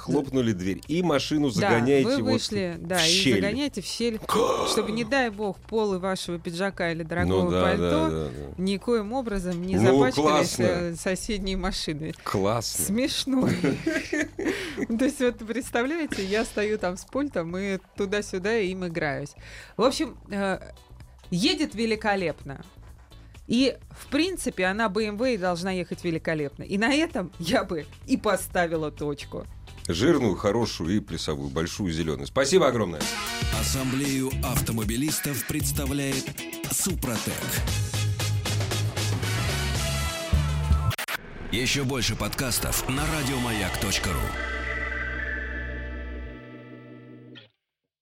захлопнули 0.08 0.54
дверь 0.54 0.82
и 0.88 1.04
машину 1.04 1.50
Да, 1.50 1.54
загоняете 1.60 2.08
вы 2.10 2.24
вот 2.24 2.32
вышли, 2.34 2.76
да, 2.80 2.98
в 2.98 3.06
и 3.06 3.10
щель. 3.10 3.42
загоняете 3.42 3.82
в 3.82 3.86
щель, 3.86 4.20
чтобы, 4.72 4.92
не 4.92 5.04
дай 5.04 5.30
бог, 5.30 5.58
полы 5.60 6.00
вашего 6.00 6.40
пиджака 6.40 6.92
или 6.92 7.04
дорогого 7.04 7.44
Ну 7.44 7.52
да, 7.52 7.62
пальто 7.62 7.80
да, 7.80 8.10
да, 8.10 8.30
да. 8.30 8.62
никоим 8.64 9.14
образом 9.14 9.62
не 9.62 9.76
Ну, 9.76 9.82
запачкались 10.00 10.56
классно. 10.56 10.64
э, 10.64 10.96
соседние 10.96 11.58
машины. 11.58 12.14
Классно. 12.24 12.86
Смешно. 12.86 13.48
То 15.00 15.06
есть, 15.06 15.20
вот 15.20 15.38
представляете, 15.40 16.24
я 16.26 16.46
стою 16.46 16.78
там 16.78 16.98
с 16.98 17.06
пультом 17.06 17.56
и 17.58 17.80
туда-сюда 17.96 18.58
им 18.60 18.86
играюсь. 18.88 19.34
В 19.76 19.84
общем, 19.84 20.18
э, 20.30 20.60
едет 21.30 21.76
великолепно. 21.76 22.64
И, 23.48 23.78
в 23.92 24.08
принципе, 24.08 24.66
она 24.66 24.88
BMW 24.88 25.36
и 25.36 25.38
должна 25.38 25.72
ехать 25.72 26.04
великолепно. 26.04 26.64
И 26.64 26.78
на 26.78 26.94
этом 26.94 27.32
я 27.40 27.64
бы 27.64 27.86
и 28.06 28.18
поставила 28.18 28.92
точку. 28.92 29.46
Жирную, 29.88 30.36
хорошую 30.36 30.98
и 30.98 31.00
плясовую, 31.00 31.50
большую 31.50 31.92
зеленую. 31.94 32.28
Спасибо 32.28 32.68
огромное. 32.68 33.02
Ассамблею 33.60 34.32
автомобилистов 34.44 35.48
представляет 35.48 36.26
Супротек. 36.72 37.34
Еще 41.52 41.84
больше 41.84 42.16
подкастов 42.16 42.88
на 42.90 43.04
радиомаяк.ру. 43.08 44.57